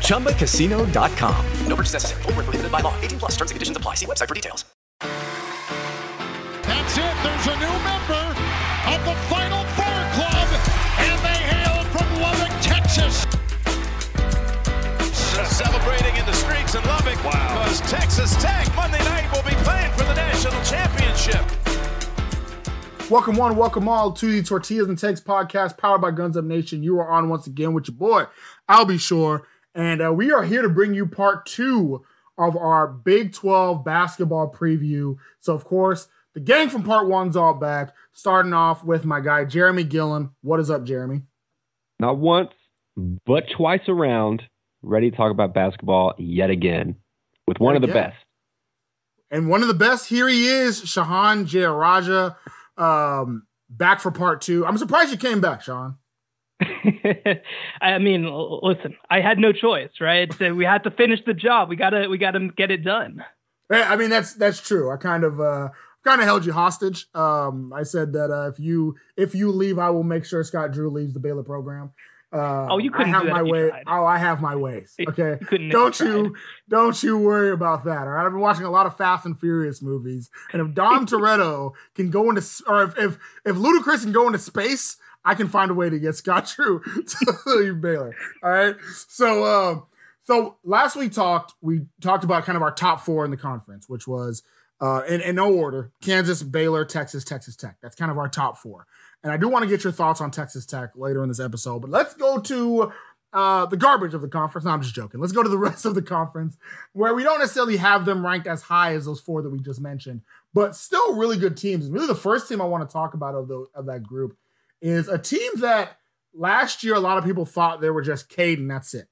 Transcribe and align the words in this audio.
ChumbaCasino.com. 0.00 1.46
No 1.66 1.76
purchase 1.76 1.92
necessary. 1.94 2.22
Void 2.22 2.36
where 2.36 2.44
prohibited 2.44 2.72
by 2.72 2.80
law. 2.80 2.94
18 3.02 3.18
plus 3.18 3.32
terms 3.32 3.50
and 3.50 3.56
conditions 3.56 3.76
apply. 3.76 3.94
See 3.94 4.06
website 4.06 4.28
for 4.28 4.34
details. 4.34 4.64
That's 6.62 6.96
it. 6.96 7.14
There's 7.22 7.46
a 7.48 7.56
new 7.60 7.76
member 7.84 8.24
of 8.86 9.04
the 9.04 9.14
Final 9.28 9.64
Four 9.76 10.00
Club, 10.16 10.48
and 10.98 11.18
they 11.20 11.40
hail 11.52 11.84
from 11.92 12.08
Lubbock, 12.20 12.52
Texas. 12.62 13.26
Celebrating 15.50 16.16
in 16.16 16.24
the 16.26 16.32
streets 16.32 16.74
in 16.74 16.82
Lubbock 16.84 17.16
because 17.74 17.80
Texas 17.90 18.34
Tech 18.42 18.66
Monday 18.76 19.02
night 19.04 19.30
will 19.32 19.42
be 19.42 19.56
playing 19.64 19.92
for 19.92 20.04
the 20.04 20.14
national 20.14 20.62
championship. 20.62 21.63
Welcome 23.10 23.36
one, 23.36 23.56
welcome 23.56 23.86
all 23.88 24.12
to 24.12 24.26
the 24.32 24.42
Tortillas 24.42 24.88
and 24.88 24.98
Takes 24.98 25.20
podcast 25.20 25.76
powered 25.76 26.00
by 26.00 26.10
Guns 26.10 26.36
Up 26.36 26.44
Nation. 26.44 26.82
You 26.82 26.98
are 26.98 27.08
on 27.10 27.28
once 27.28 27.46
again 27.46 27.74
with 27.74 27.86
your 27.88 27.96
boy, 27.96 28.24
Albie 28.68 28.98
Shore. 28.98 29.46
And 29.74 30.02
uh, 30.02 30.12
we 30.12 30.32
are 30.32 30.42
here 30.42 30.62
to 30.62 30.68
bring 30.70 30.94
you 30.94 31.06
part 31.06 31.44
two 31.46 32.02
of 32.38 32.56
our 32.56 32.88
Big 32.88 33.32
12 33.32 33.84
basketball 33.84 34.50
preview. 34.50 35.16
So, 35.40 35.54
of 35.54 35.64
course, 35.64 36.08
the 36.32 36.40
gang 36.40 36.70
from 36.70 36.82
part 36.82 37.06
one's 37.06 37.36
all 37.36 37.54
back, 37.54 37.92
starting 38.12 38.52
off 38.54 38.82
with 38.84 39.04
my 39.04 39.20
guy, 39.20 39.44
Jeremy 39.44 39.84
Gillen. 39.84 40.30
What 40.42 40.58
is 40.58 40.70
up, 40.70 40.84
Jeremy? 40.84 41.22
Not 42.00 42.16
once, 42.18 42.52
but 43.26 43.44
twice 43.54 43.86
around, 43.86 44.42
ready 44.82 45.10
to 45.10 45.16
talk 45.16 45.30
about 45.30 45.52
basketball 45.54 46.14
yet 46.18 46.50
again 46.50 46.96
with 47.46 47.60
one 47.60 47.74
Yet 47.74 47.82
of 47.84 47.88
the 47.88 47.92
again. 47.96 48.10
best. 48.10 48.16
And 49.30 49.48
one 49.48 49.62
of 49.62 49.68
the 49.68 49.74
best, 49.74 50.08
here 50.08 50.28
he 50.28 50.46
is, 50.46 50.80
Shehan 50.82 51.46
Jeyarajah, 51.46 52.36
um, 52.76 53.46
back 53.68 54.00
for 54.00 54.10
part 54.10 54.40
two. 54.40 54.66
I'm 54.66 54.78
surprised 54.78 55.10
you 55.10 55.16
came 55.16 55.40
back, 55.40 55.62
Sean. 55.62 55.96
I 57.80 57.98
mean, 57.98 58.24
listen, 58.62 58.96
I 59.10 59.20
had 59.20 59.38
no 59.38 59.52
choice, 59.52 59.90
right? 60.00 60.32
So 60.34 60.54
we 60.54 60.64
had 60.64 60.84
to 60.84 60.90
finish 60.90 61.20
the 61.26 61.34
job. 61.34 61.68
We 61.68 61.76
gotta, 61.76 62.08
we 62.08 62.18
gotta 62.18 62.48
get 62.56 62.70
it 62.70 62.84
done. 62.84 63.24
I 63.70 63.96
mean 63.96 64.10
that's 64.10 64.34
that's 64.34 64.60
true. 64.60 64.90
I 64.90 64.96
kind 64.96 65.24
of 65.24 65.40
uh 65.40 65.70
kind 66.04 66.20
of 66.20 66.26
held 66.26 66.44
you 66.44 66.52
hostage. 66.52 67.06
Um 67.14 67.72
I 67.72 67.82
said 67.82 68.12
that 68.12 68.30
uh, 68.30 68.48
if 68.48 68.58
you 68.58 68.96
if 69.16 69.34
you 69.34 69.50
leave, 69.50 69.78
I 69.78 69.90
will 69.90 70.02
make 70.02 70.24
sure 70.24 70.44
Scott 70.44 70.72
Drew 70.72 70.90
leaves 70.90 71.14
the 71.14 71.20
Baylor 71.20 71.42
program. 71.42 71.92
Uh, 72.34 72.66
Oh, 72.70 72.78
you 72.78 72.90
couldn't 72.90 73.14
I 73.14 73.18
have 73.18 73.22
do 73.22 73.28
that 73.28 73.34
my 73.34 73.42
way. 73.42 73.68
tried. 73.68 73.84
Oh, 73.86 74.04
I 74.04 74.18
have 74.18 74.40
my 74.40 74.56
ways. 74.56 74.94
Okay, 75.08 75.38
You 75.52 75.70
don't 75.70 75.98
you 76.00 76.06
you 76.24 76.34
don't 76.68 77.00
you 77.02 77.16
worry 77.16 77.52
about 77.52 77.84
that. 77.84 78.00
All 78.00 78.08
right, 78.08 78.26
I've 78.26 78.32
been 78.32 78.40
watching 78.40 78.64
a 78.64 78.70
lot 78.70 78.86
of 78.86 78.96
Fast 78.96 79.24
and 79.24 79.38
Furious 79.38 79.80
movies, 79.80 80.30
and 80.52 80.60
if 80.60 80.74
Dom 80.74 81.06
Toretto 81.10 81.72
can 81.94 82.10
go 82.10 82.28
into 82.28 82.42
or 82.66 82.82
if 82.82 82.98
if 82.98 83.18
if 83.44 83.56
Ludacris 83.56 84.02
can 84.02 84.12
go 84.12 84.26
into 84.26 84.38
space, 84.38 84.96
I 85.24 85.34
can 85.34 85.48
find 85.48 85.70
a 85.70 85.74
way 85.74 85.88
to 85.88 85.98
get 85.98 86.16
Scott 86.16 86.52
Drew 86.56 86.80
to 86.82 87.34
leave 87.46 87.80
Baylor. 87.80 88.14
All 88.42 88.50
right, 88.50 88.74
so 89.08 89.44
um. 89.70 89.82
So 90.26 90.56
last 90.64 90.96
we 90.96 91.10
talked, 91.10 91.52
we 91.60 91.82
talked 92.00 92.24
about 92.24 92.44
kind 92.46 92.56
of 92.56 92.62
our 92.62 92.72
top 92.72 93.02
four 93.02 93.26
in 93.26 93.30
the 93.30 93.36
conference, 93.36 93.90
which 93.90 94.08
was 94.08 94.42
uh, 94.80 95.02
in, 95.06 95.20
in 95.20 95.34
no 95.36 95.52
order: 95.52 95.90
Kansas, 96.00 96.42
Baylor, 96.42 96.86
Texas, 96.86 97.24
Texas 97.24 97.54
Tech. 97.56 97.76
That's 97.82 97.94
kind 97.94 98.10
of 98.10 98.16
our 98.16 98.30
top 98.30 98.56
four. 98.56 98.86
And 99.24 99.32
I 99.32 99.38
do 99.38 99.48
want 99.48 99.62
to 99.64 99.68
get 99.68 99.82
your 99.82 99.92
thoughts 99.92 100.20
on 100.20 100.30
Texas 100.30 100.66
Tech 100.66 100.90
later 100.94 101.22
in 101.22 101.28
this 101.30 101.40
episode. 101.40 101.80
But 101.80 101.90
let's 101.90 102.14
go 102.14 102.38
to 102.38 102.92
uh, 103.32 103.66
the 103.66 103.76
garbage 103.76 104.12
of 104.12 104.20
the 104.20 104.28
conference. 104.28 104.66
No, 104.66 104.70
I'm 104.70 104.82
just 104.82 104.94
joking. 104.94 105.18
Let's 105.18 105.32
go 105.32 105.42
to 105.42 105.48
the 105.48 105.58
rest 105.70 105.86
of 105.86 105.94
the 105.94 106.02
conference, 106.02 106.56
where 106.92 107.14
we 107.14 107.24
don't 107.24 107.40
necessarily 107.40 107.78
have 107.78 108.04
them 108.04 108.24
ranked 108.24 108.46
as 108.46 108.62
high 108.62 108.94
as 108.94 109.06
those 109.06 109.20
four 109.20 109.42
that 109.42 109.50
we 109.50 109.58
just 109.58 109.80
mentioned, 109.80 110.20
but 110.52 110.76
still 110.76 111.16
really 111.16 111.38
good 111.38 111.56
teams. 111.56 111.88
Really, 111.88 112.06
the 112.06 112.14
first 112.14 112.48
team 112.48 112.60
I 112.60 112.66
want 112.66 112.88
to 112.88 112.92
talk 112.92 113.14
about 113.14 113.34
of 113.34 113.48
the 113.48 113.66
of 113.74 113.86
that 113.86 114.02
group 114.02 114.36
is 114.82 115.08
a 115.08 115.18
team 115.18 115.50
that 115.56 115.96
last 116.34 116.84
year 116.84 116.94
a 116.94 117.00
lot 117.00 117.16
of 117.16 117.24
people 117.24 117.46
thought 117.46 117.80
they 117.80 117.90
were 117.90 118.02
just 118.02 118.28
Caden. 118.28 118.68
That's 118.68 118.92
it. 118.92 119.08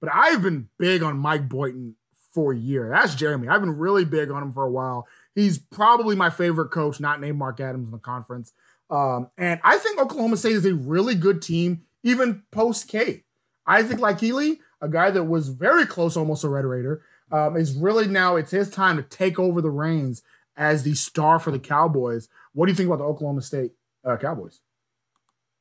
But 0.00 0.14
I've 0.14 0.40
been 0.40 0.68
big 0.78 1.02
on 1.02 1.18
Mike 1.18 1.48
Boynton 1.48 1.96
for 2.32 2.52
a 2.52 2.56
year. 2.56 2.90
That's 2.90 3.16
Jeremy. 3.16 3.48
I've 3.48 3.60
been 3.60 3.76
really 3.76 4.04
big 4.04 4.30
on 4.30 4.42
him 4.42 4.52
for 4.52 4.64
a 4.64 4.70
while. 4.70 5.08
He's 5.34 5.58
probably 5.58 6.14
my 6.14 6.30
favorite 6.30 6.68
coach, 6.68 7.00
not 7.00 7.20
named 7.20 7.36
Mark 7.36 7.58
Adams 7.58 7.88
in 7.88 7.92
the 7.92 7.98
conference. 7.98 8.52
Um, 8.90 9.30
and 9.36 9.60
I 9.62 9.78
think 9.78 10.00
Oklahoma 10.00 10.36
State 10.36 10.52
is 10.52 10.64
a 10.64 10.74
really 10.74 11.14
good 11.14 11.42
team, 11.42 11.82
even 12.02 12.42
post 12.50 12.88
K. 12.88 13.24
Isaac 13.66 13.98
Likekele, 13.98 14.58
a 14.80 14.88
guy 14.88 15.10
that 15.10 15.24
was 15.24 15.50
very 15.50 15.84
close 15.84 16.16
almost 16.16 16.44
a 16.44 16.48
Red 16.48 16.64
Raider, 16.64 17.02
um, 17.30 17.56
is 17.56 17.74
really 17.74 18.06
now 18.06 18.36
it's 18.36 18.50
his 18.50 18.70
time 18.70 18.96
to 18.96 19.02
take 19.02 19.38
over 19.38 19.60
the 19.60 19.70
reins 19.70 20.22
as 20.56 20.82
the 20.82 20.94
star 20.94 21.38
for 21.38 21.50
the 21.50 21.58
Cowboys. 21.58 22.28
What 22.52 22.66
do 22.66 22.72
you 22.72 22.76
think 22.76 22.86
about 22.86 22.98
the 22.98 23.04
Oklahoma 23.04 23.42
State 23.42 23.72
uh, 24.04 24.16
Cowboys? 24.16 24.60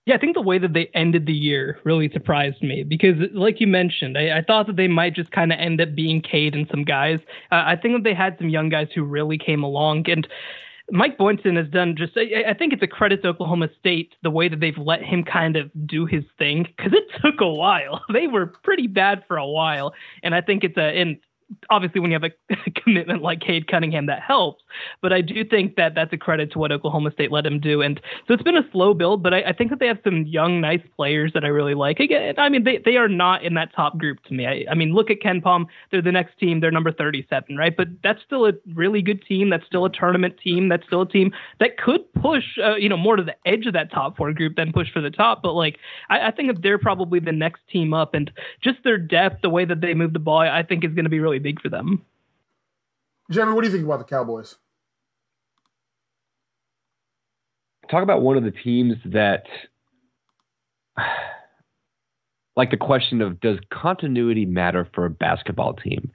Yeah, 0.05 0.15
I 0.15 0.19
think 0.19 0.35
the 0.35 0.41
way 0.41 0.57
that 0.57 0.71
they 0.71 0.89
ended 0.93 1.25
the 1.25 1.33
year 1.33 1.79
really 1.83 2.09
surprised 2.09 2.63
me 2.63 2.83
because, 2.83 3.15
like 3.33 3.59
you 3.59 3.67
mentioned, 3.67 4.17
I, 4.17 4.37
I 4.37 4.41
thought 4.41 4.67
that 4.67 4.77
they 4.77 4.87
might 4.87 5.13
just 5.13 5.31
kind 5.31 5.51
of 5.51 5.59
end 5.59 5.81
up 5.81 5.95
being 5.95 6.21
Cade 6.21 6.55
and 6.55 6.65
some 6.71 6.85
guys. 6.85 7.19
Uh, 7.51 7.63
I 7.65 7.75
think 7.75 7.93
that 7.93 8.03
they 8.03 8.13
had 8.13 8.37
some 8.37 8.47
young 8.47 8.69
guys 8.69 8.87
who 8.95 9.03
really 9.03 9.37
came 9.37 9.63
along, 9.63 10.09
and 10.09 10.25
Mike 10.89 11.17
Boynton 11.17 11.55
has 11.57 11.67
done 11.67 11.95
just. 11.97 12.13
I, 12.15 12.51
I 12.51 12.53
think 12.53 12.73
it's 12.73 12.83
a 12.83 12.87
credit 12.87 13.21
to 13.23 13.29
Oklahoma 13.29 13.69
State 13.79 14.15
the 14.23 14.29
way 14.29 14.47
that 14.47 14.59
they've 14.59 14.77
let 14.77 15.03
him 15.03 15.23
kind 15.23 15.57
of 15.57 15.69
do 15.85 16.05
his 16.05 16.23
thing 16.37 16.63
because 16.63 16.93
it 16.93 17.03
took 17.21 17.41
a 17.41 17.49
while. 17.49 18.01
They 18.13 18.27
were 18.27 18.47
pretty 18.47 18.87
bad 18.87 19.23
for 19.27 19.37
a 19.37 19.45
while, 19.45 19.93
and 20.23 20.33
I 20.33 20.41
think 20.41 20.63
it's 20.63 20.77
a 20.77 20.99
and 20.99 21.17
obviously 21.69 22.01
when 22.01 22.11
you 22.11 22.19
have 22.21 22.29
a 22.29 22.71
commitment 22.81 23.21
like 23.21 23.39
Cade 23.39 23.67
Cunningham 23.67 24.07
that 24.07 24.21
helps 24.21 24.63
but 25.01 25.13
I 25.13 25.21
do 25.21 25.45
think 25.45 25.75
that 25.75 25.95
that's 25.95 26.11
a 26.13 26.17
credit 26.17 26.51
to 26.51 26.59
what 26.59 26.71
Oklahoma 26.71 27.11
State 27.11 27.31
let 27.31 27.45
him 27.45 27.59
do. 27.59 27.81
And 27.81 27.99
so 28.27 28.33
it's 28.33 28.43
been 28.43 28.57
a 28.57 28.69
slow 28.71 28.93
build 28.93 29.23
but 29.23 29.33
I, 29.33 29.41
I 29.43 29.53
think 29.53 29.69
that 29.69 29.79
they 29.79 29.87
have 29.87 29.99
some 30.03 30.23
young 30.23 30.61
nice 30.61 30.81
players 30.95 31.31
that 31.33 31.43
I 31.43 31.47
really 31.47 31.73
like. 31.73 31.99
Again 31.99 32.35
I 32.37 32.49
mean 32.49 32.63
they, 32.63 32.81
they 32.83 32.97
are 32.97 33.07
not 33.07 33.43
in 33.43 33.53
that 33.55 33.73
top 33.75 33.97
group 33.97 34.23
to 34.25 34.33
me. 34.33 34.45
I, 34.45 34.65
I 34.71 34.75
mean 34.75 34.93
look 34.93 35.09
at 35.09 35.21
KenPom. 35.21 35.65
They're 35.91 36.01
the 36.01 36.11
next 36.11 36.37
team. 36.39 36.59
They're 36.59 36.71
number 36.71 36.91
37 36.91 37.55
right? 37.55 37.75
But 37.75 37.87
that's 38.03 38.21
still 38.25 38.45
a 38.45 38.53
really 38.73 39.01
good 39.01 39.23
team. 39.25 39.49
That's 39.49 39.65
still 39.65 39.85
a 39.85 39.91
tournament 39.91 40.35
team. 40.43 40.69
That's 40.69 40.85
still 40.85 41.01
a 41.01 41.07
team 41.07 41.31
that 41.59 41.77
could 41.77 42.01
push 42.13 42.43
uh, 42.63 42.75
you 42.75 42.89
know 42.89 42.97
more 42.97 43.15
to 43.15 43.23
the 43.23 43.35
edge 43.45 43.65
of 43.65 43.73
that 43.73 43.91
top 43.91 44.17
four 44.17 44.33
group 44.33 44.55
than 44.55 44.73
push 44.73 44.91
for 44.91 45.01
the 45.01 45.11
top. 45.11 45.41
But 45.41 45.53
like 45.53 45.77
I, 46.09 46.27
I 46.27 46.31
think 46.31 46.53
that 46.53 46.61
they're 46.61 46.77
probably 46.77 47.19
the 47.19 47.31
next 47.31 47.61
team 47.71 47.93
up. 47.93 48.13
And 48.13 48.31
just 48.61 48.83
their 48.83 48.97
depth 48.97 49.41
the 49.41 49.49
way 49.49 49.65
that 49.65 49.81
they 49.81 49.93
move 49.93 50.13
the 50.13 50.19
ball 50.19 50.39
I 50.39 50.63
think 50.63 50.83
is 50.83 50.93
going 50.93 51.05
to 51.05 51.09
be 51.09 51.19
really 51.19 51.36
big 51.39 51.61
for 51.61 51.69
them 51.69 52.05
Jeremy, 53.29 53.53
what 53.53 53.61
do 53.61 53.67
you 53.67 53.73
think 53.73 53.85
about 53.85 53.99
the 53.99 54.05
Cowboys? 54.05 54.55
Talk 57.91 58.03
about 58.03 58.21
one 58.21 58.37
of 58.37 58.43
the 58.43 58.51
teams 58.51 58.95
that, 59.05 59.43
like 62.55 62.71
the 62.71 62.77
question 62.77 63.21
of 63.21 63.39
does 63.39 63.59
continuity 63.69 64.45
matter 64.45 64.87
for 64.93 65.05
a 65.05 65.09
basketball 65.09 65.73
team? 65.73 66.11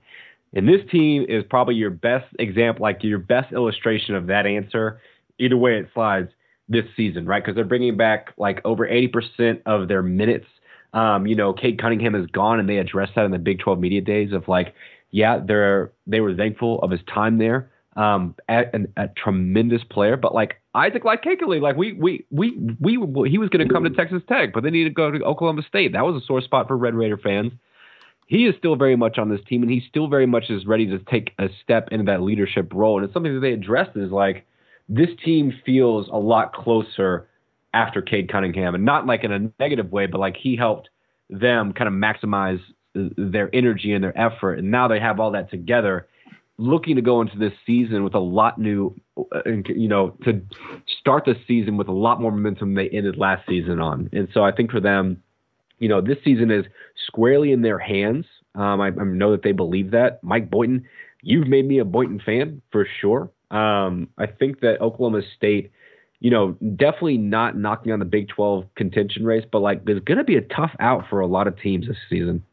And 0.55 0.69
this 0.69 0.81
team 0.91 1.25
is 1.29 1.45
probably 1.49 1.77
your 1.77 1.91
best 1.91 2.27
example, 2.39 2.83
like 2.83 3.03
your 3.03 3.19
best 3.19 3.53
illustration 3.53 4.15
of 4.15 4.27
that 4.27 4.47
answer. 4.47 5.01
Either 5.39 5.57
way 5.57 5.79
it 5.79 5.89
slides 5.95 6.29
this 6.69 6.85
season, 6.95 7.27
right? 7.27 7.43
Because 7.43 7.55
they're 7.55 7.65
bringing 7.65 7.97
back 7.97 8.35
like 8.37 8.61
over 8.65 8.87
80% 8.87 9.63
of 9.65 9.89
their 9.89 10.03
minutes. 10.03 10.47
Um, 10.93 11.27
you 11.27 11.35
know, 11.35 11.55
Cade 11.55 11.81
Cunningham 11.81 12.15
is 12.15 12.27
gone, 12.27 12.61
and 12.61 12.69
they 12.69 12.77
addressed 12.77 13.15
that 13.17 13.25
in 13.25 13.31
the 13.31 13.39
Big 13.39 13.61
12 13.61 13.81
media 13.81 14.03
days 14.03 14.33
of 14.33 14.47
like, 14.47 14.75
yeah, 15.13 15.39
they're 15.47 15.93
they 16.07 16.21
were 16.21 16.35
thankful 16.35 16.81
of 16.81 16.91
his 16.91 17.01
time 17.13 17.39
there. 17.39 17.71
Um, 17.95 18.35
at, 18.49 18.75
an, 18.75 18.91
a 18.97 19.09
tremendous 19.09 19.83
player, 19.85 20.17
but 20.17 20.35
like 20.35 20.63
Isaac 20.75 21.05
Likekele, 21.05 21.61
like 21.61 21.77
we 21.77 21.93
we 21.93 22.25
we 22.31 22.57
we 22.81 22.93
he 23.29 23.37
was 23.37 23.51
going 23.51 23.69
to 23.69 23.73
come 23.73 23.85
to 23.85 23.91
Texas 23.91 24.23
Tech, 24.27 24.55
but 24.55 24.63
then 24.63 24.73
he 24.73 24.85
to 24.85 24.91
go 24.91 25.11
to 25.11 25.23
Oklahoma 25.23 25.61
State. 25.69 25.93
That 25.93 26.03
was 26.03 26.21
a 26.21 26.25
sore 26.25 26.41
spot 26.41 26.69
for 26.69 26.77
Red 26.77 26.95
Raider 26.95 27.19
fans. 27.19 27.53
He 28.27 28.47
is 28.47 28.55
still 28.57 28.77
very 28.77 28.97
much 28.97 29.19
on 29.19 29.29
this 29.29 29.41
team, 29.47 29.61
and 29.61 29.71
he 29.71 29.83
still 29.87 30.09
very 30.09 30.25
much 30.25 30.45
is 30.49 30.65
ready 30.65 30.87
to 30.87 31.01
take 31.01 31.35
a 31.39 31.49
step 31.63 31.89
into 31.91 32.05
that 32.05 32.23
leadership 32.23 32.73
role. 32.73 32.97
And 32.97 33.05
it's 33.05 33.13
something 33.13 33.35
that 33.35 33.41
they 33.41 33.53
addressed 33.53 33.95
is 33.95 34.11
like 34.11 34.47
this 34.89 35.11
team 35.23 35.53
feels 35.67 36.09
a 36.09 36.17
lot 36.17 36.55
closer 36.55 37.29
after 37.75 38.01
Cade 38.01 38.33
Cunningham, 38.33 38.75
and 38.75 38.87
not 38.87 39.07
like 39.07 39.23
in 39.23 39.33
a 39.33 39.51
negative 39.61 39.93
way, 39.93 40.07
but 40.07 40.19
like 40.19 40.37
he 40.39 40.57
helped 40.57 40.89
them 41.29 41.75
kind 41.75 41.89
of 41.89 41.93
maximize 41.93 42.61
their 42.95 43.49
energy 43.55 43.93
and 43.93 44.03
their 44.03 44.19
effort, 44.19 44.59
and 44.59 44.71
now 44.71 44.89
they 44.89 45.01
have 45.01 45.21
all 45.21 45.31
that 45.33 45.51
together 45.51 46.07
looking 46.59 46.97
to 46.97 47.03
go 47.03 47.21
into 47.21 47.37
this 47.39 47.53
season 47.67 48.05
with 48.05 48.15
a 48.15 48.21
lot 48.21 48.59
new, 48.59 48.95
uh, 49.19 49.41
you 49.67 49.89
know, 49.89 50.17
to 50.25 50.41
start 51.01 51.25
the 51.25 51.35
season 51.47 51.77
with 51.77 51.89
a 51.89 51.93
lot 51.93 52.21
more 52.21 52.31
momentum 52.31 52.75
they 52.75 52.89
ended 52.91 53.17
last 53.17 53.43
season 53.49 53.81
on. 53.81 54.09
And 54.13 54.29
so 54.33 54.45
I 54.45 54.53
think 54.53 54.71
for 54.71 54.81
them, 54.81 55.23
you 55.79 55.89
know, 55.89 56.01
this 56.01 56.19
season 56.25 56.51
is 56.51 56.65
squarely 57.07 57.53
in 57.53 57.63
their 57.63 57.79
hands. 57.79 58.27
Um, 58.55 58.81
I, 58.81 58.89
I, 58.89 59.05
know 59.05 59.33
that 59.33 59.43
they 59.43 59.53
believe 59.53 59.91
that. 59.93 60.23
Mike 60.23 60.51
Boynton, 60.51 60.87
you've 61.23 61.49
made 61.49 61.67
me 61.67 61.79
a 61.79 61.85
Boynton 61.85 62.21
fan 62.25 62.63
for 62.71 62.87
sure. 63.01 63.31
Um, 63.51 64.09
I 64.19 64.27
think 64.27 64.61
that 64.61 64.81
Oklahoma 64.81 65.23
State, 65.37 65.73
you 66.21 66.31
know, 66.31 66.53
definitely 66.77 67.19
not 67.19 67.57
knocking 67.57 67.93
on 67.93 67.99
the 67.99 68.05
Big 68.05 68.29
12 68.29 68.67
contention 68.77 69.25
race, 69.25 69.45
but 69.51 69.61
like 69.61 69.85
there's 69.85 70.01
going 70.01 70.19
to 70.19 70.25
be 70.25 70.37
a 70.37 70.43
tough 70.43 70.71
out 70.79 71.05
for 71.11 71.21
a 71.21 71.27
lot 71.27 71.49
of 71.49 71.61
teams 71.61 71.89
this 71.89 71.97
season. 72.09 72.45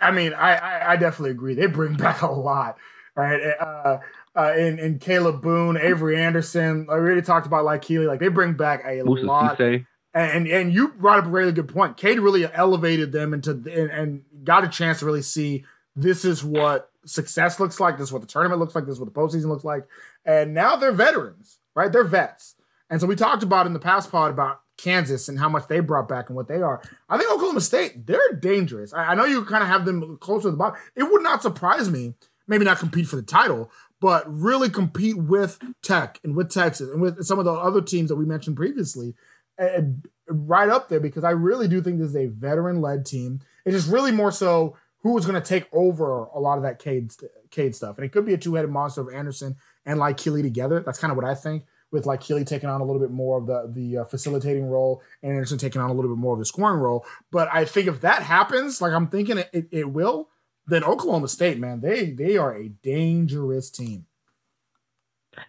I 0.00 0.10
mean, 0.10 0.32
I, 0.34 0.56
I, 0.56 0.92
I 0.92 0.96
definitely 0.96 1.30
agree. 1.30 1.54
They 1.54 1.66
bring 1.66 1.94
back 1.96 2.22
a 2.22 2.30
lot, 2.30 2.78
right? 3.16 3.40
Uh, 3.60 3.98
uh, 4.34 4.52
and, 4.56 4.78
and 4.78 5.00
Kalib 5.00 5.42
Boone, 5.42 5.76
Avery 5.76 6.16
Anderson. 6.16 6.86
I 6.88 6.92
already 6.94 7.22
talked 7.22 7.46
about 7.46 7.64
Likekele. 7.64 8.06
Like 8.06 8.20
they 8.20 8.28
bring 8.28 8.54
back 8.54 8.82
a 8.84 9.02
Musa 9.04 9.26
lot. 9.26 9.58
Cisse. 9.58 9.86
And 10.14 10.46
and 10.46 10.74
you 10.74 10.88
brought 10.88 11.20
up 11.20 11.24
a 11.24 11.28
really 11.28 11.52
good 11.52 11.68
point. 11.68 11.96
Cade 11.96 12.20
really 12.20 12.44
elevated 12.52 13.12
them 13.12 13.32
into 13.32 13.52
and, 13.52 13.66
and 13.66 14.22
got 14.44 14.62
a 14.62 14.68
chance 14.68 14.98
to 14.98 15.06
really 15.06 15.22
see 15.22 15.64
this 15.96 16.24
is 16.24 16.44
what 16.44 16.90
success 17.06 17.58
looks 17.58 17.80
like. 17.80 17.96
This 17.96 18.08
is 18.08 18.12
what 18.12 18.20
the 18.20 18.28
tournament 18.28 18.60
looks 18.60 18.74
like. 18.74 18.84
This 18.84 18.94
is 18.94 19.00
what 19.00 19.12
the 19.12 19.18
postseason 19.18 19.46
looks 19.46 19.64
like. 19.64 19.86
And 20.24 20.52
now 20.52 20.76
they're 20.76 20.92
veterans, 20.92 21.60
right? 21.74 21.90
They're 21.90 22.04
vets. 22.04 22.56
And 22.90 23.00
so 23.00 23.06
we 23.06 23.16
talked 23.16 23.42
about 23.42 23.66
in 23.66 23.72
the 23.72 23.78
past 23.78 24.10
pod 24.10 24.30
about 24.30 24.60
Kansas 24.76 25.28
and 25.28 25.38
how 25.38 25.48
much 25.48 25.68
they 25.68 25.80
brought 25.80 26.08
back 26.08 26.28
and 26.28 26.36
what 26.36 26.48
they 26.48 26.62
are. 26.62 26.82
I 27.08 27.18
think 27.18 27.30
Oklahoma 27.30 27.60
State, 27.60 28.06
they're 28.06 28.32
dangerous. 28.32 28.92
I, 28.92 29.08
I 29.08 29.14
know 29.14 29.24
you 29.24 29.44
kind 29.44 29.62
of 29.62 29.68
have 29.68 29.84
them 29.84 30.16
closer 30.18 30.44
to 30.44 30.50
the 30.50 30.56
bottom. 30.56 30.80
It 30.96 31.04
would 31.04 31.22
not 31.22 31.42
surprise 31.42 31.90
me, 31.90 32.14
maybe 32.46 32.64
not 32.64 32.78
compete 32.78 33.06
for 33.06 33.16
the 33.16 33.22
title, 33.22 33.70
but 34.00 34.24
really 34.26 34.68
compete 34.68 35.16
with 35.16 35.58
Tech 35.82 36.18
and 36.24 36.34
with 36.34 36.50
Texas 36.50 36.90
and 36.90 37.00
with 37.00 37.24
some 37.24 37.38
of 37.38 37.44
the 37.44 37.52
other 37.52 37.80
teams 37.80 38.08
that 38.08 38.16
we 38.16 38.24
mentioned 38.24 38.56
previously, 38.56 39.14
and 39.58 40.06
right 40.28 40.68
up 40.68 40.88
there 40.88 41.00
because 41.00 41.24
I 41.24 41.30
really 41.30 41.68
do 41.68 41.80
think 41.82 41.98
this 41.98 42.08
is 42.08 42.16
a 42.16 42.26
veteran 42.26 42.80
led 42.80 43.06
team. 43.06 43.40
It's 43.64 43.86
really 43.86 44.10
more 44.10 44.32
so 44.32 44.76
who 45.02 45.16
is 45.18 45.26
going 45.26 45.40
to 45.40 45.46
take 45.46 45.66
over 45.72 46.24
a 46.24 46.40
lot 46.40 46.58
of 46.58 46.62
that 46.64 46.78
Cade, 46.78 47.12
Cade 47.50 47.74
stuff. 47.74 47.98
And 47.98 48.04
it 48.04 48.12
could 48.12 48.24
be 48.24 48.34
a 48.34 48.38
two 48.38 48.54
headed 48.54 48.70
monster 48.70 49.00
of 49.00 49.12
Anderson 49.12 49.56
and 49.84 49.98
Likekele 49.98 50.42
together. 50.42 50.80
That's 50.80 50.98
kind 50.98 51.10
of 51.10 51.16
what 51.16 51.26
I 51.26 51.34
think 51.34 51.64
with 51.92 52.06
Likekele 52.06 52.44
taking 52.46 52.68
on 52.68 52.80
a 52.80 52.84
little 52.84 53.00
bit 53.00 53.10
more 53.10 53.38
of 53.38 53.46
the 53.46 53.70
the 53.72 53.98
uh, 53.98 54.04
facilitating 54.04 54.66
role 54.66 55.02
and 55.22 55.32
Anderson 55.32 55.58
taking 55.58 55.80
on 55.80 55.90
a 55.90 55.92
little 55.92 56.10
bit 56.10 56.18
more 56.18 56.32
of 56.32 56.38
the 56.40 56.44
scoring 56.44 56.80
role. 56.80 57.06
But 57.30 57.48
I 57.52 57.64
think 57.64 57.86
if 57.86 58.00
that 58.00 58.22
happens, 58.22 58.80
like 58.80 58.92
I'm 58.92 59.06
thinking 59.06 59.38
it, 59.38 59.50
it, 59.52 59.68
it 59.70 59.90
will, 59.90 60.28
then 60.66 60.82
Oklahoma 60.82 61.28
State, 61.28 61.58
man, 61.58 61.80
they 61.80 62.10
they 62.10 62.36
are 62.36 62.56
a 62.56 62.68
dangerous 62.68 63.70
team. 63.70 64.06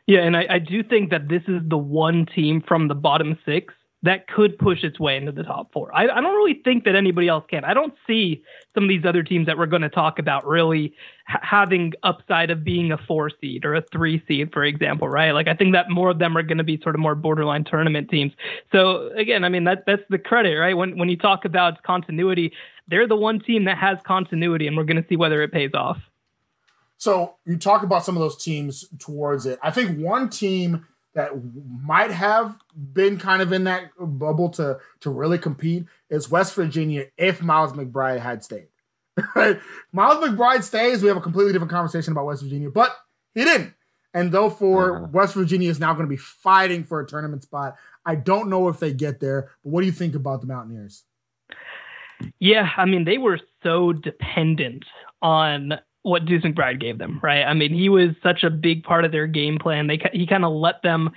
Yeah, 0.06 0.20
and 0.20 0.38
I, 0.38 0.46
I 0.50 0.60
do 0.60 0.84
think 0.84 1.10
that 1.10 1.28
this 1.28 1.42
is 1.48 1.62
the 1.68 1.78
one 1.78 2.26
team 2.36 2.64
from 2.66 2.88
the 2.88 2.96
bottom 2.96 3.38
six 3.46 3.74
that 4.04 4.28
could 4.28 4.58
push 4.58 4.84
its 4.84 5.00
way 5.00 5.16
into 5.16 5.32
the 5.32 5.44
top 5.44 5.72
four. 5.72 5.90
I, 5.96 6.04
I, 6.04 6.22
don't 6.22 6.36
really 6.36 6.62
think 6.64 6.84
that 6.84 6.94
anybody 6.94 7.30
else 7.30 7.46
can. 7.50 7.64
I 7.64 7.74
don't 7.74 7.94
see 8.06 8.44
some 8.76 8.84
of 8.84 8.90
these 8.90 9.06
other 9.06 9.24
teams 9.24 9.48
that 9.48 9.58
we're 9.58 9.66
going 9.66 9.82
to 9.82 9.90
talk 9.90 10.20
about 10.20 10.46
really 10.46 10.94
ha- 11.26 11.40
having 11.42 11.94
upside 12.04 12.52
of 12.52 12.66
being 12.66 12.92
a 12.92 12.98
four 12.98 13.32
seed 13.42 13.64
or 13.64 13.76
a 13.76 13.82
three 13.94 14.22
seed, 14.28 14.52
for 14.52 14.66
example, 14.66 15.08
right? 15.08 15.32
Like 15.32 15.48
I 15.48 15.54
think 15.54 15.74
that 15.74 15.90
more 15.90 16.10
of 16.10 16.20
them 16.20 16.38
are 16.38 16.44
going 16.44 16.58
to 16.58 16.66
be 16.66 16.80
sort 16.84 16.96
of 16.96 17.00
more 17.00 17.16
borderline 17.16 17.64
tournament 17.64 18.10
teams. 18.10 18.34
So 18.74 19.08
again, 19.16 19.46
I 19.46 19.50
mean 19.50 19.64
that 19.64 19.86
that's 19.88 20.04
the 20.10 20.20
credit, 20.20 20.56
right? 20.56 20.76
When 20.76 20.98
when 20.98 21.08
you 21.08 21.18
talk 21.18 21.46
about 21.46 21.82
continuity, 21.84 22.52
they're 22.90 23.08
the 23.08 23.16
one 23.16 23.40
team 23.40 23.64
that 23.66 23.78
has 23.78 23.98
continuity, 24.06 24.68
and 24.68 24.76
we're 24.76 24.84
going 24.84 25.02
to 25.02 25.08
see 25.08 25.16
whether 25.16 25.42
it 25.42 25.54
pays 25.54 25.72
off. 25.74 25.98
So 26.98 27.36
you 27.46 27.58
talk 27.58 27.84
about 27.84 28.04
some 28.04 28.16
of 28.16 28.22
those 28.22 28.42
teams 28.42 28.86
towards 29.00 29.46
it. 29.46 29.60
I 29.64 29.72
think 29.72 30.00
one 30.00 30.30
team 30.30 30.88
that 31.16 31.32
might 31.82 32.12
have 32.12 32.58
been 32.94 33.18
kind 33.18 33.42
of 33.42 33.52
in 33.52 33.66
that 33.66 33.92
bubble 34.00 34.50
to 34.50 34.80
to 35.02 35.10
really 35.10 35.38
compete 35.38 35.86
is 36.10 36.30
West 36.30 36.56
Virginia 36.56 37.06
if 37.18 37.42
Miles 37.42 37.74
McBride 37.74 38.20
had 38.20 38.44
stayed. 38.44 38.68
Miles 39.36 40.24
McBride 40.24 40.64
stays, 40.64 41.02
we 41.02 41.08
have 41.08 41.18
a 41.18 41.22
completely 41.22 41.54
different 41.54 41.72
conversation 41.72 42.14
about 42.14 42.26
West 42.26 42.42
Virginia, 42.42 42.70
but 42.70 42.96
he 43.36 43.44
didn't. 43.44 43.74
And 44.14 44.32
though 44.32 44.50
for 44.50 44.98
uh-huh. 44.98 45.08
West 45.12 45.34
Virginia 45.34 45.70
is 45.70 45.80
now 45.80 45.94
going 45.94 46.06
to 46.06 46.10
be 46.10 46.18
fighting 46.18 46.84
for 46.84 47.00
a 47.00 47.08
tournament 47.08 47.44
spot, 47.44 47.76
I 48.06 48.16
don't 48.16 48.50
know 48.50 48.68
if 48.68 48.80
they 48.80 48.94
get 48.94 49.20
there. 49.20 49.52
But 49.64 49.72
what 49.72 49.82
do 49.82 49.88
you 49.88 49.92
think 49.92 50.16
about 50.16 50.42
the 50.42 50.48
Mountaineers? 50.48 51.04
Yeah, 52.40 52.70
I 52.78 52.86
mean 52.86 53.06
they 53.06 53.18
were 53.18 53.40
so 53.64 53.92
dependent 53.92 54.86
on 55.22 55.74
what 56.04 56.26
Deuce 56.26 56.44
McBride 56.44 56.80
gave 56.80 56.98
them, 56.98 57.20
right? 57.24 57.44
I 57.44 57.54
mean, 57.54 57.74
he 57.74 57.90
was 57.90 58.10
such 58.22 58.44
a 58.44 58.50
big 58.50 58.84
part 58.84 59.06
of 59.06 59.12
their 59.12 59.28
game 59.28 59.58
plan. 59.58 59.88
They 59.88 60.00
he 60.12 60.28
kind 60.28 60.46
of 60.46 60.54
let 60.54 60.82
them 60.84 61.12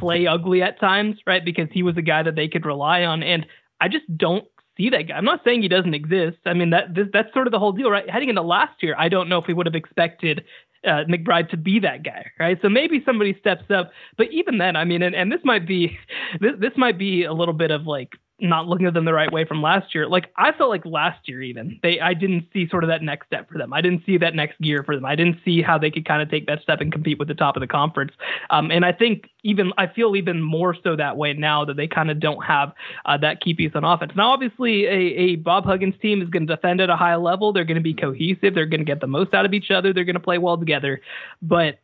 play 0.00 0.26
ugly 0.26 0.62
at 0.62 0.80
times, 0.80 1.16
right? 1.26 1.44
Because 1.44 1.68
he 1.70 1.82
was 1.82 1.96
a 1.96 2.02
guy 2.02 2.22
that 2.22 2.34
they 2.34 2.48
could 2.48 2.66
rely 2.66 3.04
on, 3.04 3.22
and 3.22 3.46
I 3.80 3.88
just 3.88 4.04
don't 4.16 4.44
see 4.76 4.90
that 4.90 5.02
guy. 5.08 5.14
I'm 5.14 5.24
not 5.24 5.42
saying 5.44 5.62
he 5.62 5.68
doesn't 5.68 5.94
exist. 5.94 6.38
I 6.46 6.54
mean, 6.54 6.70
that 6.70 6.94
this, 6.94 7.06
that's 7.12 7.32
sort 7.32 7.46
of 7.46 7.52
the 7.52 7.58
whole 7.58 7.72
deal, 7.72 7.90
right? 7.90 8.08
Heading 8.08 8.28
into 8.28 8.42
last 8.42 8.82
year, 8.82 8.94
I 8.98 9.08
don't 9.08 9.28
know 9.28 9.38
if 9.38 9.46
we 9.46 9.54
would 9.54 9.66
have 9.66 9.74
expected 9.74 10.44
uh, 10.84 11.04
McBride 11.08 11.50
to 11.50 11.56
be 11.56 11.78
that 11.80 12.02
guy, 12.02 12.26
right? 12.38 12.58
So 12.62 12.68
maybe 12.68 13.02
somebody 13.04 13.36
steps 13.38 13.70
up, 13.70 13.90
but 14.16 14.30
even 14.30 14.58
then, 14.58 14.76
I 14.76 14.84
mean, 14.84 15.02
and, 15.02 15.14
and 15.14 15.30
this 15.30 15.40
might 15.44 15.66
be 15.66 15.98
this 16.40 16.52
this 16.58 16.72
might 16.76 16.98
be 16.98 17.24
a 17.24 17.32
little 17.32 17.54
bit 17.54 17.70
of 17.70 17.86
like 17.86 18.14
not 18.38 18.66
looking 18.66 18.86
at 18.86 18.92
them 18.92 19.06
the 19.06 19.14
right 19.14 19.32
way 19.32 19.44
from 19.46 19.62
last 19.62 19.94
year. 19.94 20.06
Like 20.06 20.30
I 20.36 20.52
felt 20.52 20.68
like 20.68 20.84
last 20.84 21.26
year 21.26 21.42
even 21.42 21.78
they 21.82 22.00
I 22.00 22.12
didn't 22.12 22.46
see 22.52 22.68
sort 22.68 22.84
of 22.84 22.88
that 22.88 23.02
next 23.02 23.26
step 23.26 23.50
for 23.50 23.56
them. 23.56 23.72
I 23.72 23.80
didn't 23.80 24.04
see 24.04 24.18
that 24.18 24.34
next 24.34 24.60
gear 24.60 24.82
for 24.84 24.94
them. 24.94 25.06
I 25.06 25.16
didn't 25.16 25.38
see 25.44 25.62
how 25.62 25.78
they 25.78 25.90
could 25.90 26.06
kind 26.06 26.20
of 26.20 26.30
take 26.30 26.46
that 26.46 26.60
step 26.62 26.80
and 26.80 26.92
compete 26.92 27.18
with 27.18 27.28
the 27.28 27.34
top 27.34 27.56
of 27.56 27.60
the 27.60 27.66
conference. 27.66 28.12
Um, 28.50 28.70
and 28.70 28.84
I 28.84 28.92
think 28.92 29.30
even 29.42 29.72
I 29.78 29.86
feel 29.86 30.16
even 30.16 30.42
more 30.42 30.76
so 30.84 30.96
that 30.96 31.16
way 31.16 31.32
now 31.32 31.64
that 31.64 31.76
they 31.76 31.88
kind 31.88 32.10
of 32.10 32.20
don't 32.20 32.44
have 32.44 32.72
uh, 33.06 33.16
that 33.18 33.40
key 33.40 33.54
piece 33.54 33.72
on 33.74 33.84
offense. 33.84 34.12
Now 34.14 34.30
obviously 34.30 34.84
a, 34.84 34.90
a 34.90 35.36
Bob 35.36 35.64
Huggins 35.64 35.94
team 36.02 36.20
is 36.20 36.28
going 36.28 36.46
to 36.46 36.54
defend 36.54 36.80
at 36.82 36.90
a 36.90 36.96
high 36.96 37.16
level. 37.16 37.52
They're 37.52 37.64
going 37.64 37.76
to 37.76 37.80
be 37.82 37.94
cohesive. 37.94 38.54
They're 38.54 38.66
going 38.66 38.80
to 38.80 38.84
get 38.84 39.00
the 39.00 39.06
most 39.06 39.32
out 39.32 39.46
of 39.46 39.54
each 39.54 39.70
other. 39.70 39.94
They're 39.94 40.04
going 40.04 40.14
to 40.14 40.20
play 40.20 40.38
well 40.38 40.58
together. 40.58 41.00
But 41.40 41.78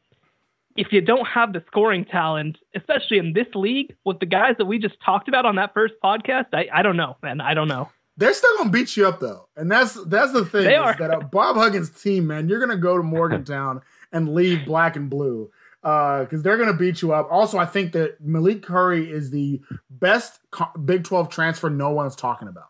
if 0.76 0.93
you 0.93 1.00
don't 1.00 1.26
have 1.26 1.52
the 1.52 1.62
scoring 1.67 2.05
talent, 2.05 2.59
especially 2.75 3.19
in 3.19 3.33
this 3.33 3.47
league 3.55 3.95
with 4.05 4.21
the 4.21 4.26
guys 4.26 4.55
that 4.59 4.64
we 4.64 4.79
just 4.79 4.97
talked 5.05 5.29
about 5.29 5.45
on 5.45 5.57
that 5.57 5.75
first 5.75 5.95
podcast, 6.02 6.47
I, 6.52 6.67
I 6.73 6.83
don't 6.83 6.97
know, 6.97 7.17
man. 7.23 7.41
I 7.41 7.55
don't 7.55 7.69
know. 7.69 7.91
They're 8.17 8.35
still 8.35 8.59
gonna 8.59 8.71
beat 8.71 8.97
you 8.97 9.09
up 9.09 9.21
though, 9.21 9.49
and 9.57 9.71
that's 9.71 9.95
that's 10.05 10.33
the 10.33 10.45
thing. 10.45 10.64
They 10.64 10.76
are. 10.76 10.95
That 10.99 11.11
uh, 11.11 11.21
Bob 11.21 11.57
Huggins 11.57 11.91
team, 11.91 12.26
man, 12.26 12.49
you're 12.49 12.61
gonna 12.61 12.76
go 12.76 12.97
to 12.97 13.02
Morgantown 13.02 13.81
and 14.12 14.35
leave 14.35 14.67
black 14.67 14.97
and 14.97 15.09
blue 15.09 15.50
because 15.81 16.29
uh, 16.33 16.43
they're 16.43 16.59
gonna 16.59 16.76
beat 16.76 17.00
you 17.00 17.12
up. 17.12 17.29
Also, 17.31 17.59
I 17.59 17.64
think 17.64 17.93
that 17.93 18.21
Malik 18.21 18.62
Curry 18.62 19.11
is 19.11 19.31
the 19.31 19.62
best 19.91 20.41
Big 20.85 21.05
12 21.05 21.31
transfer 21.31 21.71
no 21.71 21.91
one's 21.91 22.14
talking 22.14 22.49
about. 22.49 22.69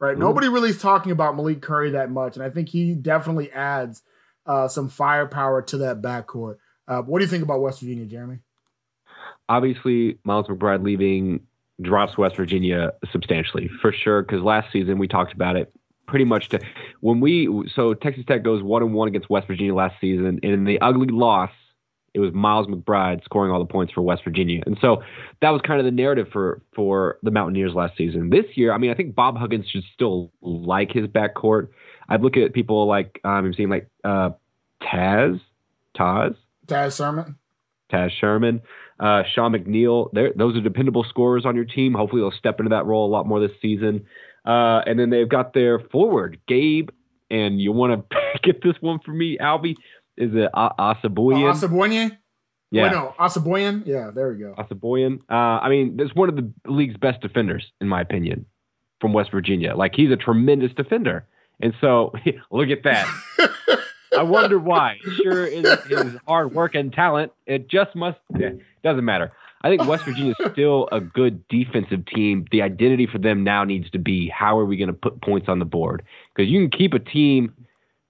Right? 0.00 0.16
Ooh. 0.16 0.20
Nobody 0.20 0.48
really 0.48 0.70
is 0.70 0.80
talking 0.80 1.12
about 1.12 1.36
Malik 1.36 1.60
Curry 1.60 1.90
that 1.90 2.10
much, 2.10 2.36
and 2.36 2.44
I 2.44 2.48
think 2.48 2.70
he 2.70 2.94
definitely 2.94 3.52
adds 3.52 4.02
uh, 4.46 4.66
some 4.66 4.88
firepower 4.88 5.60
to 5.62 5.76
that 5.78 6.00
backcourt. 6.00 6.56
Uh, 6.90 7.00
what 7.02 7.20
do 7.20 7.24
you 7.24 7.30
think 7.30 7.44
about 7.44 7.60
West 7.60 7.80
Virginia, 7.80 8.04
Jeremy? 8.04 8.38
Obviously, 9.48 10.18
Miles 10.24 10.46
McBride 10.48 10.84
leaving 10.84 11.40
drops 11.80 12.18
West 12.18 12.36
Virginia 12.36 12.92
substantially 13.10 13.70
for 13.80 13.92
sure. 13.92 14.22
Because 14.22 14.42
last 14.42 14.72
season 14.72 14.98
we 14.98 15.08
talked 15.08 15.32
about 15.32 15.56
it 15.56 15.72
pretty 16.06 16.24
much 16.24 16.48
to 16.48 16.58
when 17.00 17.20
we 17.20 17.48
so 17.74 17.94
Texas 17.94 18.24
Tech 18.26 18.42
goes 18.42 18.62
one 18.62 18.82
and 18.82 18.92
one 18.92 19.08
against 19.08 19.30
West 19.30 19.46
Virginia 19.46 19.74
last 19.74 19.94
season, 20.00 20.40
and 20.42 20.52
in 20.52 20.64
the 20.64 20.80
ugly 20.80 21.06
loss, 21.06 21.50
it 22.12 22.18
was 22.18 22.34
Miles 22.34 22.66
McBride 22.66 23.24
scoring 23.24 23.52
all 23.52 23.60
the 23.60 23.72
points 23.72 23.92
for 23.92 24.02
West 24.02 24.24
Virginia, 24.24 24.60
and 24.66 24.76
so 24.80 25.02
that 25.40 25.50
was 25.50 25.62
kind 25.64 25.78
of 25.78 25.84
the 25.84 25.92
narrative 25.92 26.26
for 26.32 26.60
for 26.74 27.18
the 27.22 27.30
Mountaineers 27.30 27.72
last 27.72 27.96
season. 27.96 28.30
This 28.30 28.46
year, 28.56 28.72
I 28.72 28.78
mean, 28.78 28.90
I 28.90 28.94
think 28.94 29.14
Bob 29.14 29.38
Huggins 29.38 29.68
should 29.68 29.84
still 29.94 30.32
like 30.42 30.90
his 30.90 31.06
backcourt. 31.06 31.68
I've 32.08 32.22
looked 32.22 32.36
at 32.36 32.52
people 32.52 32.86
like 32.86 33.20
um, 33.22 33.46
I'm 33.46 33.54
seeing 33.54 33.70
like 33.70 33.88
uh, 34.02 34.30
Taz, 34.82 35.40
Taz, 35.96 36.34
Taz 36.70 36.96
Sherman, 36.96 37.36
Taz 37.92 38.10
Sherman, 38.20 38.62
uh, 38.98 39.22
Sean 39.34 39.52
McNeil. 39.52 40.10
Those 40.36 40.56
are 40.56 40.60
dependable 40.60 41.04
scorers 41.08 41.44
on 41.44 41.56
your 41.56 41.64
team. 41.64 41.94
Hopefully, 41.94 42.22
they'll 42.22 42.30
step 42.32 42.60
into 42.60 42.70
that 42.70 42.86
role 42.86 43.06
a 43.06 43.10
lot 43.10 43.26
more 43.26 43.40
this 43.40 43.56
season. 43.60 44.06
Uh, 44.44 44.80
and 44.86 44.98
then 44.98 45.10
they've 45.10 45.28
got 45.28 45.52
their 45.52 45.78
forward, 45.78 46.40
Gabe, 46.48 46.88
and 47.30 47.60
you 47.60 47.72
want 47.72 48.08
to 48.10 48.16
get 48.42 48.62
this 48.62 48.74
one 48.80 48.98
for 49.04 49.12
me, 49.12 49.36
Albie. 49.38 49.74
Is 50.16 50.30
it 50.34 50.50
Asaboyan? 50.54 51.50
Uh, 51.50 51.54
Asaboyan? 51.54 52.18
Yeah. 52.70 52.84
Wait, 52.84 52.92
no, 52.92 53.14
Asaboyan? 53.18 53.86
Yeah, 53.86 54.10
there 54.14 54.30
we 54.30 54.38
go. 54.38 54.54
Asaboyan. 54.56 55.20
Uh, 55.28 55.58
I 55.60 55.68
mean, 55.68 55.96
that's 55.96 56.14
one 56.14 56.28
of 56.28 56.36
the 56.36 56.52
league's 56.66 56.96
best 56.96 57.20
defenders, 57.20 57.64
in 57.80 57.88
my 57.88 58.00
opinion, 58.00 58.46
from 59.00 59.12
West 59.12 59.30
Virginia. 59.32 59.74
Like, 59.74 59.92
he's 59.94 60.10
a 60.10 60.16
tremendous 60.16 60.72
defender. 60.74 61.26
And 61.60 61.74
so, 61.80 62.12
look 62.50 62.68
at 62.68 62.84
that. 62.84 63.06
I 64.16 64.22
wonder 64.22 64.58
why. 64.58 64.98
Sure, 65.22 65.46
is 65.46 65.66
his 65.84 66.16
hard 66.26 66.52
work 66.54 66.74
and 66.74 66.92
talent. 66.92 67.32
It 67.46 67.68
just 67.68 67.94
must. 67.94 68.18
It 68.34 68.60
doesn't 68.82 69.04
matter. 69.04 69.32
I 69.62 69.68
think 69.68 69.86
West 69.86 70.04
Virginia 70.04 70.34
is 70.38 70.52
still 70.52 70.88
a 70.90 71.00
good 71.00 71.46
defensive 71.48 72.06
team. 72.06 72.46
The 72.50 72.62
identity 72.62 73.06
for 73.06 73.18
them 73.18 73.44
now 73.44 73.62
needs 73.64 73.90
to 73.90 73.98
be 73.98 74.28
how 74.28 74.58
are 74.58 74.64
we 74.64 74.76
going 74.76 74.88
to 74.88 74.94
put 74.94 75.20
points 75.20 75.48
on 75.48 75.58
the 75.58 75.66
board? 75.66 76.02
Because 76.34 76.50
you 76.50 76.66
can 76.66 76.76
keep 76.76 76.94
a 76.94 76.98
team, 76.98 77.52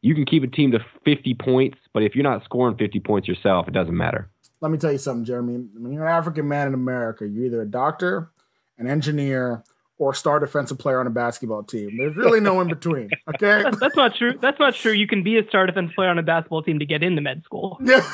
you 0.00 0.14
can 0.14 0.24
keep 0.24 0.44
a 0.44 0.46
team 0.46 0.70
to 0.72 0.78
50 1.04 1.34
points, 1.34 1.78
but 1.92 2.04
if 2.04 2.14
you're 2.14 2.22
not 2.22 2.44
scoring 2.44 2.76
50 2.76 3.00
points 3.00 3.26
yourself, 3.26 3.66
it 3.66 3.74
doesn't 3.74 3.96
matter. 3.96 4.30
Let 4.60 4.70
me 4.70 4.78
tell 4.78 4.92
you 4.92 4.98
something, 4.98 5.24
Jeremy. 5.24 5.66
When 5.74 5.92
you're 5.92 6.06
an 6.06 6.12
African 6.12 6.46
man 6.46 6.68
in 6.68 6.74
America, 6.74 7.26
you're 7.26 7.46
either 7.46 7.62
a 7.62 7.66
doctor, 7.66 8.30
an 8.78 8.86
engineer, 8.86 9.64
or 10.00 10.14
star 10.14 10.40
defensive 10.40 10.78
player 10.78 10.98
on 10.98 11.06
a 11.06 11.10
basketball 11.10 11.62
team. 11.62 11.98
There's 11.98 12.16
really 12.16 12.40
no 12.40 12.58
in 12.62 12.68
between. 12.68 13.10
Okay, 13.34 13.62
that's 13.80 13.94
not 13.94 14.14
true. 14.16 14.32
That's 14.40 14.58
not 14.58 14.74
true. 14.74 14.92
You 14.92 15.06
can 15.06 15.22
be 15.22 15.38
a 15.38 15.46
star 15.46 15.66
defensive 15.66 15.94
player 15.94 16.08
on 16.08 16.18
a 16.18 16.22
basketball 16.22 16.62
team 16.62 16.78
to 16.78 16.86
get 16.86 17.02
into 17.02 17.20
med 17.20 17.44
school. 17.44 17.78
Yeah, 17.90 18.06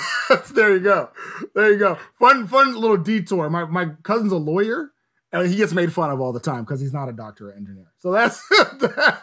there 0.54 0.72
you 0.72 0.80
go. 0.80 1.10
There 1.54 1.70
you 1.70 1.78
go. 1.78 1.98
Fun, 2.18 2.46
fun 2.46 2.74
little 2.74 2.96
detour. 2.96 3.50
My 3.50 3.66
my 3.66 3.90
cousin's 4.02 4.32
a 4.32 4.36
lawyer, 4.36 4.90
he 5.42 5.56
gets 5.56 5.72
made 5.72 5.92
fun 5.92 6.10
of 6.10 6.20
all 6.20 6.32
the 6.32 6.40
time 6.40 6.62
because 6.64 6.80
he's 6.80 6.92
not 6.92 7.08
a 7.08 7.12
doctor 7.12 7.50
or 7.50 7.52
engineer. 7.52 7.92
So 7.98 8.12
that's 8.12 8.46
that, 8.48 9.22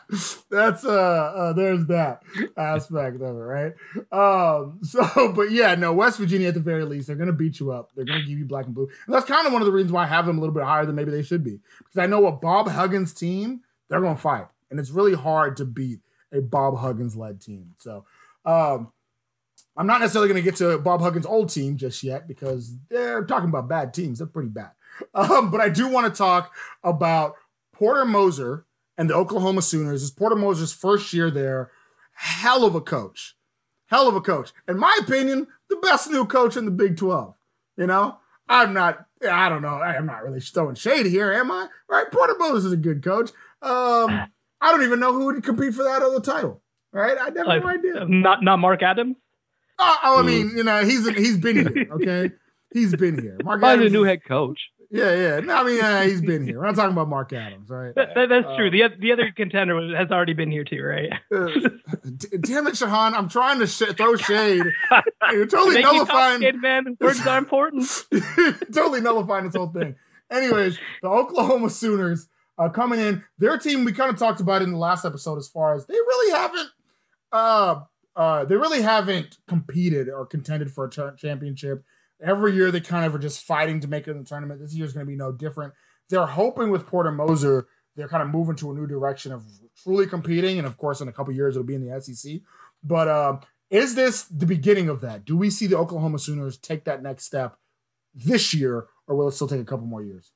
that's 0.50 0.86
uh, 0.86 0.90
uh, 0.90 1.54
there's 1.54 1.86
that 1.88 2.22
aspect 2.58 3.16
of 3.18 3.22
it, 3.22 3.40
right? 3.40 3.74
Um, 4.12 4.80
so, 4.84 5.32
but 5.36 5.52
yeah, 5.52 5.76
no, 5.76 5.94
West 5.94 6.20
Virginia 6.20 6.50
at 6.50 6.54
the 6.54 6.60
very 6.60 6.84
least, 6.86 7.08
they're 7.08 7.16
gonna 7.16 7.32
beat 7.32 7.60
you 7.60 7.72
up. 7.72 7.92
They're 7.96 8.06
gonna 8.06 8.26
give 8.26 8.38
you 8.38 8.46
black 8.46 8.66
and 8.66 8.76
blue, 8.76 8.90
and 9.06 9.16
that's 9.16 9.26
kind 9.26 9.48
of 9.48 9.54
one 9.54 9.62
of 9.62 9.66
the 9.66 9.72
reasons 9.72 9.92
why 9.92 10.04
I 10.04 10.08
have 10.08 10.26
them 10.26 10.38
a 10.38 10.42
little 10.42 10.56
bit 10.56 10.64
higher 10.64 10.86
than 10.86 10.96
maybe 10.96 11.12
they 11.12 11.24
should 11.24 11.44
be 11.44 11.60
because 11.78 11.98
I 11.98 12.06
know 12.06 12.26
a 12.28 12.32
Bob 12.32 12.68
Huggins 12.68 13.14
team, 13.14 13.62
they're 13.90 14.02
gonna 14.02 14.18
fight, 14.18 14.48
and 14.70 14.80
it's 14.80 14.92
really 14.92 15.16
hard 15.16 15.58
to 15.58 15.66
beat 15.66 16.00
a 16.32 16.42
Bob 16.42 16.78
Huggins 16.78 17.16
led 17.16 17.42
team. 17.42 17.74
So. 17.78 18.06
Um, 18.46 18.92
I'm 19.76 19.88
not 19.88 20.02
necessarily 20.02 20.28
going 20.28 20.44
to 20.44 20.48
get 20.48 20.58
to 20.58 20.78
Bob 20.78 21.02
Huggins' 21.02 21.26
old 21.26 21.50
team 21.50 21.78
just 21.78 22.04
yet 22.04 22.28
because 22.28 22.76
they're 22.90 23.24
talking 23.24 23.50
about 23.50 23.68
bad 23.68 23.92
teams. 23.92 24.20
They're 24.20 24.28
pretty 24.28 24.50
bad. 24.50 24.72
Um, 25.14 25.52
but 25.52 25.62
I 25.62 25.70
do 25.70 25.88
want 25.88 26.12
to 26.12 26.18
talk 26.18 26.54
about 26.84 27.36
Porter 27.72 28.06
Moser 28.06 28.66
and 28.98 29.10
the 29.10 29.16
Oklahoma 29.16 29.62
Sooners. 29.62 30.04
It's 30.04 30.12
Porter 30.12 30.36
Moser's 30.36 30.74
first 30.74 31.14
year 31.14 31.32
there. 31.32 31.72
Hell 32.14 32.64
of 32.64 32.76
a 32.76 32.82
coach. 32.82 33.36
Hell 33.88 34.08
of 34.08 34.16
a 34.16 34.22
coach. 34.22 34.52
In 34.68 34.78
my 34.78 34.98
opinion, 35.02 35.48
the 35.70 35.76
best 35.78 36.10
new 36.10 36.26
coach 36.26 36.56
in 36.58 36.66
the 36.66 36.72
Big 36.72 36.98
12. 36.98 37.36
You 37.78 37.88
know, 37.88 38.18
I'm 38.48 38.74
not, 38.74 39.06
I 39.28 39.50
don't 39.50 39.62
know, 39.62 39.76
I'm 39.82 40.06
not 40.06 40.24
really 40.24 40.40
throwing 40.40 40.76
shade 40.76 41.08
here, 41.08 41.32
am 41.34 41.52
I? 41.52 41.68
Right? 41.90 42.12
Porter 42.12 42.36
Moser 42.38 42.68
is 42.68 42.74
a 42.74 42.78
good 42.78 43.04
coach. 43.04 43.32
Um, 43.62 44.28
I 44.62 44.72
don't 44.72 44.84
even 44.84 45.00
know 45.00 45.14
who 45.14 45.26
would 45.26 45.44
compete 45.44 45.74
for 45.74 45.84
that 45.84 46.02
other 46.02 46.20
title. 46.20 46.62
Right? 46.92 47.18
I 47.18 47.26
have 47.26 47.36
no 47.36 47.68
idea. 47.68 48.06
Not 48.08 48.44
not 48.44 48.58
Mark 48.58 48.84
Adams. 48.84 49.16
Oh, 49.80 49.98
oh 50.04 50.20
I 50.20 50.22
mean, 50.22 50.52
you 50.56 50.64
know, 50.64 50.86
he's 50.86 51.08
he's 51.10 51.38
been 51.38 51.56
here. 51.56 51.88
Okay, 51.92 52.32
he's 52.72 52.96
been 52.96 53.20
here. 53.20 53.38
Mark 53.44 53.62
Find 53.62 53.82
Adams 53.82 53.92
a 53.92 53.94
new 53.94 54.04
head 54.04 54.24
coach. 54.24 54.70
Yeah, 54.94 55.16
yeah. 55.16 55.40
No, 55.40 55.56
I 55.56 55.64
mean, 55.64 55.82
uh, 55.82 56.04
he's 56.04 56.22
been 56.22 56.46
here. 56.46 56.60
We're 56.60 56.68
not 56.68 56.76
talking 56.76 56.92
about 56.92 57.10
Mark 57.10 57.34
Adams, 57.34 57.68
right? 57.68 57.96
That, 57.96 58.14
that, 58.14 58.30
that's 58.30 58.46
uh, 58.46 58.56
true. 58.56 58.70
The 58.70 58.84
the 59.00 59.12
other 59.12 59.32
contender 59.36 59.98
has 59.98 60.12
already 60.12 60.34
been 60.34 60.52
here 60.52 60.64
too, 60.64 60.84
right? 60.84 61.12
uh, 61.36 61.48
d- 62.16 62.38
damn 62.40 62.68
it, 62.68 62.76
Shehan! 62.76 63.14
I'm 63.14 63.28
trying 63.28 63.58
to 63.58 63.66
sh- 63.66 63.92
throw 63.98 64.16
shade. 64.18 64.64
You're 65.32 65.48
totally 65.48 65.82
nullifying. 65.82 66.44
You 66.44 66.62
man. 66.62 66.96
Words 67.02 67.26
are 67.26 67.40
important. 67.40 67.90
totally 68.72 69.02
nullifying 69.02 69.46
this 69.46 69.56
whole 69.56 69.72
thing. 69.72 69.96
Anyways, 70.30 70.78
the 71.02 71.10
Oklahoma 71.10 71.72
Sooners 71.72 72.30
uh, 72.60 72.70
coming 72.70 73.00
in. 73.00 73.24
Their 73.40 73.58
team, 73.58 73.86
we 73.86 73.94
kind 73.94 74.12
of 74.12 74.20
talked 74.20 74.42
about 74.42 74.62
in 74.62 74.72
the 74.72 74.78
last 74.78 75.06
episode, 75.06 75.40
as 75.40 75.48
far 75.48 75.74
as 75.74 75.88
they 75.88 75.96
really 75.96 76.38
haven't. 76.38 76.70
Uh, 77.32 77.82
uh, 78.16 78.46
they 78.46 78.56
really 78.56 78.84
haven't 78.84 79.40
competed 79.48 80.08
or 80.08 80.28
contended 80.28 80.70
for 80.70 80.86
a 80.86 80.90
t- 80.92 81.02
championship 81.18 81.84
Every 82.24 82.54
year 82.54 82.72
they 82.72 82.82
kind 82.82 83.06
of 83.06 83.14
are 83.14 83.20
just 83.20 83.44
fighting 83.44 83.82
to 83.82 83.88
make 83.88 84.08
it 84.08 84.12
in 84.12 84.20
the 84.20 84.24
tournament. 84.24 84.62
This 84.62 84.74
year 84.74 84.86
is 84.86 84.94
going 84.94 85.06
to 85.06 85.10
be 85.10 85.18
no 85.18 85.32
different. 85.32 85.74
They're 86.10 86.26
hoping 86.26 86.70
with 86.70 86.88
Porter 86.88 87.12
Moser, 87.12 87.68
they're 87.96 88.08
kind 88.08 88.24
of 88.24 88.30
moving 88.30 88.56
to 88.58 88.72
a 88.72 88.74
new 88.74 88.88
direction 88.88 89.32
of 89.32 89.44
truly 89.84 90.08
competing. 90.08 90.58
And 90.58 90.66
of 90.66 90.78
course, 90.78 91.02
in 91.02 91.08
a 91.08 91.12
couple 91.12 91.34
years, 91.34 91.56
it'll 91.56 91.66
be 91.66 91.76
in 91.76 91.86
the 91.86 92.02
SEC. 92.02 92.42
But 92.84 93.08
uh, 93.08 93.38
is 93.70 93.96
this 93.96 94.24
the 94.24 94.46
beginning 94.46 94.90
of 94.90 95.02
that? 95.02 95.26
Do 95.26 95.38
we 95.38 95.50
see 95.50 95.68
the 95.68 95.78
Oklahoma 95.78 96.20
Sooners 96.20 96.58
take 96.58 96.86
that 96.86 97.04
next 97.04 97.26
step 97.26 97.58
this 98.14 98.54
year, 98.54 98.88
or 99.08 99.16
will 99.16 99.28
it 99.28 99.34
still 99.34 99.48
take 99.48 99.62
a 99.62 99.66
couple 99.66 99.86
more 99.86 100.02
years? 100.02 100.32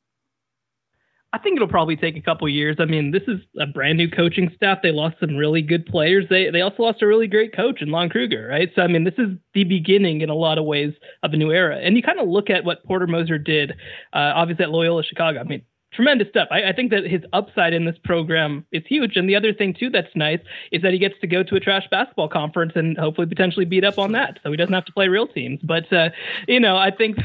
I 1.37 1.39
think 1.39 1.55
it'll 1.55 1.67
probably 1.67 1.95
take 1.95 2.17
a 2.17 2.21
couple 2.21 2.49
years. 2.49 2.77
I 2.79 2.85
mean, 2.85 3.11
this 3.11 3.21
is 3.27 3.39
a 3.59 3.67
brand 3.67 3.99
new 3.99 4.09
coaching 4.09 4.51
staff. 4.55 4.79
They 4.81 4.91
lost 4.91 5.17
some 5.19 5.35
really 5.35 5.61
good 5.61 5.85
players. 5.85 6.25
They 6.31 6.49
they 6.49 6.61
also 6.61 6.81
lost 6.81 7.03
a 7.03 7.07
really 7.07 7.27
great 7.27 7.55
coach 7.55 7.79
in 7.79 7.89
Lon 7.89 8.09
Kruger, 8.09 8.47
right? 8.49 8.71
So 8.75 8.81
I 8.81 8.87
mean, 8.87 9.03
this 9.03 9.13
is 9.19 9.29
the 9.53 9.63
beginning 9.63 10.21
in 10.21 10.31
a 10.31 10.35
lot 10.35 10.57
of 10.57 10.65
ways 10.65 10.93
of 11.21 11.33
a 11.33 11.37
new 11.37 11.51
era. 11.51 11.77
And 11.77 11.95
you 11.95 12.01
kind 12.01 12.19
of 12.19 12.27
look 12.27 12.49
at 12.49 12.65
what 12.65 12.83
Porter 12.85 13.05
Moser 13.05 13.37
did, 13.37 13.73
uh, 14.13 14.33
obviously 14.33 14.65
at 14.65 14.71
Loyola 14.71 15.03
Chicago. 15.03 15.39
I 15.39 15.43
mean, 15.43 15.61
tremendous 15.93 16.27
stuff. 16.29 16.47
I, 16.49 16.69
I, 16.69 16.73
think 16.73 16.89
that 16.89 17.05
his 17.05 17.21
upside 17.33 17.73
in 17.73 17.85
this 17.85 17.97
program 18.03 18.65
is 18.71 18.83
huge. 18.87 19.15
And 19.15 19.29
the 19.29 19.35
other 19.35 19.53
thing 19.53 19.75
too 19.79 19.91
that's 19.91 20.15
nice 20.15 20.39
is 20.71 20.81
that 20.81 20.91
he 20.91 20.97
gets 20.97 21.15
to 21.21 21.27
go 21.27 21.43
to 21.43 21.55
a 21.55 21.59
trash 21.59 21.83
basketball 21.91 22.29
conference 22.29 22.73
and 22.75 22.97
hopefully 22.97 23.27
potentially 23.27 23.65
beat 23.65 23.83
up 23.83 23.99
on 23.99 24.11
that, 24.13 24.39
so 24.41 24.49
he 24.49 24.57
doesn't 24.57 24.73
have 24.73 24.85
to 24.85 24.91
play 24.91 25.07
real 25.07 25.27
teams. 25.27 25.59
But 25.63 25.93
uh, 25.93 26.09
you 26.47 26.59
know, 26.59 26.77
I 26.77 26.89
think 26.89 27.17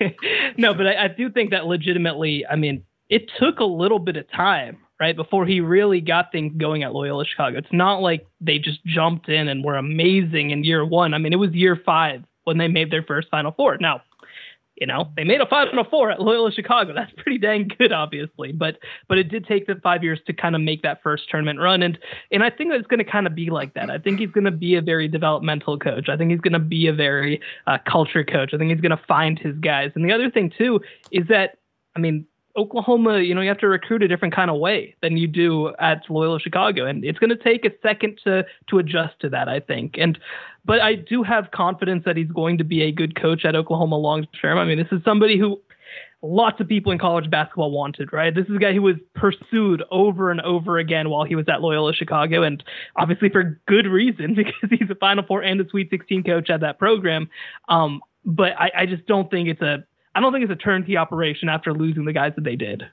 no, 0.56 0.72
but 0.72 0.86
I, 0.86 1.06
I 1.06 1.08
do 1.08 1.30
think 1.30 1.50
that 1.50 1.66
legitimately. 1.66 2.46
I 2.46 2.54
mean 2.54 2.84
it 3.08 3.30
took 3.38 3.60
a 3.60 3.64
little 3.64 3.98
bit 3.98 4.16
of 4.16 4.30
time, 4.30 4.78
right, 5.00 5.16
before 5.16 5.46
he 5.46 5.60
really 5.60 6.00
got 6.00 6.32
things 6.32 6.52
going 6.56 6.82
at 6.82 6.92
Loyola 6.92 7.24
Chicago. 7.24 7.58
It's 7.58 7.72
not 7.72 8.00
like 8.00 8.26
they 8.40 8.58
just 8.58 8.84
jumped 8.84 9.28
in 9.28 9.48
and 9.48 9.64
were 9.64 9.76
amazing 9.76 10.50
in 10.50 10.64
year 10.64 10.84
one. 10.84 11.14
I 11.14 11.18
mean, 11.18 11.32
it 11.32 11.36
was 11.36 11.52
year 11.52 11.80
five 11.84 12.24
when 12.44 12.58
they 12.58 12.68
made 12.68 12.90
their 12.90 13.02
first 13.02 13.28
Final 13.30 13.52
Four. 13.52 13.78
Now, 13.78 14.02
you 14.76 14.86
know, 14.86 15.08
they 15.16 15.24
made 15.24 15.40
a 15.40 15.46
Final 15.46 15.84
Four 15.84 16.10
at 16.10 16.20
Loyola 16.20 16.52
Chicago. 16.52 16.92
That's 16.94 17.12
pretty 17.16 17.38
dang 17.38 17.70
good, 17.78 17.92
obviously. 17.92 18.52
But 18.52 18.78
but 19.08 19.18
it 19.18 19.24
did 19.24 19.46
take 19.46 19.66
them 19.66 19.80
five 19.80 20.02
years 20.02 20.20
to 20.26 20.32
kind 20.32 20.54
of 20.54 20.60
make 20.60 20.82
that 20.82 21.02
first 21.02 21.30
tournament 21.30 21.60
run, 21.60 21.82
and 21.82 21.98
and 22.30 22.42
I 22.42 22.50
think 22.50 22.72
it's 22.72 22.86
going 22.86 22.98
to 22.98 23.10
kind 23.10 23.26
of 23.26 23.34
be 23.34 23.50
like 23.50 23.74
that. 23.74 23.90
I 23.90 23.98
think 23.98 24.18
he's 24.18 24.30
going 24.30 24.44
to 24.44 24.50
be 24.50 24.74
a 24.74 24.82
very 24.82 25.08
developmental 25.08 25.78
coach. 25.78 26.08
I 26.08 26.16
think 26.16 26.30
he's 26.30 26.40
going 26.40 26.52
to 26.52 26.58
be 26.58 26.88
a 26.88 26.92
very 26.92 27.40
uh, 27.66 27.78
culture 27.90 28.24
coach. 28.24 28.52
I 28.52 28.58
think 28.58 28.70
he's 28.70 28.80
going 28.80 28.96
to 28.96 29.02
find 29.08 29.38
his 29.38 29.56
guys. 29.58 29.92
And 29.94 30.04
the 30.04 30.12
other 30.12 30.30
thing 30.30 30.52
too 30.56 30.80
is 31.10 31.26
that 31.28 31.58
I 31.94 32.00
mean 32.00 32.26
Oklahoma, 32.56 33.20
you 33.20 33.34
know, 33.34 33.40
you 33.40 33.48
have 33.48 33.58
to 33.58 33.68
recruit 33.68 34.02
a 34.02 34.08
different 34.08 34.34
kind 34.34 34.50
of 34.50 34.58
way 34.58 34.94
than 35.02 35.16
you 35.16 35.26
do 35.26 35.74
at 35.78 36.02
Loyola 36.08 36.40
Chicago, 36.40 36.86
and 36.86 37.04
it's 37.04 37.18
going 37.18 37.30
to 37.30 37.36
take 37.36 37.64
a 37.64 37.70
second 37.82 38.20
to 38.24 38.44
to 38.68 38.78
adjust 38.78 39.20
to 39.20 39.28
that, 39.30 39.48
I 39.48 39.60
think. 39.60 39.96
And 39.98 40.18
but 40.64 40.80
I 40.80 40.94
do 40.94 41.22
have 41.22 41.50
confidence 41.52 42.04
that 42.04 42.16
he's 42.16 42.30
going 42.30 42.58
to 42.58 42.64
be 42.64 42.82
a 42.82 42.92
good 42.92 43.20
coach 43.20 43.44
at 43.44 43.54
Oklahoma 43.54 43.96
long 43.96 44.26
term. 44.40 44.58
I 44.58 44.64
mean, 44.64 44.78
this 44.78 44.88
is 44.90 45.04
somebody 45.04 45.38
who 45.38 45.60
lots 46.22 46.60
of 46.60 46.68
people 46.68 46.92
in 46.92 46.98
college 46.98 47.30
basketball 47.30 47.70
wanted, 47.70 48.12
right? 48.12 48.34
This 48.34 48.46
is 48.46 48.56
a 48.56 48.58
guy 48.58 48.72
who 48.72 48.82
was 48.82 48.96
pursued 49.14 49.82
over 49.90 50.30
and 50.30 50.40
over 50.40 50.78
again 50.78 51.10
while 51.10 51.24
he 51.24 51.36
was 51.36 51.46
at 51.48 51.60
Loyola 51.60 51.92
Chicago, 51.92 52.42
and 52.42 52.62
obviously 52.96 53.28
for 53.28 53.60
good 53.66 53.86
reason 53.86 54.34
because 54.36 54.70
he's 54.70 54.90
a 54.90 54.94
Final 54.96 55.24
Four 55.24 55.42
and 55.42 55.60
a 55.60 55.68
Sweet 55.68 55.90
16 55.90 56.24
coach 56.24 56.50
at 56.50 56.60
that 56.60 56.78
program. 56.78 57.28
Um, 57.68 58.00
but 58.24 58.52
I, 58.58 58.72
I 58.78 58.86
just 58.86 59.06
don't 59.06 59.30
think 59.30 59.48
it's 59.48 59.62
a 59.62 59.84
I 60.16 60.20
don't 60.20 60.32
think 60.32 60.44
it's 60.44 60.52
a 60.52 60.56
turnkey 60.56 60.96
operation 60.96 61.50
after 61.50 61.74
losing 61.74 62.06
the 62.06 62.12
guys 62.14 62.32
that 62.36 62.44
they 62.44 62.56
did. 62.56 62.84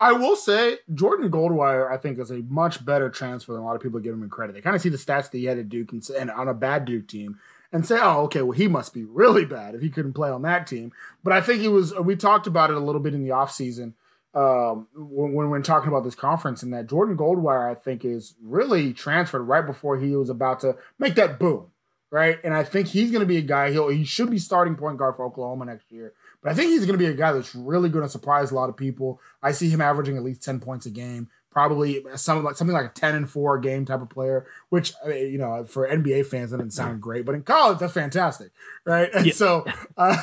I 0.00 0.12
will 0.12 0.34
say 0.34 0.78
Jordan 0.94 1.30
Goldwire, 1.30 1.92
I 1.92 1.98
think, 1.98 2.18
is 2.18 2.30
a 2.30 2.42
much 2.48 2.82
better 2.82 3.10
transfer 3.10 3.52
than 3.52 3.60
a 3.60 3.64
lot 3.66 3.76
of 3.76 3.82
people 3.82 4.00
give 4.00 4.14
him 4.14 4.26
credit. 4.30 4.54
They 4.54 4.62
kind 4.62 4.74
of 4.74 4.80
see 4.80 4.88
the 4.88 4.96
stats 4.96 5.30
that 5.30 5.36
he 5.36 5.44
had 5.44 5.58
at 5.58 5.68
Duke 5.68 5.92
and, 5.92 6.02
and 6.18 6.30
on 6.30 6.48
a 6.48 6.54
bad 6.54 6.86
Duke 6.86 7.06
team 7.06 7.38
and 7.70 7.86
say, 7.86 7.98
oh, 8.00 8.22
okay, 8.22 8.40
well, 8.40 8.56
he 8.56 8.66
must 8.66 8.94
be 8.94 9.04
really 9.04 9.44
bad 9.44 9.74
if 9.74 9.82
he 9.82 9.90
couldn't 9.90 10.14
play 10.14 10.30
on 10.30 10.40
that 10.40 10.66
team. 10.66 10.90
But 11.22 11.34
I 11.34 11.42
think 11.42 11.60
he 11.60 11.68
was, 11.68 11.94
we 11.94 12.16
talked 12.16 12.46
about 12.46 12.70
it 12.70 12.76
a 12.78 12.80
little 12.80 13.02
bit 13.02 13.12
in 13.12 13.22
the 13.22 13.28
offseason 13.28 13.92
um, 14.32 14.88
when, 14.94 15.34
when 15.34 15.50
we're 15.50 15.60
talking 15.60 15.88
about 15.88 16.04
this 16.04 16.14
conference, 16.14 16.62
and 16.62 16.72
that 16.72 16.88
Jordan 16.88 17.14
Goldwire, 17.14 17.70
I 17.70 17.74
think, 17.74 18.06
is 18.06 18.36
really 18.42 18.94
transferred 18.94 19.42
right 19.42 19.66
before 19.66 19.98
he 19.98 20.16
was 20.16 20.30
about 20.30 20.60
to 20.60 20.76
make 20.98 21.14
that 21.16 21.38
boom, 21.38 21.72
right? 22.10 22.38
And 22.42 22.54
I 22.54 22.64
think 22.64 22.88
he's 22.88 23.10
going 23.10 23.20
to 23.20 23.26
be 23.26 23.36
a 23.36 23.42
guy, 23.42 23.70
he'll, 23.70 23.88
he 23.88 24.04
should 24.04 24.30
be 24.30 24.38
starting 24.38 24.76
point 24.76 24.96
guard 24.96 25.16
for 25.16 25.26
Oklahoma 25.26 25.66
next 25.66 25.92
year. 25.92 26.14
But 26.42 26.52
I 26.52 26.54
think 26.54 26.70
he's 26.70 26.86
going 26.86 26.98
to 26.98 27.04
be 27.04 27.10
a 27.10 27.14
guy 27.14 27.32
that's 27.32 27.54
really 27.54 27.88
going 27.88 28.04
to 28.04 28.08
surprise 28.08 28.50
a 28.50 28.54
lot 28.54 28.70
of 28.70 28.76
people. 28.76 29.20
I 29.42 29.52
see 29.52 29.68
him 29.68 29.80
averaging 29.80 30.16
at 30.16 30.22
least 30.22 30.42
10 30.42 30.60
points 30.60 30.86
a 30.86 30.90
game, 30.90 31.28
probably 31.50 32.02
something 32.14 32.44
like 32.44 32.56
something 32.56 32.74
like 32.74 32.86
a 32.86 32.94
ten 32.94 33.14
and 33.14 33.28
four 33.28 33.58
game 33.58 33.84
type 33.84 34.00
of 34.00 34.08
player. 34.08 34.46
Which 34.70 34.92
you 35.06 35.38
know, 35.38 35.64
for 35.64 35.88
NBA 35.88 36.26
fans, 36.26 36.50
that 36.50 36.58
doesn't 36.58 36.72
sound 36.72 37.02
great, 37.02 37.26
but 37.26 37.34
in 37.34 37.42
college, 37.42 37.78
that's 37.78 37.92
fantastic, 37.92 38.52
right? 38.84 39.10
And 39.12 39.26
yeah. 39.26 39.32
so, 39.32 39.66
uh, 39.96 40.16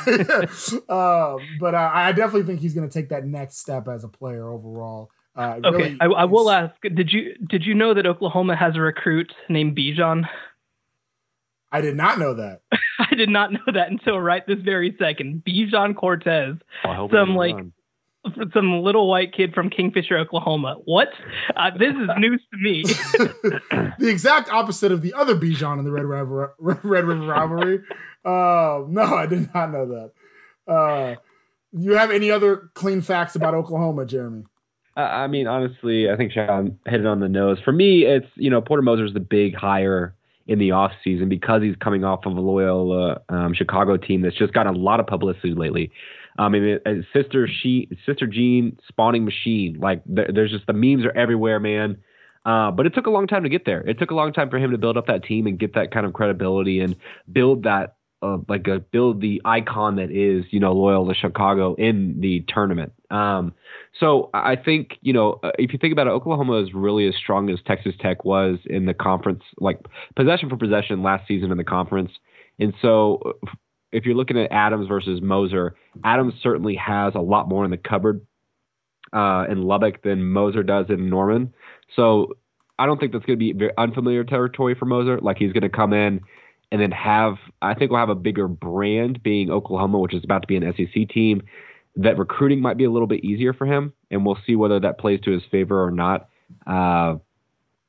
uh, 0.90 1.38
but 1.60 1.76
uh, 1.76 1.92
I 1.94 2.12
definitely 2.14 2.44
think 2.44 2.62
he's 2.62 2.74
going 2.74 2.88
to 2.88 2.94
take 2.94 3.10
that 3.10 3.26
next 3.26 3.58
step 3.58 3.88
as 3.88 4.04
a 4.04 4.08
player 4.08 4.50
overall. 4.50 5.12
Uh, 5.36 5.60
okay, 5.64 5.78
really 5.78 5.98
I, 6.02 6.06
I, 6.06 6.26
will 6.26 6.50
ask: 6.50 6.74
Did 6.82 7.12
you 7.12 7.36
did 7.46 7.64
you 7.64 7.76
know 7.76 7.94
that 7.94 8.08
Oklahoma 8.08 8.56
has 8.56 8.76
a 8.76 8.82
recruit 8.82 9.34
named 9.50 9.78
Bijan? 9.78 10.28
I 11.78 11.82
did 11.82 11.96
not 11.96 12.18
know 12.18 12.34
that. 12.34 12.62
I 13.00 13.14
did 13.14 13.30
not 13.30 13.54
know 13.54 13.60
that 13.72 13.92
until 13.92 14.20
right 14.20 14.46
this 14.48 14.58
very 14.64 14.96
second. 15.00 15.44
Bijan 15.48 15.96
Cortes, 15.96 16.60
oh, 16.86 17.08
some 17.12 17.36
like 17.36 17.56
some 18.52 18.82
little 18.82 19.08
white 19.08 19.32
kid 19.32 19.54
from 19.54 19.70
Kingfisher, 19.70 20.18
Oklahoma. 20.18 20.78
What? 20.86 21.10
Uh, 21.56 21.70
this 21.78 21.94
is 21.94 22.10
news 22.18 22.42
to 22.52 22.58
me. 22.58 22.84
the 24.00 24.10
exact 24.10 24.52
opposite 24.52 24.92
of 24.92 25.04
the 25.04 25.14
other 25.14 25.36
Bijan 25.36 25.78
in 25.78 25.86
the 25.86 25.92
Red 25.92 26.06
River 26.06 26.56
Red 26.58 26.84
River 26.84 27.16
rivalry. 27.28 27.84
Uh, 28.26 28.82
no, 28.88 29.04
I 29.04 29.28
did 29.28 29.54
not 29.54 29.72
know 29.72 30.12
that. 30.66 30.72
Uh, 30.72 31.16
you 31.72 31.92
have 31.92 32.10
any 32.10 32.32
other 32.32 32.72
clean 32.74 33.02
facts 33.02 33.36
about 33.36 33.54
Oklahoma, 33.54 34.06
Jeremy? 34.06 34.46
I 34.96 35.28
mean, 35.28 35.46
honestly, 35.46 36.10
I 36.10 36.18
think 36.18 36.32
Sean 36.32 36.80
hit 36.88 37.02
it 37.02 37.06
on 37.06 37.20
the 37.20 37.30
nose. 37.30 37.60
For 37.64 37.72
me, 37.72 38.04
it's 38.06 38.26
you 38.34 38.50
know 38.50 38.62
Porter 38.62 38.82
Moser 38.82 39.06
is 39.06 39.14
the 39.14 39.20
big 39.20 39.54
hire 39.54 40.16
in 40.48 40.60
the 40.60 40.72
off 40.72 40.92
season 41.04 41.30
because 41.30 41.62
he's 41.62 41.76
coming 41.76 42.04
off 42.04 42.26
of 42.26 42.36
a 42.36 42.42
Loyola 42.42 43.22
um, 43.30 43.54
Chicago 43.54 43.98
team 43.98 44.22
that's 44.22 44.38
just 44.38 44.54
got 44.54 44.68
a 44.68 44.72
lot 44.72 45.00
of 45.00 45.08
publicity 45.08 45.54
lately. 45.54 45.92
Um, 46.40 46.56
I 46.56 46.60
mean, 46.60 47.06
sister 47.14 47.48
she 47.48 47.90
sister 48.06 48.28
Jean 48.28 48.78
spawning 48.88 49.26
machine 49.26 49.80
like 49.80 50.02
there, 50.06 50.30
there's 50.34 50.52
just 50.52 50.68
the 50.68 50.74
memes 50.74 51.06
are 51.06 51.12
everywhere, 51.12 51.60
man. 51.60 51.98
Uh, 52.46 52.72
but 52.72 52.86
it 52.86 52.94
took 52.94 53.08
a 53.08 53.10
long 53.10 53.28
time 53.28 53.44
to 53.44 53.50
get 53.50 53.66
there. 53.66 53.82
It 53.82 54.00
took 54.00 54.12
a 54.12 54.16
long 54.16 54.32
time 54.32 54.50
for 54.50 54.58
him 54.58 54.72
to 54.72 54.78
build 54.78 54.96
up 54.96 55.08
that 55.08 55.24
team 55.24 55.48
and 55.48 55.60
get 55.60 55.74
that 55.74 55.92
kind 55.92 56.06
of 56.06 56.14
credibility 56.14 56.80
and 56.80 56.96
build 57.30 57.64
that 57.64 57.97
uh, 58.34 58.38
like 58.48 58.68
a 58.68 58.80
build 58.80 59.22
the 59.22 59.42
icon 59.46 59.96
that 59.98 60.12
is 60.12 60.46
you 60.52 60.60
know 60.60 60.74
Loyola 60.74 61.14
Chicago 61.14 61.76
in 61.76 62.20
the 62.20 62.46
tournament. 62.48 62.94
Um, 63.10 63.54
so 64.00 64.30
I 64.34 64.56
think 64.56 64.98
you 65.02 65.14
know 65.14 65.40
uh, 65.44 65.52
if 65.58 65.74
you 65.74 65.80
think 65.80 65.94
about 65.94 66.08
it, 66.08 66.12
Oklahoma 66.12 66.62
is 66.62 66.74
really 66.74 67.08
as 67.08 67.16
strong 67.16 67.50
as 67.50 67.60
Texas 67.66 67.96
Tech 68.00 68.26
was 68.26 68.60
in 68.66 68.86
the 68.86 68.94
conference, 68.94 69.44
like 69.60 69.80
possession 70.16 70.50
for 70.50 70.58
possession 70.58 71.04
last 71.04 71.28
season 71.28 71.52
in 71.52 71.58
the 71.58 71.64
conference. 71.64 72.12
And 72.60 72.74
so 72.82 73.40
if 73.92 74.06
you're 74.06 74.16
looking 74.16 74.38
at 74.38 74.52
Adams 74.52 74.88
versus 74.88 75.22
Moser, 75.22 75.76
Adams 76.04 76.34
certainly 76.42 76.76
has 76.76 77.14
a 77.16 77.20
lot 77.20 77.48
more 77.48 77.64
in 77.64 77.72
the 77.72 77.78
cupboard 77.78 78.26
uh, 79.14 79.46
in 79.50 79.64
Lubbock 79.64 80.04
than 80.04 80.26
Moser 80.26 80.64
does 80.64 80.88
in 80.90 81.10
Norman. 81.10 81.54
So 81.96 82.34
I 82.80 82.86
don't 82.86 83.00
think 83.00 83.12
that's 83.12 83.26
going 83.26 83.40
to 83.40 83.44
be 83.44 83.54
very 83.54 83.72
unfamiliar 83.78 84.24
territory 84.24 84.76
for 84.76 84.86
Moser. 84.86 85.20
Like 85.20 85.38
he's 85.38 85.54
going 85.54 85.64
to 85.64 85.70
come 85.70 85.94
in 85.94 86.22
and 86.72 86.82
then 86.82 86.92
have 86.92 87.36
I 87.62 87.74
think 87.74 87.92
we'll 87.92 88.00
have 88.00 88.10
a 88.10 88.16
bigger 88.16 88.48
brand 88.48 89.24
being 89.24 89.50
Oklahoma, 89.50 90.00
which 90.00 90.14
is 90.14 90.24
about 90.24 90.42
to 90.42 90.48
be 90.48 90.56
an 90.56 90.74
SEC 90.76 91.10
team. 91.10 91.44
That 91.96 92.18
recruiting 92.18 92.62
might 92.62 92.78
be 92.78 92.84
a 92.84 92.92
little 92.92 93.08
bit 93.08 93.24
easier 93.24 93.54
for 93.54 93.66
him, 93.66 93.94
and 94.12 94.26
we'll 94.26 94.38
see 94.46 94.56
whether 94.56 94.80
that 94.80 95.00
plays 95.00 95.20
to 95.22 95.32
his 95.32 95.42
favor 95.50 95.84
or 95.84 95.90
not. 95.90 96.30
Uh, 96.66 97.16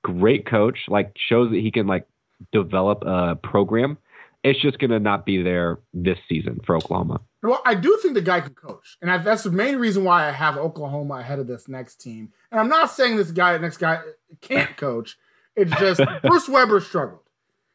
great 0.03 0.47
coach, 0.47 0.79
like 0.89 1.15
shows 1.17 1.51
that 1.51 1.61
he 1.61 1.71
can 1.71 1.87
like 1.87 2.07
develop 2.53 3.03
a 3.05 3.37
program. 3.37 3.99
It's 4.45 4.61
just 4.61 4.79
going 4.79 4.93
to 4.93 5.01
not 5.01 5.27
be 5.27 5.43
there 5.43 5.81
this 5.93 6.17
season 6.29 6.61
for 6.65 6.77
Oklahoma. 6.77 7.21
Well, 7.43 7.61
I 7.67 7.75
do 7.75 7.99
think 8.01 8.15
the 8.15 8.21
guy 8.21 8.41
can 8.41 8.55
coach, 8.55 8.97
and 9.03 9.11
I, 9.11 9.19
that's 9.19 9.43
the 9.43 9.51
main 9.51 9.77
reason 9.77 10.05
why 10.05 10.29
I 10.29 10.31
have 10.31 10.57
Oklahoma 10.57 11.15
ahead 11.15 11.39
of 11.39 11.47
this 11.47 11.69
next 11.69 11.97
team. 11.97 12.33
And 12.51 12.61
I'm 12.61 12.69
not 12.69 12.91
saying 12.91 13.17
this 13.17 13.31
guy, 13.31 13.59
next 13.59 13.77
guy, 13.77 14.01
can't 14.41 14.77
coach. 14.77 15.19
It's 15.55 15.73
just 15.79 16.01
Bruce 16.23 16.49
Weber 16.49 16.81
struggled. 16.81 17.28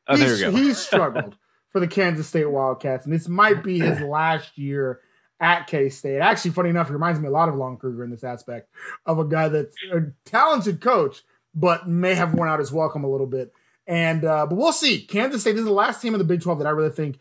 Oh, 0.07 0.15
he's, 0.15 0.41
he's 0.41 0.77
struggled 0.77 1.35
for 1.71 1.79
the 1.79 1.87
Kansas 1.87 2.27
State 2.27 2.49
Wildcats, 2.49 3.05
and 3.05 3.13
this 3.13 3.27
might 3.27 3.63
be 3.63 3.79
his 3.79 3.99
last 4.01 4.57
year 4.57 4.99
at 5.39 5.67
K 5.67 5.89
State. 5.89 6.19
Actually, 6.19 6.51
funny 6.51 6.69
enough, 6.69 6.87
he 6.87 6.93
reminds 6.93 7.19
me 7.19 7.27
a 7.27 7.31
lot 7.31 7.49
of 7.49 7.55
Lon 7.55 7.77
Kruger 7.77 8.03
in 8.03 8.11
this 8.11 8.23
aspect 8.23 8.69
of 9.05 9.19
a 9.19 9.25
guy 9.25 9.49
that's 9.49 9.75
a 9.91 10.01
talented 10.25 10.81
coach, 10.81 11.23
but 11.53 11.87
may 11.87 12.15
have 12.15 12.33
worn 12.33 12.49
out 12.49 12.59
his 12.59 12.71
welcome 12.71 13.03
a 13.03 13.09
little 13.09 13.27
bit. 13.27 13.53
And 13.85 14.23
uh, 14.23 14.45
but 14.45 14.55
we'll 14.55 14.71
see. 14.71 15.01
Kansas 15.01 15.41
State 15.41 15.57
is 15.57 15.65
the 15.65 15.71
last 15.71 16.01
team 16.01 16.13
in 16.13 16.17
the 16.17 16.23
Big 16.23 16.41
12 16.41 16.59
that 16.59 16.67
I 16.67 16.71
really 16.71 16.89
think 16.89 17.19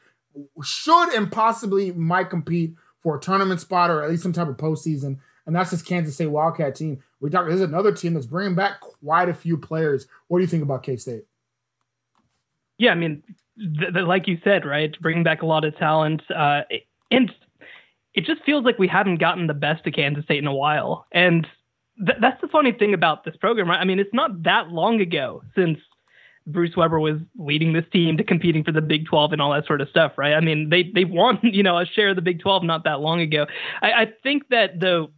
should 0.62 1.12
and 1.14 1.31
possibly 1.31 1.92
might 1.92 2.31
compete 2.31 2.75
for 3.01 3.16
a 3.16 3.21
tournament 3.21 3.61
spot 3.61 3.90
or 3.90 4.03
at 4.03 4.11
least 4.11 4.23
some 4.23 4.33
type 4.33 4.49
of 4.49 4.57
postseason. 4.57 5.18
And 5.45 5.57
that's 5.57 5.73
this 5.73 5.83
Kansas 5.83 6.14
State 6.14 6.27
Wildcat 6.27 6.77
team. 6.77 7.03
We 7.21 7.31
talk. 7.31 7.49
There's 7.49 7.61
another 7.61 7.92
team 7.92 8.14
that's 8.14 8.27
bringing 8.27 8.55
back 8.55 8.81
quite 8.81 9.29
a 9.29 9.35
few 9.35 9.57
players. 9.59 10.07
What 10.29 10.38
do 10.38 10.42
you 10.42 10.49
think 10.49 10.62
about 10.62 10.85
K 10.85 10.97
State? 10.97 11.25
Yeah, 12.79 12.91
I 12.91 12.95
mean, 12.95 13.23
like 13.57 14.27
you 14.27 14.39
said, 14.43 14.65
right, 14.65 14.95
bringing 15.01 15.23
back 15.23 15.43
a 15.43 15.47
lot 15.47 15.65
of 15.65 15.77
talent, 15.77 16.23
uh, 16.31 16.63
and 17.11 17.33
it 18.15 18.25
just 18.25 18.43
feels 18.45 18.65
like 18.65 18.79
we 18.79 18.89
haven't 18.89 19.19
gotten 19.19 19.47
the 19.47 19.55
best 19.55 19.87
of 19.87 19.95
Kansas 19.95 20.25
State 20.25 20.39
in 20.39 20.47
a 20.47 20.55
while, 20.55 21.07
and 21.13 21.47
th- 22.05 22.19
that's 22.21 22.41
the 22.41 22.49
funny 22.49 22.73
thing 22.73 22.95
about 22.95 23.25
this 23.25 23.37
program, 23.37 23.69
right? 23.69 23.81
I 23.81 23.85
mean, 23.85 23.99
it's 23.99 24.15
not 24.15 24.43
that 24.45 24.69
long 24.69 25.01
ago 25.01 25.43
since 25.55 25.79
Bruce 26.47 26.77
Weber 26.77 26.99
was 26.99 27.19
leading 27.39 27.73
this 27.73 27.85
team 27.93 28.17
to 28.17 28.25
competing 28.25 28.65
for 28.65 28.73
the 28.73 28.81
Big 28.81 29.07
12 29.07 29.33
and 29.33 29.43
all 29.43 29.53
that 29.53 29.67
sort 29.67 29.81
of 29.81 29.89
stuff, 29.89 30.13
right? 30.17 30.35
I 30.35 30.41
mean, 30.41 30.71
they 30.71 30.91
they 30.95 31.05
won, 31.05 31.39
you 31.43 31.63
know, 31.63 31.79
a 31.79 31.87
share 31.87 32.11
of 32.11 32.17
the 32.17 32.23
Big 32.23 32.41
12 32.41 32.65
not 32.65 32.85
that 32.85 33.01
long 33.01 33.21
ago. 33.21 33.47
I, 33.81 33.93
I 33.93 34.07
think 34.23 34.49
that 34.51 34.81
though 34.81 35.11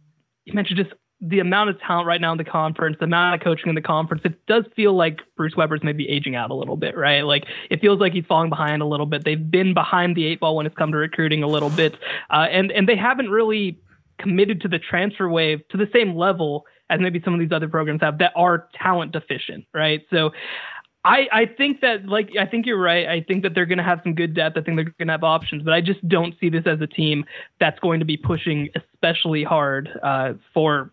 you 0.45 0.53
mentioned 0.53 0.77
just 0.77 0.93
the 1.27 1.39
amount 1.39 1.69
of 1.69 1.79
talent 1.79 2.07
right 2.07 2.21
now 2.21 2.31
in 2.31 2.37
the 2.37 2.43
conference, 2.43 2.97
the 2.99 3.05
amount 3.05 3.35
of 3.35 3.43
coaching 3.43 3.69
in 3.69 3.75
the 3.75 3.81
conference, 3.81 4.21
it 4.25 4.45
does 4.45 4.65
feel 4.75 4.95
like 4.95 5.19
Bruce 5.35 5.55
Weber's 5.55 5.81
maybe 5.83 6.07
aging 6.07 6.35
out 6.35 6.51
a 6.51 6.53
little 6.53 6.77
bit, 6.77 6.95
right? 6.95 7.21
Like 7.21 7.45
it 7.69 7.81
feels 7.81 7.99
like 7.99 8.13
he's 8.13 8.25
falling 8.25 8.49
behind 8.49 8.81
a 8.81 8.85
little 8.85 9.05
bit. 9.05 9.25
They've 9.25 9.51
been 9.51 9.73
behind 9.73 10.15
the 10.15 10.25
eight 10.25 10.39
ball 10.39 10.55
when 10.55 10.65
it's 10.65 10.75
come 10.75 10.91
to 10.91 10.97
recruiting 10.97 11.43
a 11.43 11.47
little 11.47 11.69
bit, 11.69 11.95
uh, 12.29 12.47
and 12.51 12.71
and 12.71 12.87
they 12.87 12.95
haven't 12.95 13.29
really 13.29 13.79
committed 14.19 14.61
to 14.61 14.67
the 14.67 14.79
transfer 14.79 15.27
wave 15.27 15.67
to 15.69 15.77
the 15.77 15.89
same 15.91 16.15
level 16.15 16.65
as 16.89 16.99
maybe 17.01 17.19
some 17.23 17.33
of 17.33 17.39
these 17.39 17.51
other 17.51 17.67
programs 17.67 18.01
have 18.01 18.19
that 18.19 18.31
are 18.35 18.67
talent 18.73 19.11
deficient, 19.11 19.65
right? 19.73 20.01
So. 20.09 20.31
I, 21.07 21.27
I 21.31 21.45
think 21.45 21.81
that 21.81 22.07
like 22.07 22.31
I 22.39 22.47
think 22.47 22.65
you're 22.65 22.81
right. 22.81 23.05
I 23.07 23.21
think 23.21 23.43
that 23.43 23.53
they're 23.53 23.67
going 23.67 23.77
to 23.77 23.83
have 23.83 23.99
some 24.03 24.15
good 24.15 24.33
depth. 24.33 24.57
I 24.57 24.61
think 24.61 24.75
they're 24.75 24.85
going 24.85 25.05
to 25.05 25.13
have 25.13 25.23
options, 25.23 25.61
but 25.61 25.71
I 25.71 25.79
just 25.79 26.05
don't 26.07 26.33
see 26.39 26.49
this 26.49 26.63
as 26.65 26.81
a 26.81 26.87
team 26.87 27.25
that's 27.59 27.79
going 27.79 27.99
to 27.99 28.07
be 28.07 28.17
pushing 28.17 28.69
especially 28.75 29.43
hard 29.43 29.87
uh, 30.01 30.33
for 30.51 30.91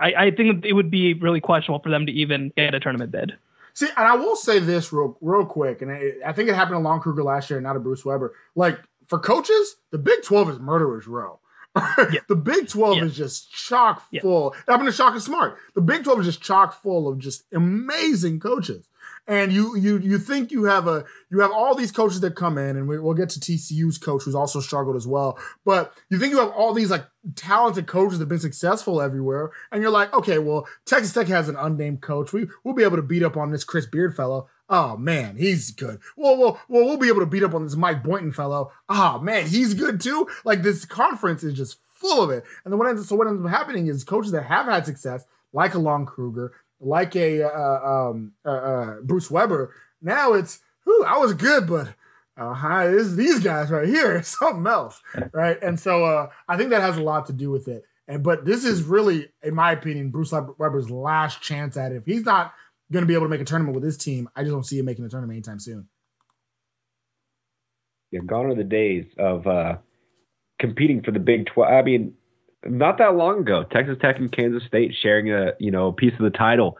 I, 0.00 0.26
I 0.26 0.30
think 0.30 0.64
it 0.64 0.72
would 0.72 0.90
be 0.90 1.14
really 1.14 1.40
questionable 1.40 1.82
for 1.82 1.90
them 1.90 2.06
to 2.06 2.12
even 2.12 2.52
get 2.56 2.74
a 2.74 2.80
tournament 2.80 3.10
bid. 3.10 3.34
See, 3.74 3.88
and 3.96 4.06
I 4.06 4.16
will 4.16 4.36
say 4.36 4.58
this 4.58 4.92
real 4.92 5.16
real 5.20 5.46
quick, 5.46 5.82
and 5.82 5.90
I, 5.90 6.12
I 6.26 6.32
think 6.32 6.48
it 6.48 6.54
happened 6.54 6.76
to 6.76 6.80
Lon 6.80 7.00
Kruger 7.00 7.22
last 7.22 7.50
year, 7.50 7.60
not 7.60 7.72
to 7.72 7.80
Bruce 7.80 8.04
Weber. 8.04 8.34
Like 8.54 8.78
for 9.06 9.18
coaches, 9.18 9.76
the 9.90 9.98
Big 9.98 10.22
Twelve 10.22 10.50
is 10.50 10.58
murderers 10.58 11.06
row. 11.06 11.40
yeah. 11.76 12.20
The 12.28 12.36
Big 12.36 12.68
Twelve 12.68 12.98
yeah. 12.98 13.04
is 13.04 13.16
just 13.16 13.50
chock 13.50 14.02
full. 14.20 14.54
Yeah. 14.54 14.74
I'm 14.74 14.80
going 14.80 14.90
to 14.90 14.96
shock 14.96 15.14
and 15.14 15.22
smart. 15.22 15.56
The 15.74 15.80
Big 15.80 16.04
Twelve 16.04 16.20
is 16.20 16.26
just 16.26 16.42
chock 16.42 16.80
full 16.82 17.08
of 17.08 17.18
just 17.18 17.44
amazing 17.52 18.40
coaches 18.40 18.88
and 19.26 19.52
you 19.52 19.76
you 19.76 19.98
you 19.98 20.18
think 20.18 20.50
you 20.50 20.64
have 20.64 20.88
a 20.88 21.04
you 21.30 21.40
have 21.40 21.52
all 21.52 21.74
these 21.74 21.92
coaches 21.92 22.20
that 22.20 22.34
come 22.34 22.58
in, 22.58 22.76
and 22.76 22.88
we, 22.88 22.98
will 22.98 23.14
get 23.14 23.28
to 23.30 23.40
TCU's 23.40 23.98
coach 23.98 24.24
who's 24.24 24.34
also 24.34 24.60
struggled 24.60 24.96
as 24.96 25.06
well. 25.06 25.38
But 25.64 25.94
you 26.10 26.18
think 26.18 26.32
you 26.32 26.40
have 26.40 26.50
all 26.50 26.74
these 26.74 26.90
like 26.90 27.06
talented 27.36 27.86
coaches 27.86 28.18
that've 28.18 28.28
been 28.28 28.40
successful 28.40 29.00
everywhere, 29.00 29.52
and 29.70 29.80
you're 29.80 29.92
like, 29.92 30.12
okay, 30.12 30.38
well, 30.38 30.66
Texas 30.86 31.12
Tech 31.12 31.28
has 31.28 31.48
an 31.48 31.56
unnamed 31.56 32.02
coach. 32.02 32.32
We 32.32 32.48
we'll 32.64 32.74
be 32.74 32.84
able 32.84 32.96
to 32.96 33.02
beat 33.02 33.22
up 33.22 33.36
on 33.36 33.52
this 33.52 33.64
Chris 33.64 33.86
Beard 33.86 34.16
fellow. 34.16 34.48
Oh 34.68 34.96
man, 34.96 35.36
he's 35.36 35.70
good. 35.70 36.00
Well, 36.16 36.36
well, 36.36 36.60
well, 36.68 36.84
we'll 36.84 36.96
be 36.96 37.08
able 37.08 37.20
to 37.20 37.26
beat 37.26 37.44
up 37.44 37.54
on 37.54 37.64
this 37.64 37.76
Mike 37.76 38.02
Boynton 38.02 38.32
fellow. 38.32 38.72
Oh 38.88 39.20
man, 39.20 39.46
he's 39.46 39.74
good 39.74 40.00
too. 40.00 40.26
Like 40.44 40.62
this 40.62 40.84
conference 40.84 41.44
is 41.44 41.54
just 41.54 41.78
full 42.02 42.22
of 42.22 42.30
it. 42.30 42.44
And 42.64 42.72
then 42.72 42.78
what 42.78 42.88
ends 42.88 43.08
so 43.08 43.14
what 43.14 43.28
ends 43.28 43.44
up 43.44 43.50
happening 43.50 43.86
is 43.86 44.02
coaches 44.02 44.32
that 44.32 44.44
have 44.44 44.66
had 44.66 44.84
success, 44.84 45.24
like 45.52 45.74
a 45.74 45.78
Lon 45.78 46.06
Kruger, 46.06 46.52
like 46.82 47.16
a 47.16 47.42
uh, 47.42 47.80
um, 48.10 48.32
uh, 48.44 48.50
uh, 48.50 48.94
Bruce 49.02 49.30
Weber. 49.30 49.74
Now 50.02 50.34
it's, 50.34 50.60
who 50.84 51.04
I 51.04 51.16
was 51.16 51.32
good, 51.32 51.68
but 51.68 51.94
uh, 52.36 52.54
hi, 52.54 52.88
this, 52.88 53.12
these 53.12 53.38
guys 53.38 53.70
right 53.70 53.88
here, 53.88 54.22
something 54.22 54.66
else, 54.66 55.00
right? 55.32 55.62
And 55.62 55.78
so 55.78 56.04
uh, 56.04 56.28
I 56.48 56.56
think 56.56 56.70
that 56.70 56.82
has 56.82 56.96
a 56.96 57.02
lot 57.02 57.26
to 57.26 57.32
do 57.32 57.50
with 57.50 57.68
it. 57.68 57.84
And 58.08 58.22
but 58.22 58.44
this 58.44 58.64
is 58.64 58.82
really, 58.82 59.28
in 59.42 59.54
my 59.54 59.72
opinion, 59.72 60.10
Bruce 60.10 60.32
Weber's 60.32 60.90
last 60.90 61.40
chance 61.40 61.76
at 61.76 61.92
it. 61.92 61.96
If 61.98 62.04
he's 62.04 62.24
not 62.24 62.52
going 62.90 63.02
to 63.02 63.06
be 63.06 63.14
able 63.14 63.26
to 63.26 63.30
make 63.30 63.40
a 63.40 63.44
tournament 63.44 63.76
with 63.76 63.84
his 63.84 63.96
team, 63.96 64.28
I 64.34 64.42
just 64.42 64.52
don't 64.52 64.66
see 64.66 64.78
him 64.78 64.86
making 64.86 65.04
a 65.04 65.08
tournament 65.08 65.36
anytime 65.36 65.60
soon. 65.60 65.88
Yeah, 68.10 68.20
gone 68.26 68.46
are 68.46 68.54
the 68.56 68.64
days 68.64 69.06
of 69.18 69.46
uh, 69.46 69.76
competing 70.58 71.02
for 71.02 71.12
the 71.12 71.20
Big 71.20 71.46
Twelve. 71.46 71.72
I 71.72 71.82
mean, 71.82 72.14
not 72.66 72.98
that 72.98 73.14
long 73.14 73.40
ago, 73.40 73.64
Texas 73.64 73.96
Tech 74.00 74.18
and 74.18 74.30
Kansas 74.30 74.62
State 74.66 74.94
sharing 75.00 75.32
a 75.32 75.52
you 75.58 75.70
know 75.70 75.88
a 75.88 75.92
piece 75.92 76.12
of 76.14 76.20
the 76.20 76.30
title, 76.30 76.78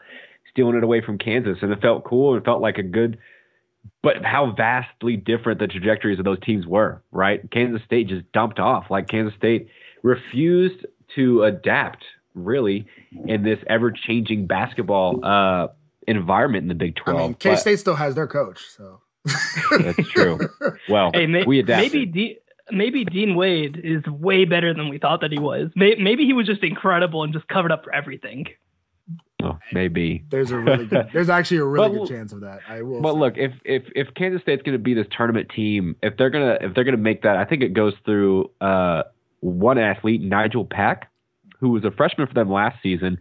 stealing 0.51 0.75
it 0.77 0.83
away 0.83 1.01
from 1.01 1.17
Kansas, 1.17 1.57
and 1.61 1.71
it 1.71 1.81
felt 1.81 2.03
cool. 2.03 2.35
It 2.37 2.45
felt 2.45 2.61
like 2.61 2.77
a 2.77 2.83
good, 2.83 3.17
but 4.01 4.23
how 4.23 4.53
vastly 4.55 5.15
different 5.17 5.59
the 5.59 5.67
trajectories 5.67 6.19
of 6.19 6.25
those 6.25 6.39
teams 6.45 6.65
were. 6.65 7.01
Right, 7.11 7.49
Kansas 7.51 7.81
State 7.85 8.07
just 8.07 8.31
dumped 8.31 8.59
off. 8.59 8.85
Like 8.89 9.07
Kansas 9.07 9.35
State 9.37 9.67
refused 10.03 10.85
to 11.15 11.43
adapt 11.43 12.03
really 12.35 12.87
in 13.27 13.43
this 13.43 13.59
ever 13.67 13.91
changing 13.91 14.47
basketball 14.47 15.23
uh, 15.23 15.67
environment 16.07 16.63
in 16.63 16.67
the 16.69 16.75
Big 16.75 16.95
Twelve. 16.95 17.15
I 17.15 17.19
Twelve. 17.19 17.29
mean, 17.31 17.35
K 17.35 17.55
State 17.55 17.79
still 17.79 17.95
has 17.95 18.15
their 18.15 18.27
coach, 18.27 18.59
so 18.75 19.01
that's 19.79 20.07
true. 20.09 20.39
Well, 20.89 21.11
Hey, 21.13 21.27
may- 21.27 21.45
we 21.45 21.59
adapted. 21.59 21.93
maybe 21.93 22.05
D- 22.05 22.37
maybe 22.73 23.05
Dean 23.05 23.35
Wade 23.35 23.79
is 23.83 24.05
way 24.07 24.45
better 24.45 24.73
than 24.73 24.89
we 24.89 24.97
thought 24.97 25.21
that 25.21 25.31
he 25.31 25.39
was. 25.39 25.71
Maybe 25.75 26.25
he 26.25 26.33
was 26.33 26.45
just 26.45 26.63
incredible 26.63 27.23
and 27.23 27.31
just 27.33 27.47
covered 27.47 27.71
up 27.71 27.83
for 27.83 27.93
everything. 27.93 28.47
Oh, 29.41 29.57
maybe. 29.73 30.23
there's 30.29 30.51
a 30.51 30.57
really 30.57 30.85
good. 30.85 31.09
There's 31.13 31.29
actually 31.29 31.57
a 31.57 31.65
really 31.65 31.89
But- 31.89 32.07
good 32.07 32.07
chance 32.15 32.31
of 32.31 32.41
that. 32.41 32.59
I 32.67 32.81
will. 32.81 33.01
But 33.01 33.13
say. 33.13 33.19
look, 33.19 33.33
if 33.37 33.51
if 33.65 33.83
if 33.95 34.13
Kansas 34.13 34.41
State's 34.41 34.63
going 34.63 34.77
to 34.77 34.81
be 34.83 34.93
this 34.93 35.07
tournament 35.15 35.49
team, 35.53 35.95
if 36.01 36.15
they're 36.17 36.29
gonna 36.29 36.57
if 36.61 36.73
they're 36.73 36.85
gonna 36.85 36.95
make 36.97 37.23
that, 37.23 37.35
I 37.35 37.43
think 37.43 37.61
it 37.61 37.73
goes 37.73 37.93
through 38.05 38.49
uh, 38.61 39.03
one 39.41 39.77
athlete, 39.77 40.21
Nigel 40.21 40.63
Pack, 40.65 41.11
who 41.59 41.69
was 41.71 41.83
a 41.83 41.91
freshman 41.91 42.27
for 42.27 42.33
them 42.33 42.49
last 42.49 42.81
season, 42.81 43.17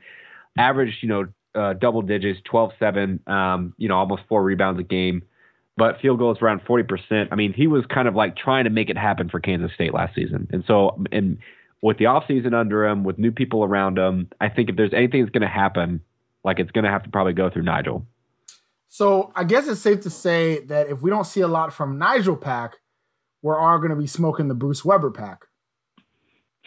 averaged 0.57 1.03
you 1.03 1.09
know 1.09 1.27
uh, 1.57 1.73
double 1.75 2.01
digits, 2.03 2.41
12-7, 2.51 3.29
um, 3.29 3.75
you 3.77 3.89
know 3.89 3.97
almost 3.97 4.23
four 4.29 4.43
rebounds 4.45 4.79
a 4.79 4.85
game, 4.85 5.23
but 5.77 6.01
field 6.01 6.19
goals 6.19 6.39
around 6.43 6.63
forty 6.67 6.85
percent. 6.85 7.31
I 7.33 7.35
mean, 7.35 7.53
he 7.53 7.67
was 7.67 7.85
kind 7.87 8.09
of 8.09 8.15
like 8.15 8.37
trying 8.37 8.65
to 8.65 8.71
make 8.71 8.91
it 8.91 8.99
happen 8.99 9.29
for 9.29 9.41
Kansas 9.41 9.73
State 9.75 9.95
last 9.95 10.15
season, 10.15 10.49
and 10.53 10.65
so 10.67 11.03
and 11.13 11.39
with 11.81 11.99
the 11.99 12.05
offseason 12.05 12.55
under 12.55 12.87
him, 12.87 13.05
with 13.05 13.19
new 13.19 13.33
people 13.33 13.65
around 13.65 13.99
him, 13.99 14.29
I 14.41 14.49
think 14.49 14.71
if 14.71 14.77
there's 14.77 14.95
anything 14.95 15.23
that's 15.23 15.33
going 15.33 15.43
to 15.43 15.49
happen, 15.49 16.01
like 16.45 16.61
it's 16.61 16.71
going 16.71 16.85
to 16.85 16.91
have 16.91 17.03
to 17.03 17.11
probably 17.11 17.33
go 17.33 17.51
through 17.51 17.65
Nigel. 17.65 18.07
So 18.89 19.33
I 19.35 19.45
guess 19.45 19.67
it's 19.67 19.81
safe 19.81 20.03
to 20.03 20.11
say 20.11 20.61
that 20.67 20.89
if 20.89 21.03
we 21.03 21.11
don't 21.11 21.27
see 21.27 21.41
a 21.41 21.49
lot 21.49 21.73
from 21.73 21.99
Nigel 21.99 22.37
Pack, 22.37 22.77
we're 23.43 23.59
all 23.59 23.79
going 23.79 23.91
to 23.91 23.97
be 23.97 24.07
smoking 24.07 24.49
the 24.49 24.55
Bruce 24.55 24.85
Weber 24.85 25.11
pack. 25.11 25.47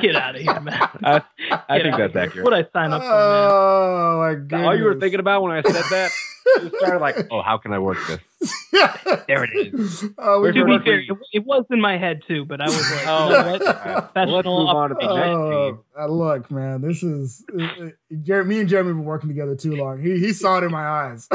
Get 0.00 0.16
out 0.16 0.36
of 0.36 0.42
here, 0.42 0.60
man. 0.60 0.78
I, 1.04 1.22
I 1.68 1.80
think 1.80 1.96
that's 1.96 2.12
here. 2.12 2.22
accurate. 2.22 2.44
What 2.44 2.54
I 2.54 2.66
sign 2.72 2.92
up 2.92 3.02
for, 3.02 3.08
Man. 3.08 3.50
Oh 3.52 4.18
my 4.20 4.34
goodness! 4.34 4.66
All 4.66 4.76
you 4.76 4.84
were 4.84 4.98
thinking 4.98 5.20
about 5.20 5.42
when 5.42 5.52
I 5.52 5.62
said 5.62 5.84
that, 5.90 6.10
you 6.60 6.70
started 6.78 7.00
like, 7.00 7.16
oh, 7.30 7.42
how 7.42 7.58
can 7.58 7.72
I 7.72 7.78
work 7.78 7.98
this? 8.08 8.20
man. 8.72 8.90
There 9.28 9.44
it 9.44 9.50
is. 9.74 10.04
Uh, 10.18 10.38
we 10.42 10.52
To 10.52 10.64
be 10.64 10.78
fair, 10.84 11.00
it, 11.00 11.08
it 11.32 11.44
was 11.44 11.64
in 11.70 11.80
my 11.80 11.96
head 11.96 12.22
too, 12.26 12.44
but 12.44 12.60
I 12.60 12.64
was 12.64 12.90
like, 12.90 13.06
Oh, 13.06 13.28
you 13.28 13.32
know 13.36 13.52
what? 13.52 13.62
all 13.62 13.74
right. 13.74 13.94
Let's 13.94 14.12
Professional 14.12 14.58
move 14.66 14.68
on 14.76 14.88
to 14.90 14.94
the 14.98 15.14
next 15.14 15.28
Oh, 15.28 15.70
team. 15.70 15.78
uh, 15.98 16.06
look, 16.06 16.50
man, 16.50 16.80
this 16.80 17.02
is 17.02 17.44
uh, 17.58 17.62
uh, 17.64 17.88
Jer- 18.22 18.44
me 18.44 18.58
and 18.60 18.68
Jeremy 18.68 18.88
have 18.90 18.96
been 18.96 19.04
working 19.04 19.28
together 19.28 19.54
too 19.54 19.76
long. 19.76 20.00
He 20.00 20.18
he 20.18 20.32
saw 20.32 20.58
it 20.58 20.64
in 20.64 20.70
my 20.72 20.84
eyes. 20.86 21.28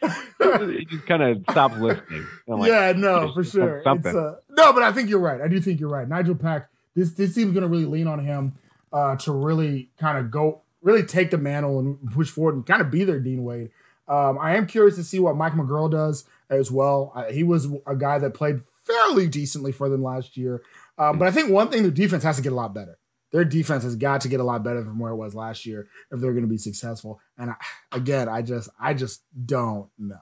He 0.00 0.84
just 0.86 1.06
kind 1.06 1.22
of 1.22 1.42
stopped 1.50 1.76
listening. 1.78 2.26
Like, 2.46 2.68
yeah, 2.70 2.92
no, 2.96 3.32
for 3.32 3.44
sure. 3.44 3.82
Something. 3.84 4.10
It's, 4.10 4.16
uh, 4.16 4.36
no, 4.50 4.72
but 4.72 4.82
I 4.82 4.92
think 4.92 5.08
you're 5.08 5.18
right. 5.20 5.40
I 5.40 5.48
do 5.48 5.60
think 5.60 5.80
you're 5.80 5.90
right. 5.90 6.08
Nigel 6.08 6.34
Pack, 6.34 6.68
this 6.94 7.12
this 7.12 7.34
team's 7.34 7.52
going 7.52 7.62
to 7.62 7.68
really 7.68 7.84
lean 7.86 8.06
on 8.06 8.18
him 8.20 8.54
uh, 8.92 9.16
to 9.16 9.32
really 9.32 9.90
kind 9.98 10.18
of 10.18 10.30
go, 10.30 10.62
really 10.82 11.02
take 11.02 11.30
the 11.30 11.38
mantle 11.38 11.78
and 11.78 11.98
push 12.12 12.30
forward 12.30 12.54
and 12.54 12.66
kind 12.66 12.80
of 12.80 12.90
be 12.90 13.04
their 13.04 13.20
Dean 13.20 13.44
Wade. 13.44 13.70
Um, 14.10 14.38
I 14.38 14.56
am 14.56 14.66
curious 14.66 14.96
to 14.96 15.04
see 15.04 15.20
what 15.20 15.36
Mike 15.36 15.52
McGuirl 15.52 15.90
does 15.90 16.24
as 16.50 16.70
well. 16.70 17.12
Uh, 17.14 17.26
he 17.26 17.44
was 17.44 17.68
a 17.86 17.94
guy 17.94 18.18
that 18.18 18.34
played 18.34 18.60
fairly 18.82 19.28
decently 19.28 19.70
for 19.70 19.88
them 19.88 20.02
last 20.02 20.36
year. 20.36 20.62
Um, 20.98 21.18
but 21.18 21.28
I 21.28 21.30
think 21.30 21.50
one 21.50 21.68
thing, 21.70 21.82
their 21.82 21.92
defense 21.92 22.24
has 22.24 22.36
to 22.36 22.42
get 22.42 22.52
a 22.52 22.56
lot 22.56 22.74
better. 22.74 22.98
Their 23.32 23.44
defense 23.44 23.84
has 23.84 23.94
got 23.94 24.20
to 24.22 24.28
get 24.28 24.40
a 24.40 24.44
lot 24.44 24.64
better 24.64 24.82
from 24.82 24.98
where 24.98 25.12
it 25.12 25.16
was 25.16 25.36
last 25.36 25.64
year 25.64 25.86
if 26.10 26.20
they're 26.20 26.32
going 26.32 26.44
to 26.44 26.50
be 26.50 26.58
successful. 26.58 27.20
And 27.38 27.50
I, 27.50 27.54
again, 27.92 28.28
I 28.28 28.42
just, 28.42 28.68
I 28.80 28.92
just 28.92 29.22
don't 29.46 29.88
know. 29.96 30.18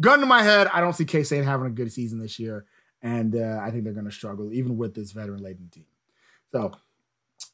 Gun 0.00 0.20
to 0.20 0.26
my 0.26 0.42
head, 0.42 0.68
I 0.72 0.80
don't 0.80 0.94
see 0.94 1.04
K 1.04 1.22
State 1.22 1.44
having 1.44 1.66
a 1.66 1.70
good 1.70 1.92
season 1.92 2.20
this 2.20 2.38
year, 2.38 2.64
and 3.02 3.36
uh, 3.36 3.60
I 3.62 3.70
think 3.70 3.84
they're 3.84 3.92
going 3.92 4.06
to 4.06 4.10
struggle 4.10 4.50
even 4.50 4.78
with 4.78 4.94
this 4.94 5.12
veteran-laden 5.12 5.68
team. 5.68 5.84
So 6.52 6.72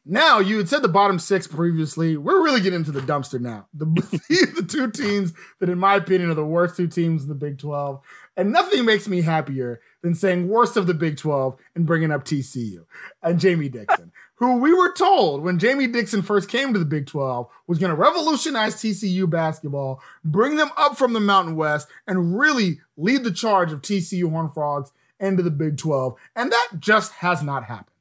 now 0.08 0.38
you 0.38 0.56
had 0.56 0.68
said 0.68 0.82
the 0.82 0.88
bottom 0.88 1.18
six 1.18 1.48
previously. 1.48 2.16
We're 2.16 2.42
really 2.42 2.60
getting 2.60 2.78
into 2.78 2.92
the 2.92 3.00
dumpster 3.00 3.40
now. 3.40 3.66
The, 3.76 4.52
the 4.56 4.66
two 4.66 4.90
teams 4.90 5.32
that, 5.58 5.68
in 5.68 5.78
my 5.78 5.96
opinion, 5.96 6.30
are 6.30 6.34
the 6.34 6.44
worst 6.44 6.76
two 6.76 6.86
teams 6.86 7.24
in 7.24 7.28
the 7.28 7.34
Big 7.34 7.58
12. 7.58 8.00
And 8.36 8.52
nothing 8.52 8.84
makes 8.84 9.08
me 9.08 9.22
happier 9.22 9.80
than 10.02 10.14
saying 10.14 10.48
worst 10.48 10.76
of 10.76 10.86
the 10.86 10.94
Big 10.94 11.16
12 11.16 11.56
and 11.74 11.86
bringing 11.86 12.12
up 12.12 12.24
TCU 12.24 12.86
and 13.22 13.40
Jamie 13.40 13.68
Dixon, 13.68 14.12
who 14.36 14.56
we 14.58 14.72
were 14.72 14.92
told 14.92 15.42
when 15.42 15.58
Jamie 15.58 15.86
Dixon 15.88 16.22
first 16.22 16.48
came 16.48 16.72
to 16.72 16.78
the 16.78 16.84
Big 16.84 17.06
12 17.06 17.48
was 17.66 17.78
going 17.78 17.90
to 17.90 17.96
revolutionize 17.96 18.76
TCU 18.76 19.28
basketball, 19.28 20.00
bring 20.24 20.56
them 20.56 20.70
up 20.76 20.96
from 20.96 21.12
the 21.12 21.20
Mountain 21.20 21.56
West, 21.56 21.88
and 22.06 22.38
really 22.38 22.80
lead 22.96 23.24
the 23.24 23.32
charge 23.32 23.72
of 23.72 23.82
TCU 23.82 24.30
Horned 24.30 24.54
Frogs 24.54 24.92
into 25.18 25.42
the 25.42 25.50
Big 25.50 25.76
12. 25.76 26.14
And 26.34 26.52
that 26.52 26.68
just 26.78 27.12
has 27.14 27.42
not 27.42 27.64
happened. 27.64 27.95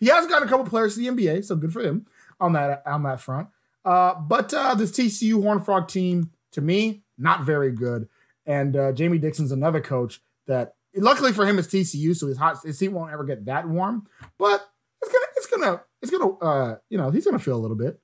He 0.00 0.06
has 0.06 0.26
gotten 0.26 0.48
a 0.48 0.50
couple 0.50 0.66
players 0.66 0.94
to 0.94 1.00
the 1.00 1.08
NBA, 1.08 1.44
so 1.44 1.54
good 1.54 1.72
for 1.72 1.82
him 1.82 2.06
on 2.40 2.54
that 2.54 2.82
on 2.86 3.02
that 3.04 3.20
front. 3.20 3.48
Uh, 3.84 4.14
but 4.14 4.52
uh, 4.52 4.74
this 4.74 4.90
TCU 4.90 5.42
Horn 5.42 5.60
Frog 5.60 5.88
team, 5.88 6.30
to 6.52 6.60
me, 6.60 7.02
not 7.16 7.44
very 7.44 7.70
good. 7.70 8.08
And 8.46 8.76
uh, 8.76 8.92
Jamie 8.92 9.18
Dixon's 9.18 9.52
another 9.52 9.80
coach 9.80 10.20
that, 10.46 10.74
luckily 10.96 11.32
for 11.32 11.46
him, 11.46 11.58
it's 11.58 11.68
TCU, 11.68 12.16
so 12.16 12.26
his 12.26 12.38
hot 12.38 12.58
his 12.64 12.78
seat 12.78 12.88
won't 12.88 13.12
ever 13.12 13.24
get 13.24 13.44
that 13.44 13.68
warm. 13.68 14.06
But 14.38 14.66
it's 15.02 15.12
gonna, 15.12 15.26
it's 15.36 15.46
gonna, 15.46 15.82
it's 16.02 16.10
gonna, 16.10 16.38
uh, 16.38 16.76
you 16.88 16.98
know, 16.98 17.10
he's 17.10 17.24
gonna 17.26 17.38
feel 17.38 17.56
a 17.56 17.60
little 17.60 17.76
bit. 17.76 18.00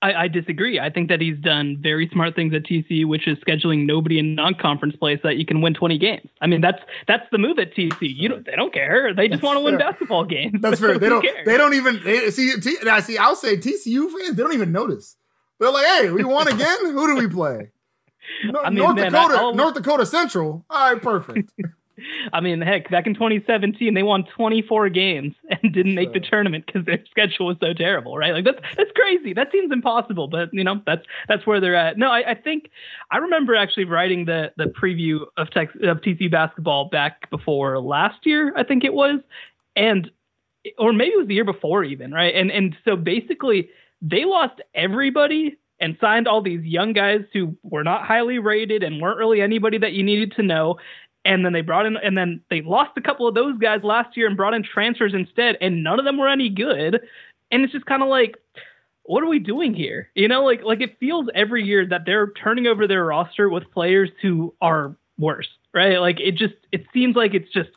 I, 0.00 0.14
I 0.14 0.28
disagree. 0.28 0.78
I 0.78 0.90
think 0.90 1.08
that 1.08 1.20
he's 1.20 1.36
done 1.38 1.76
very 1.80 2.08
smart 2.12 2.36
things 2.36 2.54
at 2.54 2.62
TCU, 2.62 3.06
which 3.06 3.26
is 3.26 3.36
scheduling 3.38 3.84
nobody 3.84 4.20
in 4.20 4.36
non-conference 4.36 4.94
play 4.96 5.16
so 5.16 5.22
that 5.24 5.36
you 5.38 5.44
can 5.44 5.60
win 5.60 5.74
20 5.74 5.98
games. 5.98 6.28
I 6.40 6.46
mean, 6.46 6.60
that's 6.60 6.78
that's 7.08 7.24
the 7.32 7.38
move 7.38 7.58
at 7.58 7.74
TCU. 7.74 7.96
You 8.00 8.28
don't, 8.28 8.46
they 8.46 8.54
don't 8.54 8.72
care. 8.72 9.12
They 9.12 9.26
just 9.26 9.42
That's 9.42 9.42
want 9.42 9.58
to 9.58 9.64
win 9.64 9.76
basketball 9.78 10.24
games. 10.24 10.60
That's 10.60 10.78
fair. 10.80 10.98
They 10.98 11.08
don't. 11.08 11.22
cares? 11.22 11.44
They 11.44 11.56
don't 11.56 11.74
even 11.74 12.00
they, 12.04 12.30
see. 12.30 12.60
T, 12.60 12.76
now, 12.84 13.00
see, 13.00 13.18
I'll 13.18 13.34
say 13.34 13.56
TCU 13.56 14.08
fans. 14.10 14.36
They 14.36 14.42
don't 14.42 14.54
even 14.54 14.70
notice. 14.70 15.16
They're 15.58 15.72
like, 15.72 15.86
"Hey, 15.86 16.10
we 16.10 16.22
won 16.22 16.46
again. 16.46 16.78
Who 16.82 17.06
do 17.08 17.16
we 17.16 17.26
play? 17.28 17.72
No- 18.44 18.60
I 18.64 18.70
mean, 18.70 18.78
North 18.78 18.96
man, 18.96 19.10
Dakota. 19.10 19.34
I- 19.34 19.52
North 19.52 19.74
Dakota 19.74 20.06
Central. 20.06 20.64
All 20.70 20.92
right, 20.92 21.02
perfect. 21.02 21.52
I 22.32 22.40
mean, 22.40 22.60
heck, 22.60 22.90
back 22.90 23.06
in 23.06 23.14
2017, 23.14 23.94
they 23.94 24.02
won 24.02 24.24
24 24.36 24.88
games 24.90 25.34
and 25.50 25.72
didn't 25.72 25.94
make 25.94 26.12
the 26.12 26.20
tournament 26.20 26.66
because 26.66 26.84
their 26.84 27.02
schedule 27.10 27.46
was 27.46 27.56
so 27.60 27.72
terrible, 27.72 28.16
right? 28.16 28.32
Like 28.32 28.44
that's 28.44 28.60
that's 28.76 28.90
crazy. 28.94 29.32
That 29.32 29.50
seems 29.52 29.72
impossible, 29.72 30.28
but 30.28 30.50
you 30.52 30.64
know 30.64 30.80
that's 30.86 31.04
that's 31.28 31.46
where 31.46 31.60
they're 31.60 31.76
at. 31.76 31.98
No, 31.98 32.10
I, 32.10 32.30
I 32.30 32.34
think 32.34 32.70
I 33.10 33.18
remember 33.18 33.54
actually 33.54 33.84
writing 33.84 34.24
the 34.24 34.52
the 34.56 34.64
preview 34.64 35.20
of 35.36 35.50
Tex, 35.50 35.72
of 35.82 35.98
TC 35.98 36.30
basketball 36.30 36.88
back 36.88 37.28
before 37.30 37.80
last 37.80 38.24
year, 38.24 38.52
I 38.56 38.64
think 38.64 38.84
it 38.84 38.94
was, 38.94 39.20
and 39.76 40.10
or 40.78 40.92
maybe 40.92 41.12
it 41.12 41.18
was 41.18 41.28
the 41.28 41.34
year 41.34 41.44
before 41.44 41.84
even, 41.84 42.12
right? 42.12 42.34
And 42.34 42.50
and 42.50 42.76
so 42.84 42.96
basically 42.96 43.70
they 44.02 44.24
lost 44.24 44.60
everybody 44.74 45.58
and 45.80 45.96
signed 46.00 46.26
all 46.26 46.42
these 46.42 46.64
young 46.64 46.92
guys 46.92 47.20
who 47.32 47.56
were 47.62 47.84
not 47.84 48.04
highly 48.04 48.38
rated 48.38 48.82
and 48.82 49.00
weren't 49.00 49.18
really 49.18 49.40
anybody 49.40 49.78
that 49.78 49.92
you 49.92 50.02
needed 50.02 50.32
to 50.32 50.42
know. 50.42 50.76
And 51.28 51.44
then 51.44 51.52
they 51.52 51.60
brought 51.60 51.84
in, 51.84 51.98
and 51.98 52.16
then 52.16 52.40
they 52.48 52.62
lost 52.62 52.92
a 52.96 53.02
couple 53.02 53.28
of 53.28 53.34
those 53.34 53.58
guys 53.58 53.80
last 53.84 54.16
year 54.16 54.26
and 54.26 54.34
brought 54.34 54.54
in 54.54 54.62
transfers 54.62 55.12
instead, 55.12 55.58
and 55.60 55.84
none 55.84 55.98
of 55.98 56.06
them 56.06 56.16
were 56.16 56.28
any 56.28 56.48
good. 56.48 57.00
And 57.50 57.62
it's 57.62 57.72
just 57.72 57.84
kind 57.84 58.02
of 58.02 58.08
like, 58.08 58.38
what 59.02 59.22
are 59.22 59.28
we 59.28 59.38
doing 59.38 59.74
here? 59.74 60.10
You 60.14 60.26
know, 60.26 60.42
like 60.42 60.62
like 60.64 60.80
it 60.80 60.98
feels 60.98 61.28
every 61.34 61.64
year 61.64 61.86
that 61.86 62.06
they're 62.06 62.32
turning 62.32 62.66
over 62.66 62.86
their 62.86 63.04
roster 63.04 63.50
with 63.50 63.70
players 63.72 64.08
who 64.22 64.54
are 64.62 64.96
worse, 65.18 65.48
right? 65.74 65.98
Like 65.98 66.18
it 66.18 66.34
just 66.34 66.54
it 66.72 66.86
seems 66.94 67.14
like 67.14 67.34
it's 67.34 67.52
just 67.52 67.70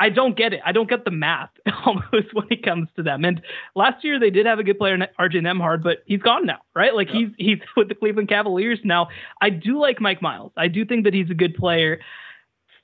I 0.00 0.08
don't 0.08 0.36
get 0.36 0.52
it. 0.52 0.60
I 0.64 0.72
don't 0.72 0.88
get 0.88 1.04
the 1.04 1.12
math 1.12 1.50
almost 1.86 2.34
when 2.34 2.46
it 2.50 2.64
comes 2.64 2.88
to 2.96 3.04
them. 3.04 3.24
And 3.24 3.40
last 3.76 4.02
year 4.02 4.18
they 4.18 4.30
did 4.30 4.46
have 4.46 4.58
a 4.58 4.64
good 4.64 4.78
player, 4.78 4.96
RJ 4.96 5.42
Nembhard, 5.42 5.82
but 5.82 5.98
he's 6.06 6.22
gone 6.22 6.44
now, 6.44 6.58
right? 6.74 6.94
Like 6.94 7.08
he's 7.08 7.28
he's 7.38 7.58
with 7.76 7.88
the 7.88 7.94
Cleveland 7.94 8.28
Cavaliers 8.28 8.80
now. 8.82 9.08
I 9.40 9.50
do 9.50 9.78
like 9.78 10.00
Mike 10.00 10.22
Miles. 10.22 10.52
I 10.56 10.66
do 10.68 10.84
think 10.84 11.04
that 11.04 11.14
he's 11.14 11.30
a 11.30 11.34
good 11.34 11.54
player. 11.54 12.00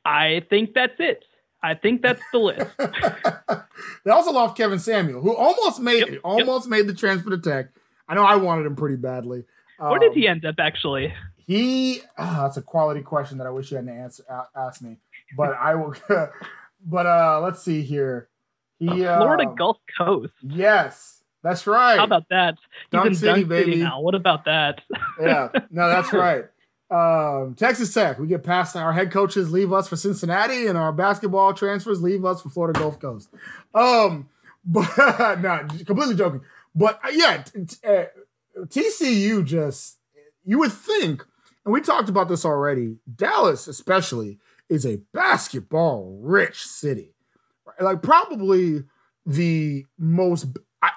I 0.04 0.42
think 0.50 0.74
that's 0.74 0.98
it. 0.98 1.24
I 1.62 1.74
think 1.74 2.02
that's 2.02 2.22
the 2.32 2.38
list. 2.38 2.66
they 4.04 4.10
also 4.10 4.32
lost 4.32 4.56
Kevin 4.56 4.78
Samuel, 4.80 5.20
who 5.20 5.34
almost 5.36 5.80
made 5.80 6.02
it 6.08 6.20
almost 6.24 6.68
made 6.68 6.86
the 6.88 6.94
transfer 6.94 7.30
to 7.30 7.38
Tech. 7.38 7.66
I 8.08 8.14
know 8.14 8.24
I 8.24 8.36
wanted 8.36 8.66
him 8.66 8.74
pretty 8.76 8.96
badly. 8.96 9.44
Where 9.78 9.98
did 9.98 10.10
Um, 10.10 10.14
he 10.16 10.26
end 10.28 10.44
up 10.44 10.56
actually? 10.58 11.14
He 11.36 12.00
ah, 12.18 12.40
that's 12.42 12.56
a 12.56 12.62
quality 12.62 13.02
question 13.02 13.38
that 13.38 13.46
I 13.46 13.50
wish 13.50 13.70
you 13.70 13.76
hadn't 13.76 13.96
answer 13.96 14.24
a- 14.28 14.58
asked 14.58 14.82
me, 14.82 14.98
but 15.36 15.50
I 15.54 15.74
will. 15.76 15.94
but 16.84 17.06
uh 17.06 17.40
let's 17.42 17.62
see 17.62 17.82
here. 17.82 18.28
He 18.78 19.04
uh, 19.06 19.18
Florida 19.18 19.52
Gulf 19.56 19.78
Coast. 19.96 20.32
Yes, 20.42 21.22
that's 21.44 21.66
right. 21.68 21.98
How 21.98 22.04
about 22.04 22.28
that? 22.30 22.56
Dunk 22.90 23.14
City, 23.14 23.26
Dunk 23.26 23.36
City 23.36 23.44
baby. 23.44 23.76
now. 23.82 24.00
What 24.00 24.14
about 24.16 24.44
that? 24.46 24.80
yeah, 25.20 25.48
no, 25.70 25.88
that's 25.88 26.12
right. 26.12 26.46
Um, 26.92 27.54
Texas 27.54 27.94
Tech, 27.94 28.18
we 28.18 28.26
get 28.26 28.42
past 28.42 28.76
our 28.76 28.92
head 28.92 29.10
coaches 29.10 29.50
leave 29.50 29.72
us 29.72 29.88
for 29.88 29.96
Cincinnati, 29.96 30.66
and 30.66 30.76
our 30.76 30.92
basketball 30.92 31.54
transfers 31.54 32.02
leave 32.02 32.24
us 32.24 32.42
for 32.42 32.50
Florida 32.50 32.78
Gulf 32.78 33.00
Coast. 33.00 33.30
Um, 33.74 34.28
but 34.64 35.40
no, 35.40 35.66
completely 35.86 36.14
joking. 36.14 36.42
But 36.74 37.00
uh, 37.02 37.08
yeah, 37.10 37.42
t- 37.42 37.64
t- 37.64 37.76
uh, 37.86 38.04
TCU 38.64 39.42
just 39.44 39.98
you 40.44 40.58
would 40.58 40.72
think, 40.72 41.24
and 41.64 41.72
we 41.72 41.80
talked 41.80 42.10
about 42.10 42.28
this 42.28 42.44
already. 42.44 42.98
Dallas, 43.14 43.66
especially, 43.68 44.38
is 44.68 44.84
a 44.84 45.00
basketball 45.14 46.18
rich 46.22 46.62
city. 46.66 47.14
Like 47.80 48.02
probably 48.02 48.84
the 49.24 49.86
most 49.98 50.46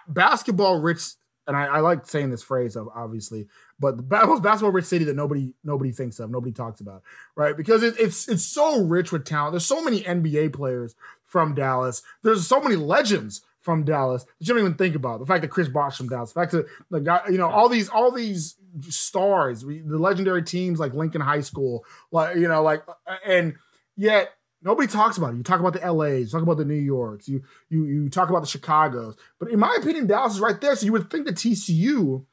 basketball 0.07 0.81
rich, 0.81 1.13
and 1.47 1.55
I, 1.55 1.65
I, 1.65 1.79
like 1.79 2.05
saying 2.07 2.31
this 2.31 2.43
phrase 2.43 2.75
of 2.75 2.89
obviously, 2.95 3.47
but 3.79 3.97
the 3.97 4.25
most 4.25 4.41
basketball 4.41 4.71
rich 4.71 4.85
city 4.85 5.05
that 5.05 5.15
nobody 5.15 5.53
nobody 5.63 5.91
thinks 5.91 6.19
of, 6.19 6.29
nobody 6.29 6.51
talks 6.51 6.81
about, 6.81 7.03
right? 7.35 7.55
Because 7.55 7.83
it, 7.83 7.95
it's 7.99 8.27
it's 8.27 8.43
so 8.43 8.81
rich 8.81 9.11
with 9.11 9.25
talent. 9.25 9.53
There's 9.53 9.65
so 9.65 9.83
many 9.83 10.01
NBA 10.01 10.53
players 10.53 10.95
from 11.25 11.53
Dallas. 11.53 12.01
There's 12.23 12.47
so 12.47 12.61
many 12.61 12.75
legends 12.75 13.41
from 13.65 13.83
Dallas 13.83 14.23
that 14.23 14.31
you 14.39 14.53
don't 14.53 14.59
even 14.59 14.75
think 14.75 14.95
about. 14.95 15.19
The 15.19 15.25
fact 15.25 15.41
that 15.41 15.49
Chris 15.49 15.67
Bosh 15.67 15.97
from 15.97 16.07
Dallas, 16.07 16.31
the 16.31 16.39
fact 16.39 16.51
that 16.51 16.67
the 16.91 17.01
guy, 17.01 17.21
you 17.29 17.37
know, 17.37 17.49
all 17.49 17.67
these 17.67 17.89
all 17.89 18.11
these 18.11 18.55
stars, 18.89 19.65
we, 19.65 19.79
the 19.79 19.97
legendary 19.97 20.43
teams 20.43 20.79
like 20.79 20.93
Lincoln 20.93 21.21
High 21.21 21.41
School, 21.41 21.83
like 22.11 22.37
you 22.37 22.47
know, 22.47 22.61
like 22.61 22.83
and 23.25 23.55
yet 23.97 24.34
nobody 24.65 24.87
talks 24.87 25.17
about 25.17 25.33
it. 25.33 25.37
You 25.37 25.43
talk 25.43 25.61
about 25.61 25.73
the 25.73 25.91
LAs, 25.91 26.19
you 26.19 26.27
talk 26.27 26.41
about 26.41 26.57
the 26.57 26.65
New 26.65 26.73
Yorks, 26.73 27.29
you 27.29 27.43
you 27.69 27.85
you 27.85 28.09
talk 28.09 28.29
about 28.29 28.41
the 28.41 28.47
Chicago's. 28.47 29.15
But 29.39 29.51
in 29.51 29.59
my 29.59 29.77
opinion, 29.79 30.07
Dallas 30.07 30.33
is 30.33 30.41
right 30.41 30.59
there. 30.59 30.75
So 30.75 30.85
you 30.85 30.91
would 30.91 31.09
think 31.09 31.25
that 31.27 31.35
TCU 31.35 32.25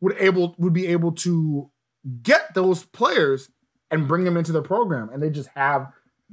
would 0.00 0.16
able 0.18 0.54
would 0.58 0.72
be 0.72 0.86
able 0.86 1.12
to 1.12 1.70
get 2.22 2.54
those 2.54 2.84
players 2.84 3.50
and 3.90 4.08
bring 4.08 4.24
them 4.24 4.38
into 4.38 4.52
the 4.52 4.62
program, 4.62 5.10
and 5.10 5.22
they 5.22 5.28
just 5.28 5.50
have 5.54 5.88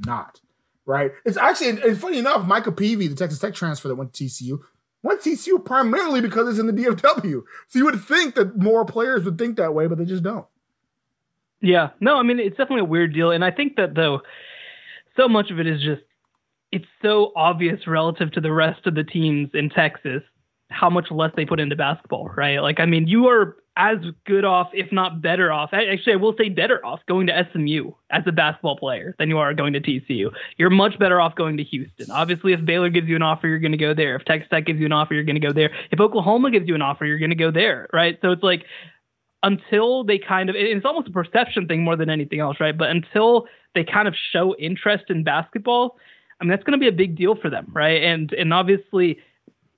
not 0.06 0.40
right? 0.88 1.12
It's 1.26 1.38
actually, 1.38 1.70
and 1.82 2.00
funny 2.00 2.18
enough, 2.18 2.48
Micah 2.48 2.72
Peavy, 2.72 3.08
the 3.08 3.16
Texas 3.16 3.40
Tech 3.40 3.54
transfer 3.54 3.90
that 3.90 3.96
went 3.96 4.14
to 4.14 4.24
TCU, 4.24 4.60
went 5.04 5.22
to 5.22 5.30
TCU 5.32 5.64
primarily 5.64 6.22
because 6.22 6.50
it's 6.50 6.60
in 6.60 6.66
the 6.66 6.74
DFW. 6.74 7.44
So 7.68 7.78
you 7.78 7.86
would 7.86 8.02
think 8.02 8.34
that 8.36 8.58
more 8.58 8.86
players 8.86 9.24
would 9.26 9.38
think 9.38 9.58
that 9.58 9.76
way, 9.76 9.86
but 9.86 10.00
they 10.00 10.06
just 10.06 10.24
don't. 10.24 10.48
Yeah, 11.62 11.90
no, 12.00 12.18
I 12.18 12.24
mean 12.24 12.40
it's 12.40 12.56
definitely 12.56 12.82
a 12.82 12.86
weird 12.86 13.14
deal, 13.14 13.32
and 13.32 13.44
I 13.44 13.52
think 13.52 13.76
that 13.76 13.96
though, 13.96 14.22
so 15.18 15.28
much 15.28 15.52
of 15.52 15.60
it 15.60 15.68
is 15.68 15.82
just 15.82 16.02
it's 16.72 16.86
so 17.02 17.32
obvious 17.36 17.88
relative 17.88 18.32
to 18.34 18.42
the 18.42 18.52
rest 18.52 18.86
of 18.88 18.96
the 18.96 19.04
teams 19.04 19.50
in 19.54 19.70
Texas 19.70 20.22
how 20.70 20.90
much 20.90 21.10
less 21.12 21.32
they 21.36 21.46
put 21.46 21.60
into 21.60 21.76
basketball, 21.76 22.30
right? 22.36 22.60
Like, 22.60 22.80
I 22.80 22.86
mean, 22.86 23.08
you 23.08 23.28
are 23.28 23.56
as 23.78 23.98
good 24.26 24.44
off, 24.44 24.70
if 24.74 24.92
not 24.92 25.22
better 25.22 25.52
off. 25.52 25.70
Actually, 25.72 26.14
I 26.14 26.16
will 26.18 26.36
say 26.38 26.50
better 26.50 26.84
off 26.86 27.00
going 27.08 27.28
to 27.28 27.48
SMU 27.54 27.92
as 28.10 28.24
a 28.26 28.32
basketball 28.32 28.76
player 28.78 29.16
than 29.20 29.30
you 29.30 29.38
are 29.38 29.54
going 29.54 29.74
to 29.74 29.80
TCU. 29.80 30.32
You're 30.58 30.72
much 30.72 30.98
better 31.00 31.22
off 31.22 31.36
going 31.36 31.58
to 31.58 31.64
Houston. 31.64 32.12
Obviously, 32.12 32.54
if 32.54 32.66
Baylor 32.66 32.90
gives 32.90 33.08
you 33.08 33.16
an 33.16 33.22
offer, 33.22 33.48
you're 33.48 33.60
going 33.60 33.72
to 33.72 33.78
go 33.78 33.94
there. 33.94 34.16
If 34.16 34.26
Texas 34.26 34.50
Tech 34.50 34.66
gives 34.66 34.80
you 34.80 34.88
an 34.88 34.94
offer, 34.94 35.14
you're 35.14 35.24
going 35.24 35.40
to 35.40 35.48
go 35.48 35.54
there. 35.54 35.72
If 35.92 36.00
Oklahoma 36.00 36.52
gives 36.52 36.68
you 36.68 36.76
an 36.76 36.82
offer, 36.82 37.06
you're 37.06 37.20
going 37.20 37.30
to 37.30 37.36
go 37.36 37.52
there, 37.52 37.88
right? 37.94 38.18
So 38.22 38.32
it's 38.32 38.44
like 38.44 38.64
until 39.44 40.04
they 40.04 40.18
kind 40.18 40.50
of, 40.50 40.56
it's 40.56 40.86
almost 40.86 41.08
a 41.08 41.12
perception 41.12 41.68
thing 41.68 41.84
more 41.84 41.96
than 41.96 42.10
anything 42.10 42.40
else, 42.40 42.58
right? 42.60 42.78
But 42.78 42.90
until 42.90 43.48
they 43.76 43.84
kind 43.84 44.08
of 44.08 44.16
show 44.32 44.56
interest 44.58 45.06
in 45.10 45.24
basketball, 45.24 45.98
I 46.40 46.44
mean, 46.44 46.52
that's 46.52 46.64
going 46.64 46.80
to 46.80 46.84
be 46.84 46.88
a 46.88 46.96
big 46.96 47.16
deal 47.16 47.36
for 47.36 47.50
them, 47.50 47.72
right? 47.74 48.04
And 48.04 48.32
and 48.34 48.54
obviously 48.54 49.20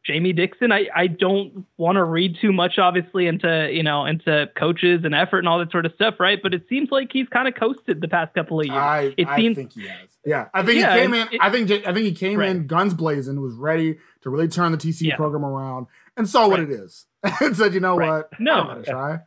Jamie 0.06 0.34
Dixon, 0.34 0.72
I, 0.72 0.88
I 0.96 1.08
don't 1.08 1.66
want 1.78 1.98
to 1.98 2.04
read 2.04 2.38
too 2.42 2.54
much, 2.54 2.80
obviously, 2.80 3.28
into 3.28 3.70
you 3.72 3.84
know 3.84 4.06
into 4.06 4.48
coaches 4.58 5.02
and 5.04 5.14
effort 5.14 5.40
and 5.40 5.48
all 5.48 5.60
that 5.60 5.72
sort 5.72 5.86
of 5.86 5.94
stuff, 5.94 6.16
right? 6.20 6.40
But 6.42 6.54
it 6.54 6.64
seems 6.70 6.90
like 6.90 7.10
he's 7.12 7.28
kind 7.28 7.48
of 7.48 7.56
coasted 7.56 8.02
the 8.02 8.08
past 8.08 8.34
couple 8.34 8.60
of 8.60 8.66
years. 8.66 8.78
I, 8.78 9.14
it 9.18 9.28
I 9.28 9.38
seems, 9.38 9.56
think 9.56 9.74
he 9.74 9.88
has. 9.88 10.10
Yeah, 10.26 10.48
I 10.54 10.64
think 10.64 10.80
yeah, 10.80 10.96
he 10.96 11.02
came 11.02 11.14
in. 11.14 11.28
It, 11.32 11.42
I 11.42 11.52
think 11.52 11.70
I 11.72 11.94
think 11.94 12.06
he 12.06 12.14
came 12.14 12.40
right. 12.40 12.50
in 12.50 12.66
guns 12.66 12.94
blazing, 12.94 13.40
was 13.42 13.56
ready 13.56 13.98
to 14.22 14.30
really 14.30 14.48
turn 14.48 14.72
the 14.72 14.78
TCU 14.78 15.10
yeah. 15.10 15.16
program 15.16 15.46
around, 15.46 15.88
and 16.18 16.28
saw 16.28 16.48
what 16.48 16.60
right. 16.60 16.70
it 16.70 16.74
is, 16.74 17.06
and 17.42 17.56
said, 17.56 17.74
you 17.74 17.80
know 17.80 17.98
right. 17.98 18.10
what, 18.10 18.40
no, 18.40 18.54
I'm 18.54 18.68
gonna 18.68 18.84
try. 18.84 19.20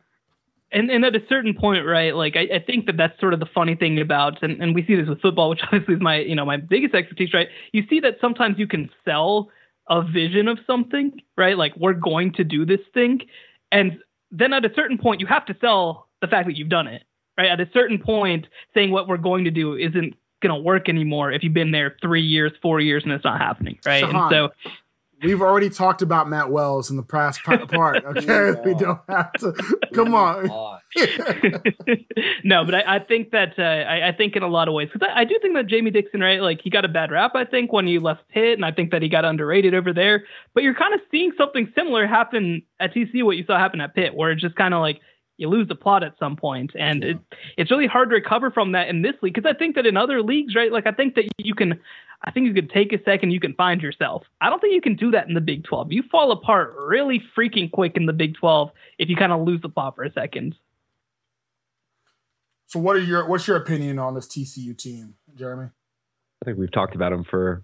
And 0.73 0.89
and 0.89 1.05
at 1.05 1.15
a 1.15 1.21
certain 1.29 1.53
point, 1.53 1.85
right? 1.85 2.15
Like 2.15 2.35
I, 2.35 2.55
I 2.55 2.59
think 2.59 2.87
that 2.87 2.97
that's 2.97 3.19
sort 3.19 3.33
of 3.33 3.39
the 3.39 3.45
funny 3.45 3.75
thing 3.75 3.99
about, 4.01 4.41
and, 4.41 4.61
and 4.61 4.73
we 4.73 4.85
see 4.85 4.95
this 4.95 5.07
with 5.07 5.21
football, 5.21 5.49
which 5.51 5.61
obviously 5.63 5.95
is 5.95 6.01
my 6.01 6.19
you 6.19 6.35
know 6.35 6.45
my 6.45 6.57
biggest 6.57 6.95
expertise, 6.95 7.33
right? 7.33 7.47
You 7.71 7.83
see 7.89 7.99
that 8.01 8.15
sometimes 8.19 8.57
you 8.57 8.67
can 8.67 8.89
sell 9.05 9.49
a 9.89 10.01
vision 10.01 10.47
of 10.47 10.57
something, 10.65 11.11
right? 11.37 11.57
Like 11.57 11.73
we're 11.77 11.93
going 11.93 12.33
to 12.33 12.43
do 12.43 12.65
this 12.65 12.79
thing. 12.93 13.21
And 13.71 13.99
then 14.31 14.53
at 14.53 14.65
a 14.65 14.71
certain 14.75 14.97
point, 14.97 15.19
you 15.19 15.27
have 15.27 15.45
to 15.47 15.55
sell 15.59 16.07
the 16.21 16.27
fact 16.27 16.47
that 16.47 16.57
you've 16.57 16.69
done 16.69 16.87
it, 16.87 17.03
right? 17.37 17.49
At 17.49 17.59
a 17.59 17.69
certain 17.73 17.99
point, 17.99 18.47
saying 18.73 18.91
what 18.91 19.07
we're 19.07 19.17
going 19.17 19.43
to 19.43 19.51
do 19.51 19.75
isn't 19.75 20.15
going 20.41 20.55
to 20.55 20.61
work 20.61 20.89
anymore 20.89 21.31
if 21.31 21.43
you've 21.43 21.53
been 21.53 21.71
there 21.71 21.95
three 22.01 22.21
years, 22.21 22.51
four 22.61 22.79
years, 22.79 23.03
and 23.03 23.11
it's 23.11 23.23
not 23.23 23.39
happening, 23.41 23.77
right? 23.85 24.03
Shehan, 24.03 24.15
and 24.15 24.31
so 24.31 24.49
We've 25.23 25.41
already 25.41 25.69
talked 25.69 26.01
about 26.01 26.27
Matt 26.27 26.51
Wells 26.51 26.89
in 26.89 26.97
the 26.97 27.03
past 27.03 27.41
part. 27.43 28.03
Okay, 28.03 28.53
we 28.65 28.73
don't 28.73 28.99
have 29.07 29.31
to. 29.33 29.53
Come 29.93 30.13
on. 30.13 30.45
no, 32.43 32.65
but 32.65 32.75
I, 32.75 32.95
I, 32.95 32.99
think 32.99 33.31
that 33.31 33.57
uh, 33.57 33.61
I, 33.61 34.09
I, 34.09 34.11
think 34.11 34.35
in 34.35 34.43
a 34.43 34.47
lot 34.47 34.67
of 34.67 34.73
ways 34.73 34.89
because 34.91 35.07
I, 35.11 35.21
I, 35.21 35.23
do 35.23 35.37
think 35.41 35.55
that 35.55 35.67
Jamie 35.67 35.91
Dixon, 35.91 36.21
right? 36.21 36.41
Like 36.41 36.61
he 36.63 36.69
got 36.69 36.85
a 36.85 36.89
bad 36.89 37.11
rap, 37.11 37.31
I 37.35 37.45
think, 37.45 37.71
when 37.73 37.87
he 37.87 37.99
left 37.99 38.27
Pitt, 38.29 38.53
and 38.53 38.65
I 38.65 38.71
think 38.71 38.91
that 38.91 39.01
he 39.01 39.09
got 39.09 39.25
underrated 39.25 39.73
over 39.73 39.93
there. 39.93 40.25
But 40.53 40.63
you're 40.63 40.75
kind 40.75 40.93
of 40.93 40.99
seeing 41.09 41.31
something 41.37 41.71
similar 41.75 42.05
happen 42.05 42.63
at 42.79 42.93
TC, 42.93 43.23
what 43.23 43.37
you 43.37 43.45
saw 43.45 43.57
happen 43.57 43.81
at 43.81 43.95
Pitt, 43.95 44.13
where 44.13 44.31
it's 44.31 44.41
just 44.41 44.55
kind 44.55 44.73
of 44.73 44.81
like 44.81 44.99
you 45.37 45.49
lose 45.49 45.67
the 45.67 45.75
plot 45.75 46.03
at 46.03 46.13
some 46.19 46.35
point, 46.35 46.71
and 46.77 47.03
yeah. 47.03 47.09
it, 47.11 47.17
it's 47.57 47.71
really 47.71 47.87
hard 47.87 48.09
to 48.09 48.15
recover 48.15 48.51
from 48.51 48.73
that 48.73 48.87
in 48.87 49.01
this 49.01 49.15
league 49.21 49.33
because 49.33 49.49
I 49.49 49.57
think 49.57 49.75
that 49.75 49.85
in 49.85 49.97
other 49.97 50.21
leagues, 50.21 50.55
right? 50.55 50.71
Like 50.71 50.85
I 50.85 50.91
think 50.91 51.15
that 51.15 51.25
you 51.37 51.55
can 51.55 51.79
I 52.23 52.31
think 52.31 52.47
you 52.47 52.53
could 52.53 52.69
take 52.69 52.93
a 52.93 53.03
second, 53.03 53.31
you 53.31 53.39
can 53.39 53.53
find 53.53 53.81
yourself. 53.81 54.23
I 54.39 54.49
don't 54.49 54.59
think 54.59 54.73
you 54.73 54.81
can 54.81 54.95
do 54.95 55.11
that 55.11 55.27
in 55.27 55.33
the 55.33 55.41
Big 55.41 55.65
12. 55.65 55.91
You 55.91 56.03
fall 56.09 56.31
apart 56.31 56.73
really 56.77 57.21
freaking 57.37 57.69
quick 57.69 57.97
in 57.97 58.05
the 58.05 58.13
Big 58.13 58.35
12 58.35 58.71
if 58.97 59.09
you 59.09 59.15
kind 59.15 59.33
of 59.33 59.45
lose 59.45 59.61
the 59.61 59.69
plot 59.69 59.95
for 59.95 60.03
a 60.03 60.11
second. 60.11 60.55
So, 62.67 62.79
what 62.79 62.95
are 62.95 63.01
your 63.01 63.27
what's 63.27 63.47
your 63.47 63.57
opinion 63.57 63.99
on 63.99 64.15
this 64.15 64.27
TCU 64.27 64.75
team, 64.75 65.15
Jeremy? 65.35 65.69
I 66.41 66.45
think 66.45 66.57
we've 66.57 66.71
talked 66.71 66.95
about 66.95 67.11
them 67.11 67.23
for 67.29 67.63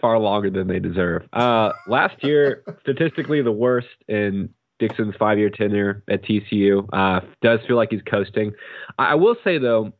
far 0.00 0.18
longer 0.18 0.48
than 0.48 0.68
they 0.68 0.78
deserve. 0.78 1.28
Uh, 1.32 1.72
last 1.86 2.22
year, 2.22 2.62
statistically, 2.80 3.42
the 3.42 3.52
worst 3.52 3.88
in 4.06 4.48
Dixon's 4.78 5.14
five-year 5.18 5.50
tenure 5.50 6.02
at 6.08 6.22
TCU. 6.22 6.88
Uh, 6.92 7.20
does 7.42 7.60
feel 7.66 7.76
like 7.76 7.90
he's 7.90 8.02
coasting. 8.08 8.52
I 8.98 9.16
will 9.16 9.36
say 9.44 9.58
though, 9.58 9.92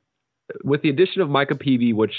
with 0.65 0.83
the 0.83 0.91
addition 0.91 1.21
of 1.21 1.29
Micah 1.29 1.57
Peavy, 1.57 1.93
which 1.93 2.15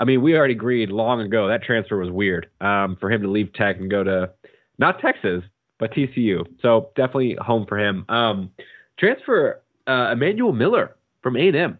I 0.00 0.04
mean, 0.04 0.22
we 0.22 0.34
already 0.34 0.54
agreed 0.54 0.90
long 0.90 1.20
ago 1.20 1.46
that 1.48 1.62
transfer 1.62 1.98
was 1.98 2.10
weird 2.10 2.48
um, 2.60 2.96
for 2.98 3.10
him 3.10 3.22
to 3.22 3.30
leave 3.30 3.52
Tech 3.52 3.76
and 3.76 3.90
go 3.90 4.02
to 4.02 4.30
not 4.78 5.00
Texas 5.00 5.44
but 5.80 5.92
TCU. 5.92 6.46
So 6.62 6.90
definitely 6.94 7.36
home 7.40 7.66
for 7.66 7.78
him. 7.78 8.04
Um, 8.08 8.50
transfer 8.98 9.62
uh, 9.88 10.10
Emanuel 10.12 10.52
Miller 10.52 10.94
from 11.22 11.36
A 11.36 11.48
and 11.48 11.56
M. 11.56 11.78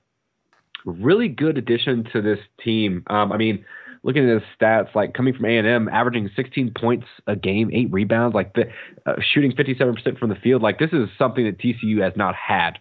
Really 0.85 1.29
good 1.29 1.59
addition 1.59 2.09
to 2.13 2.23
this 2.23 2.39
team. 2.65 3.05
Um, 3.09 3.31
I 3.31 3.37
mean, 3.37 3.65
looking 4.03 4.29
at 4.29 4.35
his 4.35 4.43
stats, 4.59 4.95
like 4.95 5.13
coming 5.13 5.35
from 5.35 5.45
A 5.45 5.59
and 5.59 5.67
M, 5.67 5.89
averaging 5.91 6.31
16 6.35 6.73
points 6.75 7.07
a 7.27 7.37
game, 7.37 7.71
eight 7.73 7.93
rebounds, 7.93 8.35
like 8.35 8.55
the 8.55 8.65
uh, 9.07 9.17
shooting 9.33 9.53
57% 9.53 10.19
from 10.19 10.31
the 10.31 10.37
field. 10.37 10.63
Like 10.63 10.79
this 10.79 10.91
is 10.93 11.09
something 11.19 11.45
that 11.45 11.59
TCU 11.59 12.03
has 12.03 12.15
not 12.17 12.35
had. 12.35 12.79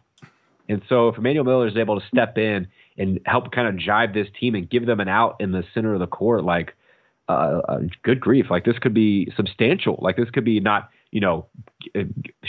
And 0.69 0.83
so 0.87 1.09
if 1.09 1.17
Emanuel 1.17 1.43
Miller 1.43 1.67
is 1.67 1.75
able 1.75 1.99
to 1.99 2.07
step 2.07 2.37
in 2.37 2.67
and 2.97 3.19
help 3.25 3.51
kind 3.51 3.67
of 3.67 3.75
jive 3.75 4.13
this 4.13 4.27
team 4.39 4.53
and 4.55 4.69
give 4.69 4.85
them 4.85 4.99
an 4.99 5.07
out 5.09 5.35
in 5.39 5.51
the 5.51 5.63
center 5.73 5.95
of 5.95 5.99
the 5.99 6.07
court, 6.07 6.43
like 6.43 6.75
uh, 7.27 7.61
uh, 7.67 7.79
good 8.03 8.19
grief, 8.19 8.45
like 8.49 8.65
this 8.65 8.77
could 8.79 8.93
be 8.93 9.31
substantial. 9.35 9.99
Like 10.01 10.15
this 10.15 10.29
could 10.29 10.45
be 10.45 10.59
not 10.59 10.89
you 11.11 11.21
know 11.21 11.47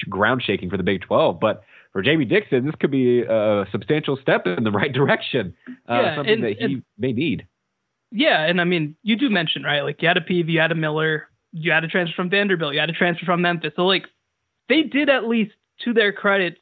ground 0.09 0.43
shaking 0.45 0.69
for 0.71 0.77
the 0.77 0.83
Big 0.83 1.01
12, 1.01 1.41
but 1.41 1.65
for 1.93 2.03
Jamie 2.03 2.27
Dixon, 2.27 2.67
this 2.67 2.75
could 2.79 2.91
be 2.91 3.23
a 3.23 3.65
substantial 3.73 4.17
step 4.21 4.47
in 4.47 4.63
the 4.65 4.71
right 4.71 4.93
direction. 4.93 5.55
Uh, 5.69 5.73
yeah, 6.03 6.17
something 6.17 6.35
and, 6.35 6.45
that 6.45 6.57
he 6.59 6.65
and, 6.65 6.83
may 6.99 7.13
need. 7.13 7.47
Yeah, 8.13 8.45
and 8.45 8.61
I 8.61 8.65
mean, 8.65 8.97
you 9.03 9.17
do 9.17 9.31
mention 9.31 9.63
right, 9.63 9.83
like 9.83 10.03
you 10.03 10.09
had 10.09 10.17
a 10.17 10.21
Peavy, 10.21 10.53
you 10.53 10.61
had 10.61 10.73
a 10.73 10.77
Miller, 10.77 11.29
you 11.53 11.73
had 11.73 11.85
a 11.85 11.89
transfer 11.89 12.15
from 12.15 12.31
Vanderbilt, 12.31 12.75
you 12.75 12.81
had 12.81 12.91
a 12.91 12.93
transfer 12.93 13.25
from 13.25 13.41
Memphis. 13.41 13.73
So 13.77 13.87
like 13.87 14.05
they 14.69 14.83
did 14.83 15.09
at 15.09 15.27
least, 15.27 15.53
to 15.85 15.95
their 15.95 16.13
credit, 16.13 16.59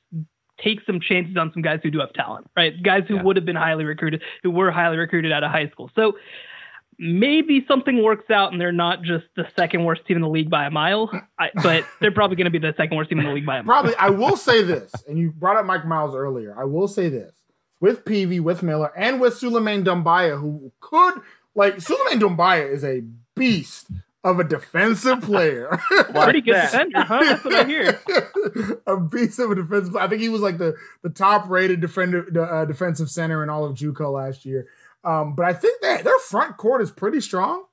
take 0.63 0.81
some 0.87 1.01
chances 1.01 1.37
on 1.37 1.53
some 1.53 1.63
guys 1.63 1.81
who 1.83 1.91
do 1.91 2.01
have 2.01 2.13
talent, 2.13 2.49
right? 2.57 2.83
Guys 2.83 3.05
who 3.09 3.17
yeah. 3.17 3.23
would 3.23 3.37
have 3.37 3.45
been 3.45 3.57
highly 3.57 3.85
recruited, 3.85 4.23
who 4.43 4.51
were 4.51 4.71
highly 4.71 4.97
recruited 4.97 5.33
out 5.33 5.45
of 5.45 5.51
high 5.51 5.69
school. 5.69 5.91
So 5.95 6.15
maybe 6.99 7.65
something 7.69 8.03
works 8.03 8.31
out 8.31 8.53
and 8.53 8.61
they're 8.61 8.73
not 8.73 9.03
just 9.03 9.25
the 9.37 9.47
second 9.57 9.85
worst 9.85 10.05
team 10.07 10.17
in 10.17 10.23
the 10.23 10.29
league 10.29 10.51
by 10.51 10.67
a 10.67 10.71
mile, 10.71 11.11
I, 11.39 11.51
but 11.63 11.85
they're 12.01 12.13
probably 12.13 12.37
going 12.37 12.47
to 12.47 12.51
be 12.51 12.59
the 12.59 12.75
second 12.77 12.97
worst 12.97 13.11
team 13.11 13.21
in 13.21 13.27
the 13.27 13.33
league 13.33 13.47
by 13.47 13.59
a 13.59 13.63
mile. 13.63 13.83
Probably. 13.83 13.97
I 13.97 14.11
will 14.11 14.37
say 14.37 14.63
this, 14.63 14.93
and 15.07 15.19
you 15.19 15.31
brought 15.31 15.57
up 15.57 15.65
Mike 15.65 15.87
Miles 15.87 16.15
earlier. 16.15 16.55
I 16.59 16.65
will 16.65 16.89
say 16.89 17.09
this 17.09 17.33
with 17.81 18.05
Peavy, 18.05 18.41
with 18.41 18.63
Miller, 18.63 18.93
and 18.97 19.21
with 19.21 19.37
Suleiman 19.37 19.85
Doumbouya, 19.85 20.41
who 20.41 20.73
could 20.81 21.21
like 21.55 21.81
Suleiman 21.81 22.21
Doumbouya 22.21 22.71
is 22.71 22.85
a 22.85 23.03
beast 23.37 23.89
of 24.25 24.41
a 24.41 24.45
defensive 24.45 25.23
player. 25.23 25.79
Pretty 26.13 26.41
good 26.41 26.55
defender, 26.55 27.03
huh? 27.03 27.21
That's 27.23 27.45
what 27.45 27.55
I 27.55 27.65
hear. 27.65 28.01
a 28.87 28.99
beast 28.99 29.39
of 29.39 29.51
a 29.51 29.55
defensive. 29.55 29.97
I 29.97 30.09
think 30.09 30.21
he 30.21 30.29
was 30.29 30.41
like 30.41 30.59
the 30.59 30.75
the 31.03 31.11
top 31.11 31.49
rated 31.49 31.81
defender, 31.81 32.27
uh, 32.41 32.65
defensive 32.65 33.11
center 33.11 33.43
in 33.43 33.51
all 33.51 33.65
of 33.65 33.77
JUCO 33.77 34.13
last 34.13 34.45
year. 34.45 34.67
Um, 35.05 35.35
but 35.35 35.47
I 35.47 35.53
think 35.53 35.81
that 35.83 36.05
their 36.05 36.19
front 36.19 36.57
court 36.57 36.83
is 36.83 36.91
pretty 36.91 37.21
strong, 37.21 37.65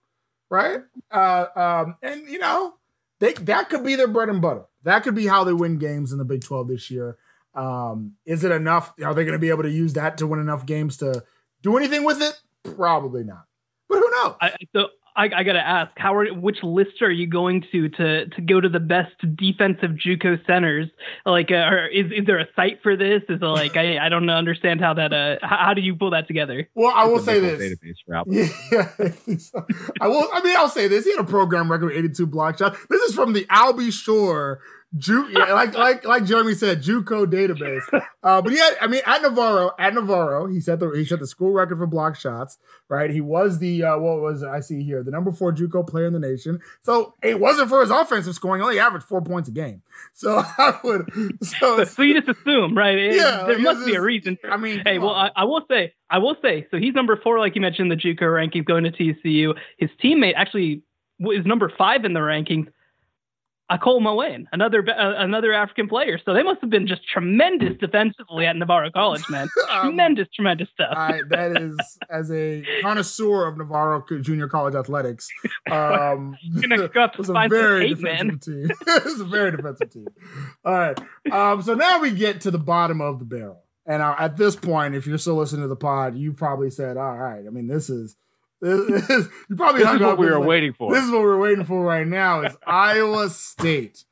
right? 0.49 0.81
Uh, 1.11 1.45
um, 1.55 1.95
and 2.01 2.27
you 2.29 2.39
know, 2.39 2.75
they 3.19 3.33
that 3.33 3.69
could 3.69 3.83
be 3.83 3.95
their 3.95 4.07
bread 4.07 4.29
and 4.29 4.41
butter. 4.41 4.65
That 4.83 5.03
could 5.03 5.15
be 5.15 5.27
how 5.27 5.43
they 5.43 5.53
win 5.53 5.77
games 5.77 6.11
in 6.11 6.19
the 6.19 6.25
Big 6.25 6.43
Twelve 6.43 6.67
this 6.67 6.91
year. 6.91 7.17
Um, 7.55 8.13
is 8.25 8.43
it 8.43 8.51
enough? 8.51 8.93
Are 9.03 9.13
they 9.13 9.23
going 9.23 9.33
to 9.33 9.39
be 9.39 9.49
able 9.49 9.63
to 9.63 9.71
use 9.71 9.93
that 9.93 10.17
to 10.19 10.27
win 10.27 10.39
enough 10.39 10.65
games 10.65 10.97
to 10.97 11.23
do 11.61 11.77
anything 11.77 12.03
with 12.03 12.21
it? 12.21 12.39
Probably 12.75 13.23
not. 13.23 13.45
But 13.87 13.99
who 13.99 14.11
knows? 14.11 14.35
I, 14.41 14.55
so 14.75 14.89
I, 15.15 15.29
I 15.35 15.43
gotta 15.43 15.65
ask, 15.65 15.91
how 15.95 16.13
are 16.15 16.27
which 16.27 16.57
list 16.61 17.01
are 17.01 17.11
you 17.11 17.27
going 17.27 17.63
to 17.71 17.89
to 17.89 18.25
to 18.27 18.41
go 18.41 18.59
to 18.59 18.67
the 18.67 18.79
best 18.79 19.13
defensive 19.35 19.91
JUCO 19.91 20.45
centers? 20.45 20.87
Like, 21.25 21.51
uh, 21.51 21.55
or 21.55 21.87
is 21.87 22.11
is 22.11 22.25
there 22.25 22.39
a 22.39 22.47
site 22.55 22.81
for 22.83 22.97
this? 22.97 23.23
Is 23.29 23.41
it 23.41 23.45
like 23.45 23.77
I 23.77 23.97
I 24.05 24.09
don't 24.09 24.29
understand 24.29 24.81
how 24.81 24.93
that 24.95 25.13
uh 25.13 25.37
how, 25.41 25.67
how 25.67 25.73
do 25.73 25.81
you 25.81 25.95
pull 25.95 26.11
that 26.11 26.27
together? 26.27 26.67
Well, 26.75 26.93
I 26.93 27.05
will 27.05 27.19
say 27.19 27.39
this. 27.39 27.61
Database 27.61 27.95
route. 28.07 28.27
Yeah, 28.27 29.71
I 30.01 30.07
will. 30.07 30.27
I 30.33 30.41
mean, 30.43 30.57
I'll 30.57 30.69
say 30.69 30.87
this. 30.87 31.05
He 31.05 31.11
had 31.11 31.21
a 31.21 31.23
program 31.23 31.71
record, 31.71 31.93
82 31.93 32.27
block 32.27 32.57
shots. 32.57 32.77
This 32.89 33.01
is 33.03 33.15
from 33.15 33.33
the 33.33 33.45
Albie 33.45 33.93
Shore 33.93 34.59
Ju- 34.97 35.27
yeah, 35.31 35.53
like 35.53 35.73
like 35.73 36.05
like 36.05 36.25
Jeremy 36.25 36.53
said, 36.53 36.81
JUCO 36.81 37.25
database. 37.25 37.83
Uh, 38.23 38.41
but 38.41 38.53
yeah, 38.53 38.69
I 38.81 38.87
mean, 38.87 39.01
at 39.05 39.21
Navarro, 39.21 39.71
at 39.77 39.93
Navarro, 39.93 40.47
he 40.47 40.59
set 40.59 40.79
the 40.79 40.89
he 40.91 41.05
set 41.05 41.19
the 41.19 41.27
school 41.27 41.51
record 41.51 41.77
for 41.77 41.85
block 41.85 42.15
shots. 42.15 42.57
Right, 42.89 43.11
he 43.11 43.21
was 43.21 43.59
the 43.59 43.83
uh, 43.83 43.97
what 43.97 44.21
was? 44.21 44.43
I 44.43 44.61
see 44.61 44.83
here 44.83 45.03
the 45.03 45.11
number 45.11 45.31
four 45.31 45.53
JUCO 45.53 45.87
player 45.87 46.05
in 46.05 46.13
the 46.13 46.19
nation. 46.19 46.59
So 46.81 47.13
it 47.21 47.39
wasn't 47.39 47.69
for 47.69 47.81
his 47.81 47.91
offensive 47.91 48.33
scoring; 48.35 48.61
only 48.61 48.79
averaged 48.79 49.05
four 49.05 49.21
points 49.21 49.49
a 49.49 49.51
game. 49.51 49.83
So 50.13 50.37
I 50.57 50.79
would 50.83 51.09
so 51.43 51.83
so 51.83 52.01
you 52.01 52.21
just 52.21 52.39
assume, 52.39 52.77
right? 52.77 52.97
It, 52.97 53.15
yeah, 53.15 53.43
there 53.45 53.59
must 53.59 53.85
be 53.85 53.95
a 53.95 54.01
reason. 54.01 54.37
I 54.49 54.57
mean, 54.57 54.81
hey, 54.85 54.97
well, 54.97 55.13
I, 55.13 55.29
I, 55.35 55.43
will 55.43 55.61
say, 55.69 55.93
I 56.09 56.19
will 56.19 56.35
say, 56.41 56.67
so 56.71 56.77
he's 56.77 56.93
number 56.93 57.19
four, 57.21 57.39
like 57.39 57.55
you 57.55 57.61
mentioned, 57.61 57.91
the 57.91 57.95
JUCO 57.95 58.21
rankings 58.21 58.65
going 58.65 58.85
to 58.85 58.91
TCU. 58.91 59.55
His 59.77 59.89
teammate 60.03 60.33
actually 60.35 60.83
is 61.19 61.45
number 61.45 61.71
five 61.77 62.05
in 62.05 62.13
the 62.13 62.21
rankings 62.21 62.67
Akol 63.71 63.99
Moane, 63.99 64.45
another 64.51 64.87
uh, 64.87 65.23
another 65.23 65.51
African 65.51 65.87
player. 65.87 66.19
So 66.23 66.35
they 66.35 66.43
must 66.43 66.61
have 66.61 66.69
been 66.69 66.85
just 66.85 67.01
tremendous 67.11 67.75
defensively 67.79 68.45
at 68.45 68.55
Navarro 68.55 68.91
College, 68.91 69.23
man. 69.27 69.47
um, 69.71 69.87
tremendous, 69.87 70.27
tremendous 70.35 70.67
stuff. 70.73 70.93
I, 70.95 71.21
that 71.29 71.59
is, 71.59 71.75
as 72.07 72.31
a 72.31 72.63
connoisseur 72.83 73.47
of 73.47 73.57
Navarro 73.57 74.03
Junior 74.21 74.47
College 74.47 74.75
athletics, 74.75 75.27
um, 75.71 76.37
it 76.43 77.17
was 77.17 77.29
a 77.29 77.47
very 77.49 77.87
hate, 77.87 77.97
defensive 77.97 78.27
man. 78.27 78.39
team. 78.39 78.69
it 78.87 79.03
was 79.03 79.19
a 79.19 79.25
very 79.25 79.51
defensive 79.51 79.91
team. 79.91 80.07
All 80.63 80.73
right, 80.73 80.99
um, 81.31 81.63
so 81.63 81.73
now 81.73 81.99
we 81.99 82.11
get 82.11 82.41
to 82.41 82.51
the 82.51 82.59
bottom 82.59 83.01
of 83.01 83.17
the 83.17 83.25
barrel, 83.25 83.63
and 83.87 84.03
uh, 84.03 84.15
at 84.19 84.37
this 84.37 84.55
point, 84.55 84.93
if 84.93 85.07
you're 85.07 85.17
still 85.17 85.35
listening 85.35 85.63
to 85.63 85.67
the 85.67 85.75
pod, 85.75 86.15
you 86.15 86.33
probably 86.33 86.69
said, 86.69 86.97
"All 86.97 87.17
right." 87.17 87.43
I 87.47 87.49
mean, 87.49 87.67
this 87.67 87.89
is 87.89 88.15
you 88.65 89.55
probably 89.55 89.83
this 89.83 89.93
is 89.93 90.01
what 90.01 90.17
we 90.17 90.25
were 90.25 90.39
like, 90.39 90.47
waiting 90.47 90.73
for. 90.73 90.93
This 90.93 91.03
is 91.03 91.11
what 91.11 91.21
we're 91.21 91.39
waiting 91.39 91.65
for 91.65 91.83
right 91.83 92.07
now. 92.07 92.41
Is 92.41 92.57
Iowa 92.67 93.29
State. 93.29 94.03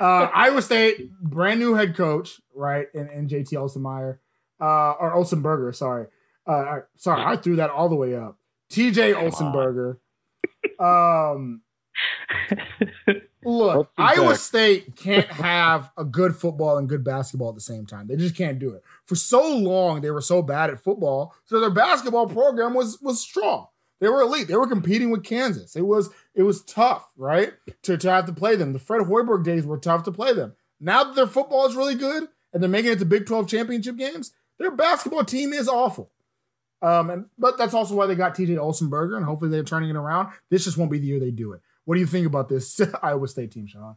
Uh, 0.00 0.28
Iowa 0.34 0.60
State, 0.60 1.10
brand 1.20 1.60
new 1.60 1.74
head 1.74 1.96
coach, 1.96 2.40
right? 2.54 2.86
And, 2.94 3.08
and 3.08 3.28
JT 3.30 3.52
Olsenmeyer, 3.52 4.18
uh, 4.60 4.92
or 4.92 5.14
Olsenberger, 5.14 5.74
sorry. 5.74 6.06
Uh, 6.46 6.80
sorry, 6.96 7.22
I 7.24 7.36
threw 7.36 7.56
that 7.56 7.70
all 7.70 7.88
the 7.88 7.94
way 7.94 8.14
up. 8.14 8.38
TJ 8.70 9.14
Olsenberger. 9.14 9.96
Um, 10.78 11.62
look, 13.44 13.90
Iowa 13.96 14.36
State 14.36 14.96
can't 14.96 15.26
have 15.26 15.90
a 15.96 16.04
good 16.04 16.36
football 16.36 16.76
and 16.78 16.88
good 16.88 17.04
basketball 17.04 17.48
at 17.50 17.54
the 17.54 17.60
same 17.60 17.86
time. 17.86 18.06
They 18.06 18.16
just 18.16 18.36
can't 18.36 18.58
do 18.58 18.72
it. 18.72 18.82
For 19.04 19.14
so 19.14 19.56
long, 19.56 20.00
they 20.00 20.10
were 20.10 20.20
so 20.20 20.42
bad 20.42 20.70
at 20.70 20.80
football, 20.80 21.34
so 21.44 21.60
their 21.60 21.70
basketball 21.70 22.26
program 22.26 22.74
was 22.74 23.00
was 23.00 23.20
strong. 23.20 23.68
They 24.00 24.08
were 24.08 24.20
elite. 24.20 24.48
They 24.48 24.56
were 24.56 24.66
competing 24.66 25.10
with 25.10 25.24
Kansas. 25.24 25.74
It 25.76 25.86
was 25.86 26.10
it 26.34 26.42
was 26.42 26.62
tough, 26.62 27.10
right? 27.16 27.54
To, 27.82 27.96
to 27.96 28.10
have 28.10 28.26
to 28.26 28.32
play 28.32 28.56
them. 28.56 28.72
The 28.72 28.78
Fred 28.78 29.02
Hoiberg 29.02 29.44
days 29.44 29.66
were 29.66 29.78
tough 29.78 30.04
to 30.04 30.12
play 30.12 30.32
them. 30.32 30.54
Now 30.80 31.04
that 31.04 31.16
their 31.16 31.26
football 31.26 31.66
is 31.66 31.74
really 31.74 31.96
good 31.96 32.28
and 32.52 32.62
they're 32.62 32.70
making 32.70 32.92
it 32.92 32.98
to 33.00 33.04
Big 33.04 33.26
12 33.26 33.48
championship 33.48 33.96
games, 33.96 34.32
their 34.58 34.70
basketball 34.70 35.24
team 35.24 35.52
is 35.52 35.68
awful. 35.68 36.12
Um, 36.80 37.10
and 37.10 37.26
but 37.36 37.58
that's 37.58 37.74
also 37.74 37.94
why 37.94 38.06
they 38.06 38.14
got 38.14 38.36
TJ 38.36 38.56
Olsenberger, 38.56 39.16
and 39.16 39.24
hopefully 39.24 39.50
they're 39.50 39.64
turning 39.64 39.90
it 39.90 39.96
around. 39.96 40.32
This 40.50 40.64
just 40.64 40.76
won't 40.76 40.92
be 40.92 40.98
the 40.98 41.06
year 41.06 41.18
they 41.18 41.32
do 41.32 41.52
it. 41.52 41.60
What 41.84 41.94
do 41.94 42.00
you 42.00 42.06
think 42.06 42.26
about 42.26 42.48
this 42.48 42.80
Iowa 43.02 43.26
State 43.26 43.50
team, 43.50 43.66
Sean? 43.66 43.96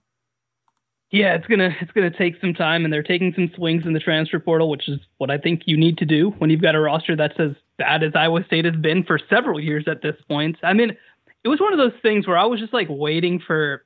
Yeah, 1.11 1.35
it's 1.35 1.45
gonna 1.45 1.75
it's 1.81 1.91
gonna 1.91 2.09
take 2.09 2.39
some 2.39 2.53
time, 2.53 2.85
and 2.85 2.93
they're 2.93 3.03
taking 3.03 3.33
some 3.33 3.51
swings 3.53 3.85
in 3.85 3.91
the 3.93 3.99
transfer 3.99 4.39
portal, 4.39 4.69
which 4.69 4.87
is 4.87 4.99
what 5.17 5.29
I 5.29 5.37
think 5.37 5.63
you 5.65 5.75
need 5.75 5.97
to 5.97 6.05
do 6.05 6.31
when 6.37 6.49
you've 6.49 6.61
got 6.61 6.73
a 6.73 6.79
roster 6.79 7.17
that's 7.17 7.37
as 7.37 7.51
bad 7.77 8.01
as 8.01 8.13
Iowa 8.15 8.45
State 8.45 8.63
has 8.63 8.75
been 8.75 9.03
for 9.03 9.19
several 9.29 9.59
years 9.59 9.85
at 9.87 10.01
this 10.01 10.15
point. 10.29 10.57
I 10.63 10.71
mean, 10.73 10.95
it 11.43 11.49
was 11.49 11.59
one 11.59 11.73
of 11.73 11.79
those 11.79 11.99
things 12.01 12.27
where 12.27 12.37
I 12.37 12.45
was 12.45 12.61
just 12.61 12.73
like 12.73 12.87
waiting 12.89 13.41
for 13.45 13.83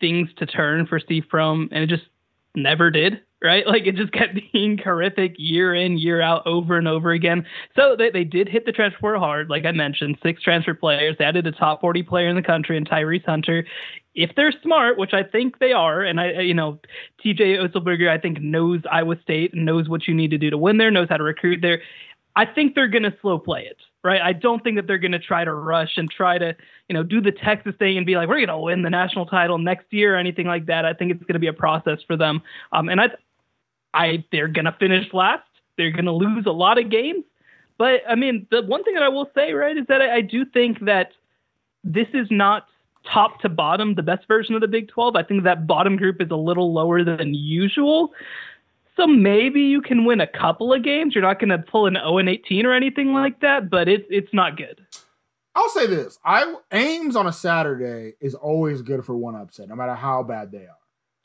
things 0.00 0.28
to 0.38 0.46
turn 0.46 0.86
for 0.86 0.98
Steve 0.98 1.24
Prohm, 1.32 1.68
and 1.70 1.84
it 1.84 1.88
just 1.88 2.08
never 2.56 2.90
did 2.90 3.20
right? 3.44 3.64
Like 3.74 3.86
it 3.86 3.96
just 3.96 4.12
kept 4.12 4.38
being 4.52 4.78
horrific 4.78 5.34
year 5.38 5.74
in, 5.74 5.98
year 5.98 6.20
out, 6.20 6.46
over 6.46 6.78
and 6.78 6.88
over 6.88 7.12
again. 7.12 7.46
So 7.76 7.94
they, 7.96 8.10
they 8.10 8.24
did 8.24 8.48
hit 8.48 8.64
the 8.66 8.72
transfer 8.72 9.16
hard, 9.16 9.50
like 9.50 9.64
I 9.64 9.72
mentioned, 9.72 10.18
six 10.22 10.42
transfer 10.42 10.74
players. 10.74 11.16
They 11.18 11.24
added 11.24 11.46
a 11.46 11.52
top 11.52 11.80
40 11.80 12.02
player 12.04 12.28
in 12.28 12.36
the 12.36 12.42
country 12.42 12.76
and 12.76 12.88
Tyrese 12.88 13.24
Hunter. 13.24 13.66
If 14.14 14.30
they're 14.36 14.52
smart, 14.62 14.96
which 14.96 15.12
I 15.12 15.22
think 15.22 15.58
they 15.58 15.72
are, 15.72 16.02
and 16.02 16.20
I, 16.20 16.40
you 16.40 16.54
know, 16.54 16.78
TJ 17.24 17.58
Otzelberger, 17.58 18.08
I 18.08 18.18
think 18.18 18.40
knows 18.40 18.80
Iowa 18.90 19.16
State 19.22 19.54
and 19.54 19.64
knows 19.64 19.88
what 19.88 20.06
you 20.06 20.14
need 20.14 20.30
to 20.30 20.38
do 20.38 20.50
to 20.50 20.58
win 20.58 20.78
there, 20.78 20.90
knows 20.90 21.08
how 21.08 21.16
to 21.16 21.24
recruit 21.24 21.60
there. 21.62 21.82
I 22.36 22.46
think 22.46 22.74
they're 22.74 22.88
going 22.88 23.04
to 23.04 23.14
slow 23.20 23.38
play 23.38 23.62
it 23.62 23.78
right? 24.04 24.20
I 24.20 24.34
don't 24.34 24.62
think 24.62 24.76
that 24.76 24.86
they're 24.86 24.98
going 24.98 25.12
to 25.12 25.18
try 25.18 25.44
to 25.44 25.54
rush 25.54 25.92
and 25.96 26.10
try 26.10 26.36
to, 26.36 26.54
you 26.90 26.94
know, 26.94 27.02
do 27.02 27.22
the 27.22 27.32
Texas 27.32 27.74
thing 27.78 27.96
and 27.96 28.04
be 28.04 28.16
like, 28.16 28.28
we're 28.28 28.36
going 28.36 28.48
to 28.48 28.58
win 28.58 28.82
the 28.82 28.90
national 28.90 29.24
title 29.24 29.56
next 29.56 29.86
year 29.92 30.14
or 30.14 30.18
anything 30.18 30.46
like 30.46 30.66
that. 30.66 30.84
I 30.84 30.92
think 30.92 31.10
it's 31.10 31.22
going 31.22 31.36
to 31.36 31.38
be 31.38 31.46
a 31.46 31.54
process 31.54 32.00
for 32.06 32.14
them. 32.14 32.42
Um, 32.70 32.90
and 32.90 33.00
I, 33.00 33.06
I 33.94 34.24
they're 34.30 34.48
gonna 34.48 34.76
finish 34.78 35.06
last. 35.14 35.48
They're 35.78 35.92
gonna 35.92 36.12
lose 36.12 36.44
a 36.46 36.52
lot 36.52 36.78
of 36.78 36.90
games. 36.90 37.24
But 37.78 38.02
I 38.08 38.16
mean, 38.16 38.46
the 38.50 38.62
one 38.62 38.84
thing 38.84 38.94
that 38.94 39.02
I 39.02 39.08
will 39.08 39.30
say, 39.34 39.52
right, 39.52 39.76
is 39.76 39.86
that 39.88 40.02
I, 40.02 40.16
I 40.16 40.20
do 40.20 40.44
think 40.44 40.84
that 40.84 41.12
this 41.82 42.08
is 42.12 42.26
not 42.30 42.66
top 43.12 43.40
to 43.40 43.48
bottom 43.48 43.94
the 43.94 44.02
best 44.02 44.26
version 44.26 44.54
of 44.54 44.60
the 44.60 44.68
Big 44.68 44.88
12. 44.88 45.16
I 45.16 45.22
think 45.22 45.44
that 45.44 45.66
bottom 45.66 45.96
group 45.96 46.20
is 46.20 46.30
a 46.30 46.36
little 46.36 46.72
lower 46.72 47.04
than 47.04 47.34
usual. 47.34 48.12
So 48.96 49.06
maybe 49.06 49.60
you 49.60 49.82
can 49.82 50.04
win 50.04 50.20
a 50.20 50.26
couple 50.26 50.72
of 50.72 50.84
games. 50.84 51.14
You're 51.14 51.22
not 51.22 51.40
going 51.40 51.50
to 51.50 51.58
pull 51.58 51.86
an 51.86 51.94
0 51.94 52.18
and 52.18 52.28
18 52.28 52.64
or 52.64 52.72
anything 52.72 53.12
like 53.12 53.40
that, 53.40 53.68
but 53.68 53.88
it's 53.88 54.06
it's 54.08 54.32
not 54.32 54.56
good. 54.56 54.86
I'll 55.56 55.68
say 55.68 55.86
this: 55.86 56.18
I 56.24 56.54
Ames 56.72 57.16
on 57.16 57.26
a 57.26 57.32
Saturday 57.32 58.14
is 58.20 58.34
always 58.34 58.82
good 58.82 59.04
for 59.04 59.16
one 59.16 59.34
upset, 59.34 59.68
no 59.68 59.74
matter 59.74 59.94
how 59.94 60.22
bad 60.22 60.52
they 60.52 60.66
are. 60.66 60.78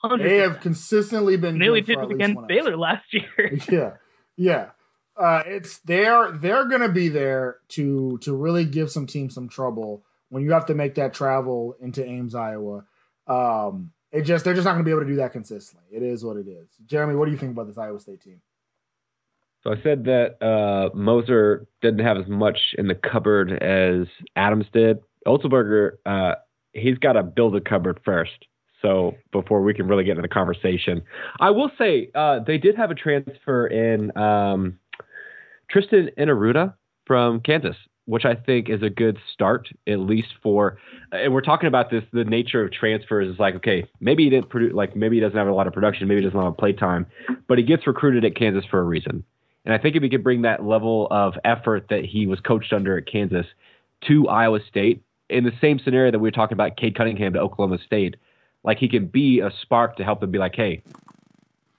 100%. 0.03 0.23
They 0.23 0.37
have 0.37 0.61
consistently 0.61 1.35
been 1.35 1.57
nearly 1.57 1.81
did 1.81 1.99
it 1.99 2.11
against 2.11 2.47
Baylor 2.47 2.77
last 2.77 3.13
year. 3.13 3.57
yeah, 3.69 3.93
yeah. 4.37 4.69
Uh, 5.17 5.43
it's 5.45 5.79
they're 5.79 6.31
they're 6.31 6.65
gonna 6.65 6.89
be 6.89 7.09
there 7.09 7.57
to 7.69 8.17
to 8.19 8.33
really 8.33 8.65
give 8.65 8.89
some 8.89 9.05
teams 9.05 9.33
some 9.33 9.49
trouble 9.49 10.03
when 10.29 10.43
you 10.43 10.51
have 10.51 10.65
to 10.67 10.75
make 10.75 10.95
that 10.95 11.13
travel 11.13 11.75
into 11.79 12.05
Ames, 12.05 12.35
Iowa. 12.35 12.85
Um, 13.27 13.91
it 14.11 14.23
just 14.23 14.43
they're 14.45 14.53
just 14.53 14.65
not 14.65 14.73
gonna 14.73 14.83
be 14.83 14.91
able 14.91 15.01
to 15.01 15.07
do 15.07 15.17
that 15.17 15.31
consistently. 15.31 15.85
It 15.91 16.03
is 16.03 16.23
what 16.23 16.37
it 16.37 16.47
is. 16.47 16.67
Jeremy, 16.85 17.15
what 17.15 17.25
do 17.25 17.31
you 17.31 17.37
think 17.37 17.51
about 17.51 17.67
this 17.67 17.77
Iowa 17.77 17.99
State 17.99 18.21
team? 18.21 18.41
So 19.63 19.71
I 19.71 19.81
said 19.83 20.05
that 20.05 20.41
uh, 20.41 20.95
Moser 20.95 21.67
didn't 21.81 22.05
have 22.05 22.17
as 22.17 22.27
much 22.27 22.57
in 22.77 22.87
the 22.87 22.95
cupboard 22.95 23.51
as 23.61 24.07
Adams 24.35 24.65
did. 24.71 24.99
Otzelberger, 25.27 25.97
uh, 26.05 26.35
he's 26.73 26.97
got 26.97 27.13
to 27.13 27.23
build 27.23 27.55
a 27.55 27.61
cupboard 27.61 27.99
first. 28.05 28.45
So 28.81 29.15
before 29.33 29.61
we 29.61 29.73
can 29.73 29.87
really 29.87 30.05
get 30.05 30.11
into 30.11 30.21
the 30.21 30.29
conversation, 30.29 31.01
I 31.41 31.49
will 31.49 31.69
say 31.77 32.09
uh, 32.15 32.39
they 32.39 32.57
did 32.57 32.75
have 32.77 32.91
a 32.91 32.95
transfer 32.95 33.67
in 33.67 34.15
um, 34.17 34.79
Tristan 35.69 36.09
Enaruna 36.17 36.75
from 37.05 37.41
Kansas, 37.41 37.75
which 38.09 38.25
I 38.25 38.33
think 38.33 38.69
is 38.69 38.81
a 38.81 38.89
good 38.89 39.19
start, 39.31 39.69
at 39.85 39.99
least 39.99 40.29
for. 40.41 40.79
And 41.11 41.31
we're 41.31 41.41
talking 41.41 41.67
about 41.67 41.91
this. 41.91 42.03
The 42.11 42.23
nature 42.23 42.63
of 42.63 42.71
transfers 42.71 43.31
is 43.31 43.39
like, 43.39 43.53
okay, 43.57 43.85
maybe 43.99 44.23
he 44.23 44.31
didn't 44.31 44.49
produce, 44.49 44.73
like 44.73 44.95
maybe 44.95 45.17
he 45.17 45.19
doesn't 45.19 45.37
have 45.37 45.47
a 45.47 45.53
lot 45.53 45.67
of 45.67 45.73
production, 45.73 46.07
maybe 46.07 46.21
he 46.21 46.25
doesn't 46.25 46.41
have 46.41 46.57
play 46.57 46.73
time, 46.73 47.05
but 47.47 47.59
he 47.59 47.63
gets 47.63 47.85
recruited 47.85 48.25
at 48.25 48.35
Kansas 48.35 48.65
for 48.65 48.79
a 48.79 48.83
reason. 48.83 49.23
And 49.63 49.75
I 49.75 49.77
think 49.77 49.95
if 49.95 50.01
he 50.01 50.09
could 50.09 50.23
bring 50.23 50.41
that 50.41 50.65
level 50.65 51.07
of 51.11 51.35
effort 51.45 51.85
that 51.91 52.03
he 52.03 52.25
was 52.25 52.39
coached 52.39 52.73
under 52.73 52.97
at 52.97 53.05
Kansas 53.05 53.45
to 54.07 54.27
Iowa 54.27 54.59
State, 54.67 55.03
in 55.29 55.43
the 55.43 55.53
same 55.61 55.77
scenario 55.77 56.09
that 56.09 56.17
we 56.17 56.25
were 56.27 56.31
talking 56.31 56.55
about 56.55 56.77
Cade 56.77 56.95
Cunningham 56.95 57.33
to 57.33 57.39
Oklahoma 57.39 57.77
State 57.85 58.15
like 58.63 58.79
he 58.79 58.89
can 58.89 59.05
be 59.05 59.39
a 59.39 59.51
spark 59.62 59.97
to 59.97 60.03
help 60.03 60.19
them 60.19 60.31
be 60.31 60.39
like, 60.39 60.55
hey, 60.55 60.81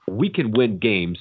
we 0.07 0.31
can 0.31 0.53
win 0.53 0.79
games, 0.79 1.19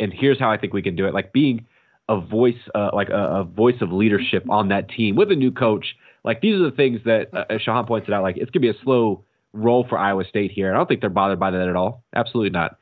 and 0.00 0.12
here's 0.12 0.40
how 0.40 0.50
I 0.50 0.56
think 0.56 0.72
we 0.72 0.82
can 0.82 0.96
do 0.96 1.06
it. 1.06 1.14
Like 1.14 1.32
being 1.32 1.64
a 2.10 2.20
voice, 2.20 2.58
uh, 2.74 2.90
like 2.92 3.08
a, 3.08 3.40
a, 3.40 3.44
voice 3.44 3.76
of 3.80 3.92
leadership 3.92 4.44
on 4.50 4.68
that 4.68 4.90
team 4.90 5.14
with 5.14 5.30
a 5.30 5.36
new 5.36 5.52
coach. 5.52 5.96
Like 6.24 6.40
these 6.40 6.56
are 6.56 6.68
the 6.68 6.76
things 6.76 7.00
that 7.04 7.28
uh, 7.32 7.44
Shehan 7.52 7.86
pointed 7.86 8.12
out. 8.12 8.22
Like 8.22 8.36
it's 8.36 8.50
gonna 8.50 8.62
be 8.62 8.68
a 8.68 8.82
slow 8.82 9.24
roll 9.52 9.86
for 9.88 9.96
Iowa 9.96 10.24
State 10.24 10.50
here. 10.50 10.74
I 10.74 10.76
don't 10.76 10.86
think 10.86 11.00
they're 11.00 11.08
bothered 11.08 11.38
by 11.38 11.52
that 11.52 11.68
at 11.68 11.76
all. 11.76 12.04
Absolutely 12.14 12.50
not. 12.50 12.76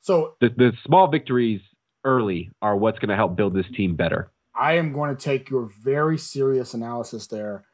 So 0.00 0.34
the, 0.40 0.48
the 0.48 0.72
small 0.84 1.08
victories 1.08 1.60
early 2.04 2.50
are 2.60 2.76
what's 2.76 2.98
going 2.98 3.08
to 3.08 3.16
help 3.16 3.36
build 3.36 3.54
this 3.54 3.66
team 3.74 3.96
better. 3.96 4.30
I 4.54 4.74
am 4.74 4.92
going 4.92 5.14
to 5.14 5.20
take 5.20 5.50
your 5.50 5.70
very 5.82 6.18
serious 6.18 6.74
analysis 6.74 7.26
there 7.26 7.64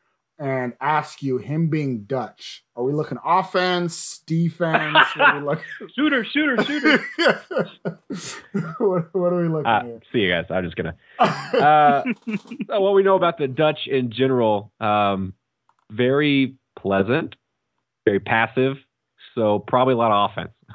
and 0.41 0.73
ask 0.81 1.23
you, 1.23 1.37
him 1.37 1.69
being 1.69 2.05
Dutch, 2.05 2.65
are 2.75 2.83
we 2.83 2.95
looking 2.95 3.19
offense, 3.23 4.23
defense? 4.27 4.97
what 5.15 5.29
are 5.29 5.39
we 5.39 5.47
looking? 5.47 5.65
shooter, 5.95 6.25
shooter, 6.25 6.65
shooter. 6.65 7.05
what, 8.79 9.15
what, 9.15 9.33
are 9.35 9.43
we 9.43 9.49
looking 9.49 9.67
uh, 9.67 9.97
at? 9.97 10.03
See 10.11 10.21
you 10.21 10.31
guys. 10.31 10.47
I'm 10.49 10.65
just 10.65 10.77
gonna. 10.77 10.97
Uh, 11.21 12.05
what 12.69 12.95
we 12.95 13.03
know 13.03 13.17
about 13.17 13.37
the 13.37 13.49
Dutch 13.49 13.81
in 13.87 14.11
general, 14.11 14.73
um, 14.81 15.35
very 15.91 16.57
pleasant, 16.75 17.37
very 18.07 18.21
passive. 18.21 18.79
So 19.35 19.59
probably 19.59 19.93
a 19.95 19.99
lot 19.99 20.11
of 20.11 20.31
offense. 20.31 20.53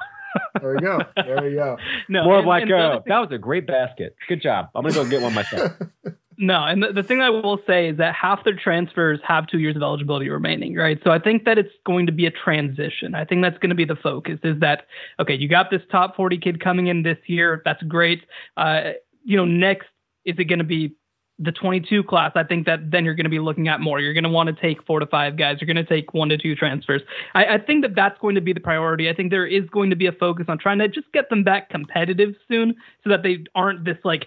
there 0.60 0.74
we 0.74 0.80
go. 0.80 1.00
There 1.16 1.42
we 1.42 1.54
go. 1.54 1.76
No, 2.08 2.24
More 2.24 2.34
and, 2.34 2.40
of 2.40 2.46
like, 2.46 2.62
and 2.62 2.72
uh, 2.72 3.00
that 3.06 3.18
was 3.18 3.28
a 3.32 3.38
great 3.38 3.66
basket. 3.66 4.14
Good 4.28 4.42
job. 4.42 4.68
I'm 4.74 4.82
gonna 4.82 4.94
go 4.94 5.08
get 5.08 5.22
one 5.22 5.34
myself. 5.34 5.72
No, 6.38 6.64
and 6.64 6.82
the, 6.82 6.92
the 6.92 7.02
thing 7.02 7.22
I 7.22 7.30
will 7.30 7.58
say 7.66 7.88
is 7.88 7.96
that 7.96 8.14
half 8.14 8.44
their 8.44 8.56
transfers 8.56 9.20
have 9.26 9.46
two 9.46 9.58
years 9.58 9.74
of 9.74 9.82
eligibility 9.82 10.28
remaining, 10.28 10.74
right? 10.74 11.00
So 11.02 11.10
I 11.10 11.18
think 11.18 11.44
that 11.46 11.56
it's 11.56 11.72
going 11.86 12.06
to 12.06 12.12
be 12.12 12.26
a 12.26 12.30
transition. 12.30 13.14
I 13.14 13.24
think 13.24 13.42
that's 13.42 13.56
going 13.58 13.70
to 13.70 13.76
be 13.76 13.86
the 13.86 13.96
focus 13.96 14.38
is 14.42 14.60
that, 14.60 14.86
okay, 15.18 15.34
you 15.34 15.48
got 15.48 15.70
this 15.70 15.80
top 15.90 16.14
40 16.14 16.38
kid 16.38 16.62
coming 16.62 16.88
in 16.88 17.02
this 17.02 17.16
year. 17.26 17.62
That's 17.64 17.82
great. 17.84 18.24
Uh, 18.56 18.90
you 19.24 19.36
know, 19.36 19.46
next, 19.46 19.86
is 20.26 20.34
it 20.38 20.44
going 20.44 20.58
to 20.58 20.64
be 20.64 20.94
the 21.38 21.52
22 21.52 22.02
class? 22.04 22.32
I 22.34 22.44
think 22.44 22.66
that 22.66 22.90
then 22.90 23.04
you're 23.04 23.14
going 23.14 23.24
to 23.24 23.30
be 23.30 23.38
looking 23.38 23.68
at 23.68 23.80
more. 23.80 24.00
You're 24.00 24.14
going 24.14 24.24
to 24.24 24.30
want 24.30 24.48
to 24.48 24.60
take 24.60 24.84
four 24.86 25.00
to 25.00 25.06
five 25.06 25.36
guys. 25.36 25.58
You're 25.60 25.72
going 25.72 25.84
to 25.84 25.94
take 25.94 26.14
one 26.14 26.28
to 26.30 26.38
two 26.38 26.54
transfers. 26.54 27.02
I, 27.34 27.44
I 27.44 27.58
think 27.58 27.82
that 27.82 27.94
that's 27.94 28.18
going 28.20 28.34
to 28.34 28.40
be 28.40 28.52
the 28.52 28.60
priority. 28.60 29.08
I 29.08 29.14
think 29.14 29.30
there 29.30 29.46
is 29.46 29.68
going 29.70 29.90
to 29.90 29.96
be 29.96 30.06
a 30.06 30.12
focus 30.12 30.46
on 30.48 30.58
trying 30.58 30.78
to 30.78 30.88
just 30.88 31.10
get 31.12 31.28
them 31.28 31.44
back 31.44 31.70
competitive 31.70 32.34
soon 32.48 32.74
so 33.04 33.10
that 33.10 33.22
they 33.22 33.44
aren't 33.54 33.84
this 33.84 33.98
like 34.04 34.26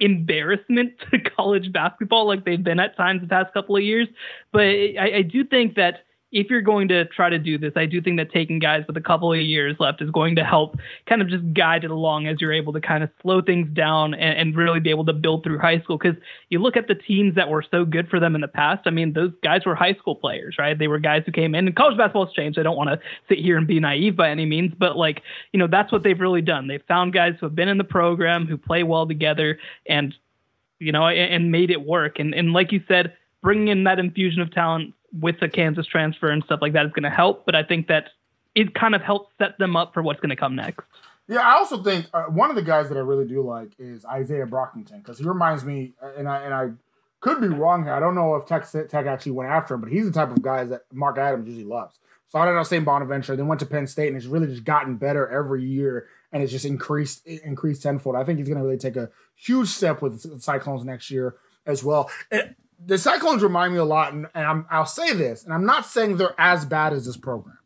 embarrassment 0.00 0.92
to 1.10 1.18
college 1.18 1.72
basketball 1.72 2.26
like 2.26 2.44
they've 2.44 2.62
been 2.62 2.80
at 2.80 2.96
times 2.96 3.20
the 3.20 3.28
past 3.28 3.52
couple 3.52 3.76
of 3.76 3.82
years. 3.82 4.08
But 4.52 4.62
I, 4.62 5.12
I, 5.16 5.22
do 5.22 5.44
think 5.44 5.74
that 5.76 6.04
if 6.36 6.50
you're 6.50 6.60
going 6.60 6.86
to 6.88 7.06
try 7.06 7.30
to 7.30 7.38
do 7.38 7.56
this, 7.56 7.72
I 7.76 7.86
do 7.86 8.02
think 8.02 8.18
that 8.18 8.30
taking 8.30 8.58
guys 8.58 8.84
with 8.86 8.94
a 8.98 9.00
couple 9.00 9.32
of 9.32 9.40
years 9.40 9.74
left 9.80 10.02
is 10.02 10.10
going 10.10 10.36
to 10.36 10.44
help 10.44 10.76
kind 11.08 11.22
of 11.22 11.30
just 11.30 11.42
guide 11.54 11.82
it 11.82 11.90
along 11.90 12.26
as 12.26 12.42
you're 12.42 12.52
able 12.52 12.74
to 12.74 12.80
kind 12.80 13.02
of 13.02 13.08
slow 13.22 13.40
things 13.40 13.66
down 13.72 14.12
and, 14.12 14.38
and 14.38 14.54
really 14.54 14.78
be 14.78 14.90
able 14.90 15.06
to 15.06 15.14
build 15.14 15.44
through 15.44 15.58
high 15.58 15.80
school. 15.80 15.96
Because 15.96 16.20
you 16.50 16.58
look 16.58 16.76
at 16.76 16.88
the 16.88 16.94
teams 16.94 17.36
that 17.36 17.48
were 17.48 17.64
so 17.70 17.86
good 17.86 18.10
for 18.10 18.20
them 18.20 18.34
in 18.34 18.42
the 18.42 18.48
past. 18.48 18.82
I 18.84 18.90
mean, 18.90 19.14
those 19.14 19.32
guys 19.42 19.64
were 19.64 19.74
high 19.74 19.94
school 19.94 20.14
players, 20.14 20.56
right? 20.58 20.78
They 20.78 20.88
were 20.88 20.98
guys 20.98 21.22
who 21.24 21.32
came 21.32 21.54
in, 21.54 21.66
and 21.66 21.74
college 21.74 21.96
basketball's 21.96 22.34
changed. 22.34 22.58
I 22.58 22.64
don't 22.64 22.76
want 22.76 22.90
to 22.90 23.00
sit 23.30 23.38
here 23.38 23.56
and 23.56 23.66
be 23.66 23.80
naive 23.80 24.14
by 24.14 24.28
any 24.28 24.44
means, 24.44 24.74
but 24.78 24.94
like, 24.94 25.22
you 25.52 25.58
know, 25.58 25.66
that's 25.66 25.90
what 25.90 26.02
they've 26.02 26.20
really 26.20 26.42
done. 26.42 26.68
They've 26.68 26.84
found 26.86 27.14
guys 27.14 27.32
who 27.40 27.46
have 27.46 27.54
been 27.54 27.68
in 27.68 27.78
the 27.78 27.84
program, 27.84 28.46
who 28.46 28.58
play 28.58 28.82
well 28.82 29.06
together, 29.06 29.58
and 29.88 30.14
you 30.80 30.92
know, 30.92 31.06
and, 31.06 31.32
and 31.32 31.50
made 31.50 31.70
it 31.70 31.80
work. 31.80 32.18
And 32.18 32.34
and 32.34 32.52
like 32.52 32.72
you 32.72 32.82
said, 32.86 33.14
bringing 33.42 33.68
in 33.68 33.84
that 33.84 33.98
infusion 33.98 34.42
of 34.42 34.52
talent 34.52 34.92
with 35.20 35.40
the 35.40 35.48
Kansas 35.48 35.86
transfer 35.86 36.30
and 36.30 36.42
stuff 36.44 36.60
like 36.62 36.72
that 36.74 36.86
is 36.86 36.92
going 36.92 37.04
to 37.04 37.10
help. 37.10 37.46
But 37.46 37.54
I 37.54 37.62
think 37.62 37.88
that 37.88 38.10
it 38.54 38.74
kind 38.74 38.94
of 38.94 39.02
helps 39.02 39.32
set 39.38 39.58
them 39.58 39.76
up 39.76 39.94
for 39.94 40.02
what's 40.02 40.20
going 40.20 40.30
to 40.30 40.36
come 40.36 40.56
next. 40.56 40.84
Yeah, 41.28 41.40
I 41.40 41.54
also 41.56 41.82
think 41.82 42.06
uh, 42.14 42.24
one 42.24 42.50
of 42.50 42.56
the 42.56 42.62
guys 42.62 42.88
that 42.88 42.96
I 42.96 43.00
really 43.00 43.26
do 43.26 43.42
like 43.42 43.72
is 43.78 44.04
Isaiah 44.04 44.46
Brockington 44.46 44.98
because 44.98 45.18
he 45.18 45.24
reminds 45.24 45.64
me, 45.64 45.94
and 46.16 46.28
I 46.28 46.42
and 46.42 46.54
I 46.54 46.68
could 47.20 47.40
be 47.40 47.48
wrong 47.48 47.82
here. 47.82 47.92
I 47.92 48.00
don't 48.00 48.14
know 48.14 48.36
if 48.36 48.46
Tech 48.46 48.70
Tech 48.70 49.06
actually 49.06 49.32
went 49.32 49.50
after 49.50 49.74
him, 49.74 49.80
but 49.80 49.90
he's 49.90 50.06
the 50.06 50.12
type 50.12 50.30
of 50.30 50.40
guy 50.40 50.64
that 50.64 50.82
Mark 50.92 51.18
Adams 51.18 51.48
usually 51.48 51.64
loves. 51.64 51.98
Started 52.28 52.58
out 52.58 52.66
St. 52.66 52.84
Bonaventure, 52.84 53.36
then 53.36 53.46
went 53.48 53.60
to 53.60 53.66
Penn 53.66 53.86
State, 53.86 54.08
and 54.08 54.16
has 54.16 54.26
really 54.26 54.46
just 54.46 54.64
gotten 54.64 54.96
better 54.96 55.28
every 55.28 55.64
year, 55.64 56.06
and 56.32 56.42
it's 56.42 56.52
just 56.52 56.64
increased 56.64 57.26
increased 57.26 57.82
tenfold. 57.82 58.14
I 58.14 58.22
think 58.22 58.38
he's 58.38 58.48
going 58.48 58.58
to 58.58 58.64
really 58.64 58.78
take 58.78 58.96
a 58.96 59.10
huge 59.34 59.68
step 59.68 60.02
with 60.02 60.22
the 60.22 60.40
Cyclones 60.40 60.84
next 60.84 61.10
year 61.10 61.34
as 61.66 61.82
well. 61.82 62.08
And 62.30 62.54
the 62.84 62.98
Cyclones 62.98 63.42
remind 63.42 63.72
me 63.72 63.78
a 63.78 63.84
lot, 63.84 64.12
and, 64.12 64.26
and 64.34 64.64
i 64.70 64.78
will 64.78 64.86
say 64.86 65.12
this, 65.12 65.44
and 65.44 65.52
I'm 65.52 65.64
not 65.64 65.86
saying 65.86 66.16
they're 66.16 66.34
as 66.38 66.64
bad 66.64 66.92
as 66.92 67.06
this 67.06 67.16
program, 67.16 67.58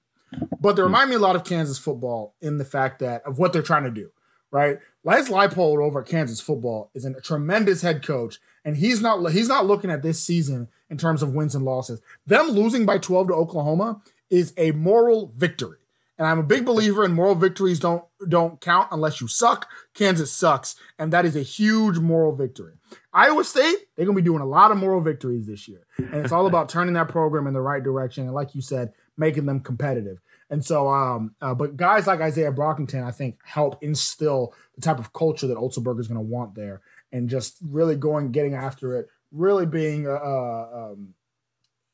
but 0.61 0.77
they 0.77 0.83
remind 0.83 1.11
me 1.11 1.17
a 1.17 1.21
lot 1.21 1.37
of 1.37 1.45
Kansas 1.45 1.79
football 1.79 2.35
in 2.41 2.59
the 2.59 2.65
fact 2.65 3.01
that 3.01 3.23
of 3.27 3.39
what 3.39 3.53
they're 3.53 3.63
trying 3.63 3.85
to 3.85 3.91
do, 3.91 4.11
right? 4.51 4.79
Les 5.03 5.29
Leipold 5.29 5.83
over 5.83 6.01
at 6.01 6.07
Kansas 6.07 6.41
football 6.41 6.91
is 6.95 7.05
a 7.05 7.21
tremendous 7.21 7.83
head 7.83 8.05
coach, 8.05 8.39
and 8.65 8.77
he's 8.77 9.01
not 9.01 9.33
he's 9.33 9.49
not 9.49 9.67
looking 9.67 9.91
at 9.91 10.03
this 10.03 10.23
season 10.23 10.69
in 10.89 10.99
terms 10.99 11.23
of 11.23 11.35
wins 11.35 11.55
and 11.55 11.65
losses. 11.65 12.01
Them 12.27 12.49
losing 12.49 12.85
by 12.85 12.99
12 12.99 13.29
to 13.29 13.35
Oklahoma 13.35 14.03
is 14.29 14.53
a 14.57 14.73
moral 14.73 15.33
victory. 15.35 15.79
And 16.19 16.27
I'm 16.27 16.39
a 16.39 16.43
big 16.43 16.67
believer 16.67 17.03
in 17.03 17.15
moral 17.15 17.35
victories 17.35 17.81
don't 17.81 18.05
don't 18.29 18.61
count 18.61 18.89
unless 18.91 19.23
you 19.23 19.29
suck. 19.29 19.71
Kansas 19.95 20.31
sucks, 20.31 20.77
and 20.99 21.11
that 21.15 21.25
is 21.25 21.35
a 21.35 21.43
huge 21.43 21.99
moral 21.99 22.33
victory. 22.33 22.75
Iowa 23.13 23.45
State, 23.45 23.77
they're 23.97 24.07
gonna 24.07 24.17
be 24.17 24.23
doing 24.23 24.43
a 24.43 24.47
lot 24.47 24.71
of 24.71 24.77
moral 24.77 25.01
victories 25.01 25.47
this 25.47 25.67
year, 25.67 25.87
and 25.99 26.15
it's 26.15 26.33
all 26.33 26.47
about 26.47 26.69
turning 26.71 26.95
that 26.95 27.09
program 27.09 27.47
in 27.47 27.55
the 27.55 27.61
right 27.61 27.83
direction, 27.83 28.25
and 28.25 28.35
like 28.35 28.55
you 28.55 28.61
said, 28.61 28.93
making 29.17 29.47
them 29.47 29.61
competitive. 29.61 30.21
And 30.49 30.65
so, 30.65 30.89
um, 30.89 31.35
uh, 31.41 31.55
but 31.55 31.77
guys 31.77 32.09
like 32.09 32.21
Isaiah 32.21 32.53
Brockington, 32.53 33.05
I 33.05 33.13
think, 33.13 33.39
help 33.45 33.83
instill 33.83 34.53
the 34.75 34.81
type 34.81 34.99
of 34.99 35.13
culture 35.13 35.47
that 35.47 35.57
Otzelberger 35.57 36.01
is 36.01 36.09
going 36.09 36.19
to 36.19 36.27
want 36.27 36.55
there, 36.55 36.81
and 37.13 37.29
just 37.29 37.57
really 37.65 37.97
going, 37.97 38.33
getting 38.33 38.55
after 38.55 38.97
it, 38.97 39.09
really 39.33 39.67
being, 39.67 40.07
uh, 40.07 40.11
uh 40.11 40.91
um, 40.93 41.15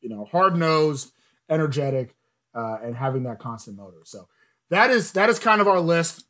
you 0.01 0.09
know, 0.09 0.25
hard 0.25 0.57
nosed, 0.57 1.12
energetic, 1.51 2.14
uh, 2.55 2.79
and 2.83 2.97
having 2.97 3.25
that 3.25 3.39
constant 3.39 3.77
motor. 3.77 4.01
So 4.05 4.29
that 4.71 4.91
is 4.91 5.12
that 5.12 5.29
is 5.29 5.39
kind 5.39 5.61
of 5.61 5.69
our 5.69 5.81
list 5.81 6.25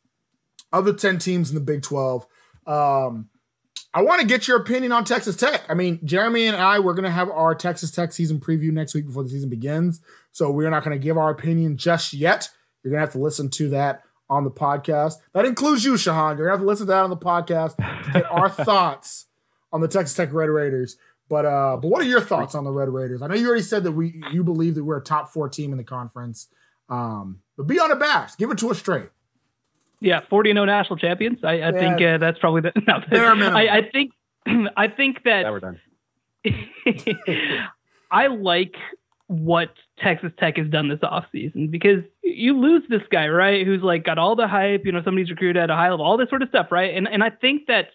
of 0.72 0.84
the 0.84 0.92
ten 0.92 1.18
teams 1.18 1.50
in 1.50 1.54
the 1.54 1.60
Big 1.60 1.82
Twelve. 1.82 2.26
Um, 2.66 3.28
I 3.96 4.02
want 4.02 4.20
to 4.20 4.26
get 4.26 4.46
your 4.46 4.58
opinion 4.58 4.92
on 4.92 5.06
Texas 5.06 5.36
Tech. 5.36 5.64
I 5.70 5.74
mean, 5.74 6.00
Jeremy 6.04 6.48
and 6.48 6.54
I, 6.54 6.80
we're 6.80 6.92
going 6.92 7.04
to 7.04 7.10
have 7.10 7.30
our 7.30 7.54
Texas 7.54 7.90
Tech 7.90 8.12
season 8.12 8.38
preview 8.38 8.70
next 8.70 8.92
week 8.92 9.06
before 9.06 9.22
the 9.22 9.30
season 9.30 9.48
begins. 9.48 10.02
So 10.32 10.50
we're 10.50 10.68
not 10.68 10.84
going 10.84 10.94
to 10.94 11.02
give 11.02 11.16
our 11.16 11.30
opinion 11.30 11.78
just 11.78 12.12
yet. 12.12 12.50
You're 12.82 12.90
going 12.90 12.98
to 12.98 13.06
have 13.06 13.12
to 13.12 13.18
listen 13.18 13.48
to 13.52 13.70
that 13.70 14.02
on 14.28 14.44
the 14.44 14.50
podcast. 14.50 15.14
That 15.32 15.46
includes 15.46 15.82
you, 15.82 15.94
Shehan. 15.94 16.36
You're 16.36 16.48
going 16.48 16.48
to 16.48 16.50
have 16.50 16.60
to 16.60 16.66
listen 16.66 16.86
to 16.88 16.92
that 16.92 17.04
on 17.04 17.08
the 17.08 17.16
podcast 17.16 17.76
to 17.76 18.12
get 18.12 18.30
our 18.30 18.48
thoughts 18.66 19.28
on 19.72 19.80
the 19.80 19.88
Texas 19.88 20.14
Tech 20.14 20.30
Red 20.30 20.50
Raiders. 20.50 20.98
But 21.30 21.46
uh, 21.46 21.78
but 21.80 21.88
what 21.88 22.02
are 22.02 22.06
your 22.06 22.20
thoughts 22.20 22.54
on 22.54 22.64
the 22.64 22.72
Red 22.72 22.90
Raiders? 22.90 23.22
I 23.22 23.28
know 23.28 23.34
you 23.34 23.48
already 23.48 23.62
said 23.62 23.82
that 23.84 23.92
we 23.92 24.22
you 24.30 24.44
believe 24.44 24.74
that 24.74 24.84
we're 24.84 24.98
a 24.98 25.02
top 25.02 25.30
four 25.30 25.48
team 25.48 25.72
in 25.72 25.78
the 25.78 25.84
conference. 25.84 26.48
Um, 26.90 27.40
but 27.56 27.66
be 27.66 27.80
on 27.80 27.90
a 27.90 27.96
bash. 27.96 28.36
Give 28.36 28.50
it 28.50 28.58
to 28.58 28.70
us 28.70 28.78
straight. 28.78 29.08
Yeah, 30.00 30.20
40 30.28 30.50
and 30.50 30.56
0 30.56 30.66
national 30.66 30.98
champions. 30.98 31.38
I, 31.42 31.48
I 31.48 31.54
yeah. 31.54 31.72
think 31.72 32.02
uh, 32.02 32.18
that's 32.18 32.38
probably 32.38 32.62
the. 32.62 32.72
No, 32.86 33.48
I, 33.50 33.78
I, 33.78 33.90
think 33.90 34.12
I 34.76 34.88
think 34.88 35.22
that. 35.24 35.42
That 35.44 35.52
we're 35.52 35.60
done. 35.60 35.80
I 38.10 38.28
like 38.28 38.74
what 39.28 39.70
Texas 39.98 40.30
Tech 40.38 40.56
has 40.56 40.68
done 40.68 40.88
this 40.88 41.00
offseason 41.00 41.70
because 41.70 42.04
you 42.22 42.56
lose 42.58 42.82
this 42.88 43.02
guy, 43.10 43.26
right? 43.28 43.66
Who's 43.66 43.82
like 43.82 44.04
got 44.04 44.18
all 44.18 44.36
the 44.36 44.46
hype, 44.46 44.84
you 44.84 44.92
know, 44.92 45.02
somebody's 45.02 45.30
recruited 45.30 45.60
at 45.60 45.70
a 45.70 45.74
high 45.74 45.90
level, 45.90 46.04
all 46.04 46.16
this 46.16 46.28
sort 46.28 46.42
of 46.42 46.48
stuff, 46.48 46.70
right? 46.70 46.94
And 46.94 47.08
and 47.08 47.24
I 47.24 47.30
think 47.30 47.66
that 47.66 47.88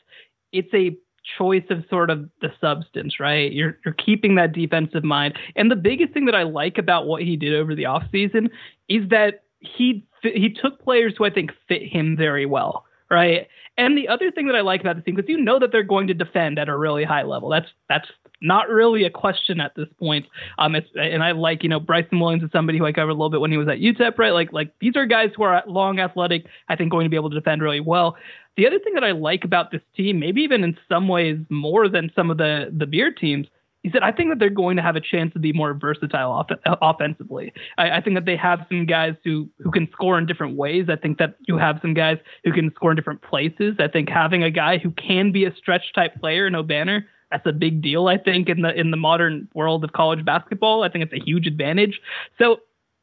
it's 0.51 0.73
a 0.73 0.97
choice 1.37 1.63
of 1.69 1.85
sort 1.89 2.09
of 2.09 2.29
the 2.41 2.51
substance, 2.59 3.19
right? 3.19 3.51
You're 3.51 3.77
you're 3.85 3.93
keeping 3.93 4.35
that 4.35 4.53
defensive 4.53 5.03
mind. 5.03 5.37
And 5.55 5.71
the 5.71 5.75
biggest 5.75 6.13
thing 6.13 6.25
that 6.25 6.35
I 6.35 6.43
like 6.43 6.77
about 6.77 7.07
what 7.07 7.21
he 7.23 7.37
did 7.37 7.53
over 7.53 7.75
the 7.75 7.83
offseason 7.83 8.49
is 8.89 9.07
that 9.09 9.43
he 9.61 10.05
he 10.21 10.49
took 10.49 10.83
players 10.83 11.13
who 11.17 11.25
I 11.25 11.29
think 11.29 11.51
fit 11.67 11.83
him 11.83 12.15
very 12.15 12.45
well, 12.45 12.85
right? 13.09 13.47
And 13.77 13.97
the 13.97 14.07
other 14.07 14.31
thing 14.31 14.47
that 14.47 14.55
I 14.55 14.61
like 14.61 14.81
about 14.81 14.97
this 14.97 15.05
team, 15.05 15.15
because 15.15 15.29
you 15.29 15.39
know 15.39 15.57
that 15.59 15.71
they're 15.71 15.83
going 15.83 16.07
to 16.07 16.13
defend 16.13 16.59
at 16.59 16.69
a 16.69 16.77
really 16.77 17.03
high 17.03 17.23
level. 17.23 17.49
That's 17.49 17.67
that's 17.89 18.07
not 18.41 18.69
really 18.69 19.05
a 19.05 19.09
question 19.09 19.59
at 19.59 19.73
this 19.75 19.87
point. 19.97 20.25
Um, 20.57 20.75
it's 20.75 20.87
and 20.95 21.23
I 21.23 21.31
like 21.31 21.63
you 21.63 21.69
know 21.69 21.79
Bryson 21.79 22.19
Williams 22.19 22.43
is 22.43 22.51
somebody 22.51 22.77
who 22.77 22.85
I 22.85 22.91
covered 22.91 23.11
a 23.11 23.13
little 23.13 23.29
bit 23.29 23.39
when 23.39 23.51
he 23.51 23.57
was 23.57 23.67
at 23.67 23.79
UTEP, 23.79 24.17
right? 24.17 24.33
Like 24.33 24.51
like 24.51 24.73
these 24.79 24.95
are 24.95 25.05
guys 25.05 25.29
who 25.35 25.43
are 25.43 25.63
long, 25.67 25.99
athletic. 25.99 26.45
I 26.67 26.75
think 26.75 26.91
going 26.91 27.05
to 27.05 27.09
be 27.09 27.15
able 27.15 27.29
to 27.29 27.39
defend 27.39 27.61
really 27.61 27.79
well. 27.79 28.17
The 28.57 28.67
other 28.67 28.79
thing 28.79 28.93
that 28.95 29.03
I 29.03 29.11
like 29.11 29.45
about 29.45 29.71
this 29.71 29.81
team, 29.95 30.19
maybe 30.19 30.41
even 30.41 30.63
in 30.63 30.77
some 30.89 31.07
ways 31.07 31.39
more 31.49 31.87
than 31.87 32.11
some 32.15 32.29
of 32.29 32.37
the 32.37 32.71
the 32.77 32.85
beer 32.85 33.11
teams, 33.11 33.47
is 33.83 33.91
said, 33.93 34.03
I 34.03 34.11
think 34.11 34.29
that 34.29 34.39
they're 34.39 34.49
going 34.49 34.77
to 34.77 34.83
have 34.83 34.95
a 34.95 35.01
chance 35.01 35.33
to 35.33 35.39
be 35.39 35.53
more 35.53 35.73
versatile 35.73 36.31
off- 36.31 36.51
offensively. 36.81 37.53
I, 37.77 37.97
I, 37.97 38.01
think 38.01 38.15
that 38.15 38.25
they 38.25 38.37
have 38.37 38.65
some 38.69 38.85
guys 38.85 39.15
who 39.23 39.49
who 39.59 39.71
can 39.71 39.89
score 39.91 40.17
in 40.17 40.25
different 40.25 40.55
ways. 40.55 40.87
I 40.89 40.95
think 40.95 41.17
that 41.17 41.35
you 41.47 41.57
have 41.57 41.79
some 41.81 41.93
guys 41.93 42.17
who 42.43 42.51
can 42.51 42.71
score 42.75 42.91
in 42.91 42.95
different 42.95 43.21
places. 43.21 43.75
I 43.79 43.87
think 43.87 44.09
having 44.09 44.43
a 44.43 44.51
guy 44.51 44.77
who 44.77 44.91
can 44.91 45.31
be 45.31 45.45
a 45.45 45.55
stretch 45.55 45.93
type 45.93 46.19
player 46.19 46.47
in 46.47 46.53
Obanor 46.53 47.05
that's 47.31 47.45
a 47.45 47.53
big 47.53 47.81
deal. 47.81 48.07
I 48.07 48.17
think 48.17 48.49
in 48.49 48.61
the 48.61 48.77
in 48.77 48.91
the 48.91 48.97
modern 48.97 49.47
world 49.55 49.83
of 49.83 49.93
college 49.93 50.23
basketball, 50.25 50.83
I 50.83 50.89
think 50.89 51.05
it's 51.05 51.13
a 51.13 51.25
huge 51.25 51.47
advantage. 51.47 51.99
So 52.37 52.57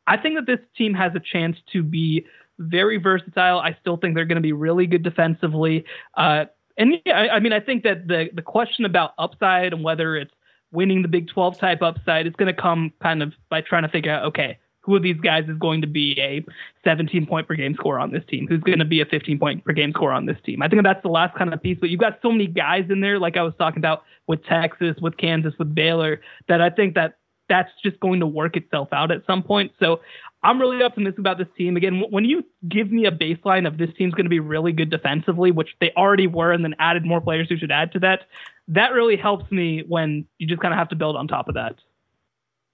I 0.06 0.16
think 0.18 0.36
that 0.36 0.46
this 0.46 0.60
team 0.76 0.94
has 0.94 1.12
a 1.14 1.20
chance 1.20 1.56
to 1.72 1.82
be 1.82 2.26
very 2.58 2.98
versatile. 2.98 3.58
I 3.58 3.76
still 3.80 3.96
think 3.96 4.14
they're 4.14 4.26
going 4.26 4.36
to 4.36 4.42
be 4.42 4.52
really 4.52 4.86
good 4.86 5.02
defensively. 5.02 5.84
Uh, 6.14 6.44
and 6.76 6.94
yeah, 7.04 7.18
I, 7.18 7.36
I 7.36 7.40
mean, 7.40 7.52
I 7.52 7.60
think 7.60 7.84
that 7.84 8.06
the 8.06 8.28
the 8.32 8.42
question 8.42 8.84
about 8.84 9.12
upside 9.18 9.72
and 9.72 9.82
whether 9.82 10.16
it's 10.16 10.32
winning 10.72 11.02
the 11.02 11.08
Big 11.08 11.28
12 11.28 11.58
type 11.58 11.82
upside 11.82 12.26
is 12.26 12.34
going 12.34 12.54
to 12.54 12.60
come 12.60 12.92
kind 13.02 13.22
of 13.22 13.32
by 13.48 13.60
trying 13.60 13.82
to 13.82 13.88
figure 13.88 14.12
out, 14.12 14.24
okay, 14.26 14.58
who 14.88 14.96
of 14.96 15.02
these 15.02 15.20
guys 15.20 15.46
is 15.48 15.58
going 15.58 15.82
to 15.82 15.86
be 15.86 16.18
a 16.18 16.42
17 16.82 17.26
point 17.26 17.46
per 17.46 17.54
game 17.54 17.74
score 17.74 17.98
on 17.98 18.10
this 18.10 18.24
team? 18.26 18.46
Who's 18.48 18.62
going 18.62 18.78
to 18.78 18.86
be 18.86 19.02
a 19.02 19.04
15 19.04 19.38
point 19.38 19.62
per 19.62 19.72
game 19.72 19.92
score 19.92 20.12
on 20.12 20.24
this 20.24 20.38
team? 20.44 20.62
I 20.62 20.68
think 20.68 20.82
that's 20.82 21.02
the 21.02 21.10
last 21.10 21.36
kind 21.36 21.52
of 21.52 21.62
piece. 21.62 21.76
But 21.78 21.90
you've 21.90 22.00
got 22.00 22.18
so 22.22 22.32
many 22.32 22.46
guys 22.46 22.86
in 22.88 23.02
there, 23.02 23.18
like 23.18 23.36
I 23.36 23.42
was 23.42 23.52
talking 23.58 23.78
about 23.78 24.04
with 24.26 24.42
Texas, 24.44 24.96
with 25.02 25.18
Kansas, 25.18 25.52
with 25.58 25.74
Baylor, 25.74 26.22
that 26.48 26.62
I 26.62 26.70
think 26.70 26.94
that 26.94 27.17
that's 27.48 27.70
just 27.82 27.98
going 28.00 28.20
to 28.20 28.26
work 28.26 28.56
itself 28.56 28.88
out 28.92 29.10
at 29.10 29.24
some 29.26 29.42
point. 29.42 29.72
So 29.80 30.00
I'm 30.42 30.60
really 30.60 30.82
optimistic 30.82 31.18
about 31.18 31.38
this 31.38 31.48
team. 31.56 31.76
Again, 31.76 32.04
when 32.10 32.24
you 32.24 32.44
give 32.68 32.92
me 32.92 33.06
a 33.06 33.10
baseline 33.10 33.66
of 33.66 33.76
this 33.76 33.90
team's 33.96 34.14
going 34.14 34.26
to 34.26 34.30
be 34.30 34.40
really 34.40 34.72
good 34.72 34.90
defensively, 34.90 35.50
which 35.50 35.70
they 35.80 35.90
already 35.96 36.26
were, 36.26 36.52
and 36.52 36.64
then 36.64 36.76
added 36.78 37.04
more 37.04 37.20
players 37.20 37.48
who 37.48 37.56
should 37.56 37.72
add 37.72 37.92
to 37.92 37.98
that, 38.00 38.20
that 38.68 38.92
really 38.92 39.16
helps 39.16 39.50
me 39.50 39.82
when 39.86 40.26
you 40.38 40.46
just 40.46 40.60
kind 40.60 40.72
of 40.72 40.78
have 40.78 40.90
to 40.90 40.96
build 40.96 41.16
on 41.16 41.26
top 41.26 41.48
of 41.48 41.54
that. 41.54 41.74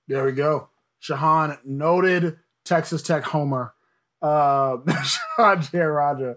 There 0.08 0.24
we 0.24 0.32
go. 0.32 0.68
Shehan, 1.00 1.58
noted 1.64 2.38
Texas 2.64 3.02
Tech 3.02 3.24
homer. 3.24 3.74
Uh, 4.20 4.76
Shehan 4.86 5.70
Jeyarajah. 5.70 6.36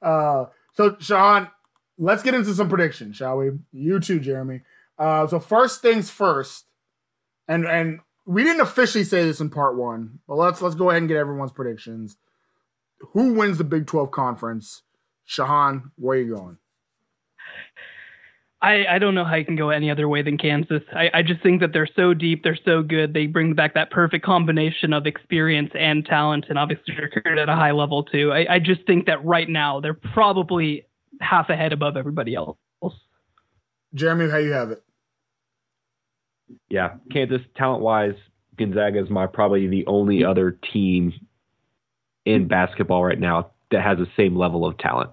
Uh, 0.00 0.46
so, 0.74 0.90
Shehan, 0.92 1.50
let's 1.96 2.22
get 2.22 2.34
into 2.34 2.54
some 2.54 2.68
predictions, 2.68 3.16
shall 3.16 3.38
we? 3.38 3.50
You 3.72 3.98
too, 3.98 4.20
Jeremy. 4.20 4.60
Uh, 4.96 5.26
so, 5.26 5.40
first 5.40 5.82
things 5.82 6.10
first, 6.10 6.66
and 7.48 7.66
and 7.66 8.00
we 8.26 8.44
didn't 8.44 8.60
officially 8.60 9.04
say 9.04 9.24
this 9.24 9.40
in 9.40 9.50
part 9.50 9.76
one, 9.76 10.20
but 10.28 10.36
let's 10.36 10.60
let's 10.62 10.74
go 10.74 10.90
ahead 10.90 11.02
and 11.02 11.08
get 11.08 11.16
everyone's 11.16 11.52
predictions. 11.52 12.16
Who 13.12 13.32
wins 13.34 13.58
the 13.58 13.64
Big 13.64 13.86
12 13.86 14.10
conference? 14.10 14.82
Shehan, 15.26 15.90
where 15.96 16.18
are 16.18 16.20
you 16.20 16.34
going? 16.34 16.58
I, 18.60 18.86
I 18.90 18.98
don't 18.98 19.14
know 19.14 19.24
how 19.24 19.36
you 19.36 19.44
can 19.44 19.54
go 19.54 19.70
any 19.70 19.88
other 19.88 20.08
way 20.08 20.22
than 20.22 20.36
Kansas. 20.36 20.82
I, 20.92 21.10
I 21.14 21.22
just 21.22 21.40
think 21.44 21.60
that 21.60 21.72
they're 21.72 21.88
so 21.94 22.12
deep, 22.12 22.42
they're 22.42 22.58
so 22.64 22.82
good. 22.82 23.14
They 23.14 23.26
bring 23.26 23.54
back 23.54 23.74
that 23.74 23.92
perfect 23.92 24.24
combination 24.24 24.92
of 24.92 25.06
experience 25.06 25.70
and 25.78 26.04
talent, 26.04 26.46
and 26.48 26.58
obviously 26.58 26.94
recruited 27.00 27.38
at 27.38 27.48
a 27.48 27.54
high 27.54 27.70
level 27.70 28.02
too. 28.02 28.32
I, 28.32 28.54
I 28.54 28.58
just 28.58 28.84
think 28.84 29.06
that 29.06 29.24
right 29.24 29.48
now 29.48 29.80
they're 29.80 29.94
probably 29.94 30.86
half 31.20 31.50
a 31.50 31.56
head 31.56 31.72
above 31.72 31.96
everybody 31.96 32.34
else. 32.34 32.58
Jeremy, 33.94 34.28
how 34.28 34.38
you 34.38 34.52
have 34.52 34.70
it? 34.70 34.82
Yeah, 36.68 36.94
Kansas 37.12 37.40
talent 37.56 37.82
wise, 37.82 38.14
Gonzaga 38.58 39.02
is 39.02 39.10
my 39.10 39.26
probably 39.26 39.66
the 39.66 39.86
only 39.86 40.24
other 40.24 40.58
team 40.72 41.12
in 42.24 42.48
basketball 42.48 43.04
right 43.04 43.18
now 43.18 43.50
that 43.70 43.82
has 43.82 43.98
the 43.98 44.06
same 44.16 44.36
level 44.36 44.66
of 44.66 44.76
talent. 44.78 45.10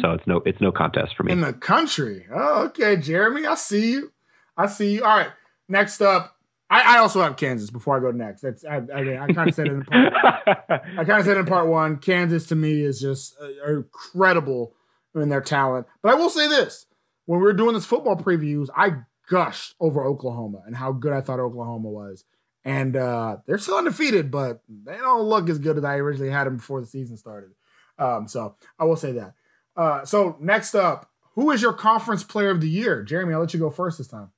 So 0.00 0.12
it's 0.12 0.26
no 0.26 0.42
it's 0.44 0.60
no 0.60 0.72
contest 0.72 1.14
for 1.16 1.22
me. 1.22 1.32
In 1.32 1.40
the 1.40 1.52
country. 1.52 2.26
Oh, 2.34 2.64
okay, 2.66 2.96
Jeremy. 2.96 3.46
I 3.46 3.54
see 3.54 3.92
you. 3.92 4.12
I 4.56 4.66
see 4.66 4.94
you. 4.94 5.04
All 5.04 5.16
right. 5.16 5.30
Next 5.68 6.00
up, 6.00 6.36
I, 6.70 6.96
I 6.96 6.98
also 6.98 7.22
have 7.22 7.36
Kansas 7.36 7.70
before 7.70 7.96
I 7.96 8.00
go 8.00 8.10
next. 8.10 8.42
That's 8.42 8.64
I, 8.64 8.82
I, 8.94 9.24
I 9.24 9.32
kind 9.32 9.48
of 9.48 9.54
said 9.54 9.66
it 9.66 9.72
in 9.72 9.84
part 9.84 10.12
I 10.68 11.04
kind 11.04 11.20
of 11.20 11.24
said 11.24 11.36
in 11.36 11.46
part 11.46 11.68
one. 11.68 11.98
Kansas 11.98 12.46
to 12.46 12.54
me 12.54 12.82
is 12.82 13.00
just 13.00 13.36
uh, 13.40 13.72
incredible 13.72 14.74
in 15.14 15.28
their 15.28 15.40
talent. 15.40 15.86
But 16.02 16.12
I 16.12 16.14
will 16.16 16.30
say 16.30 16.48
this: 16.48 16.86
when 17.26 17.38
we 17.38 17.44
were 17.44 17.52
doing 17.52 17.74
this 17.74 17.86
football 17.86 18.16
previews, 18.16 18.68
I 18.76 19.02
gushed 19.28 19.74
over 19.80 20.04
Oklahoma 20.04 20.62
and 20.66 20.76
how 20.76 20.92
good 20.92 21.12
I 21.12 21.20
thought 21.20 21.40
Oklahoma 21.40 21.88
was. 21.88 22.24
And 22.64 22.96
uh, 22.96 23.38
they're 23.46 23.58
still 23.58 23.76
undefeated, 23.76 24.30
but 24.30 24.62
they 24.68 24.96
don't 24.96 25.22
look 25.22 25.50
as 25.50 25.58
good 25.58 25.76
as 25.76 25.84
I 25.84 25.96
originally 25.96 26.32
had 26.32 26.46
them 26.46 26.56
before 26.56 26.80
the 26.80 26.86
season 26.86 27.16
started. 27.16 27.50
Um, 27.98 28.26
so 28.26 28.56
I 28.78 28.84
will 28.84 28.96
say 28.96 29.12
that. 29.12 29.34
Uh, 29.76 30.04
so 30.04 30.36
next 30.40 30.74
up, 30.74 31.10
who 31.34 31.50
is 31.50 31.60
your 31.60 31.72
conference 31.72 32.24
player 32.24 32.50
of 32.50 32.60
the 32.60 32.68
year? 32.68 33.02
Jeremy, 33.02 33.34
I'll 33.34 33.40
let 33.40 33.52
you 33.52 33.60
go 33.60 33.70
first 33.70 33.98
this 33.98 34.06
time. 34.06 34.30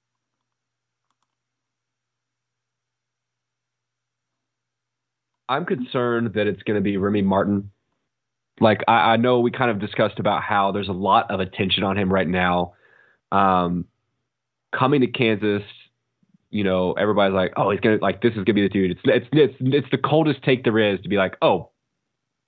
I'm 5.48 5.64
concerned 5.64 6.34
that 6.34 6.46
it's 6.46 6.62
going 6.62 6.76
to 6.76 6.80
be 6.80 6.96
Remy 6.96 7.22
Martin. 7.22 7.70
Like 8.60 8.82
I, 8.88 9.12
I, 9.12 9.16
know 9.16 9.40
we 9.40 9.50
kind 9.50 9.70
of 9.70 9.78
discussed 9.78 10.18
about 10.18 10.42
how 10.42 10.72
there's 10.72 10.88
a 10.88 10.92
lot 10.92 11.30
of 11.30 11.40
attention 11.40 11.84
on 11.84 11.96
him 11.96 12.12
right 12.12 12.26
now. 12.26 12.72
Um, 13.30 13.84
coming 14.76 15.00
to 15.00 15.06
Kansas, 15.06 15.62
you 16.50 16.64
know, 16.64 16.92
everybody's 16.92 17.34
like, 17.34 17.52
oh, 17.56 17.70
he's 17.70 17.80
gonna 17.80 17.98
like 18.00 18.22
this 18.22 18.32
is 18.32 18.44
gonna 18.44 18.54
be 18.54 18.62
the 18.62 18.68
dude. 18.68 18.92
It's 18.92 19.00
it's 19.04 19.26
it's 19.32 19.54
it's 19.60 19.90
the 19.90 19.98
coldest 19.98 20.42
take 20.42 20.64
there 20.64 20.78
is 20.78 21.00
to 21.02 21.08
be 21.08 21.16
like, 21.16 21.36
oh, 21.42 21.70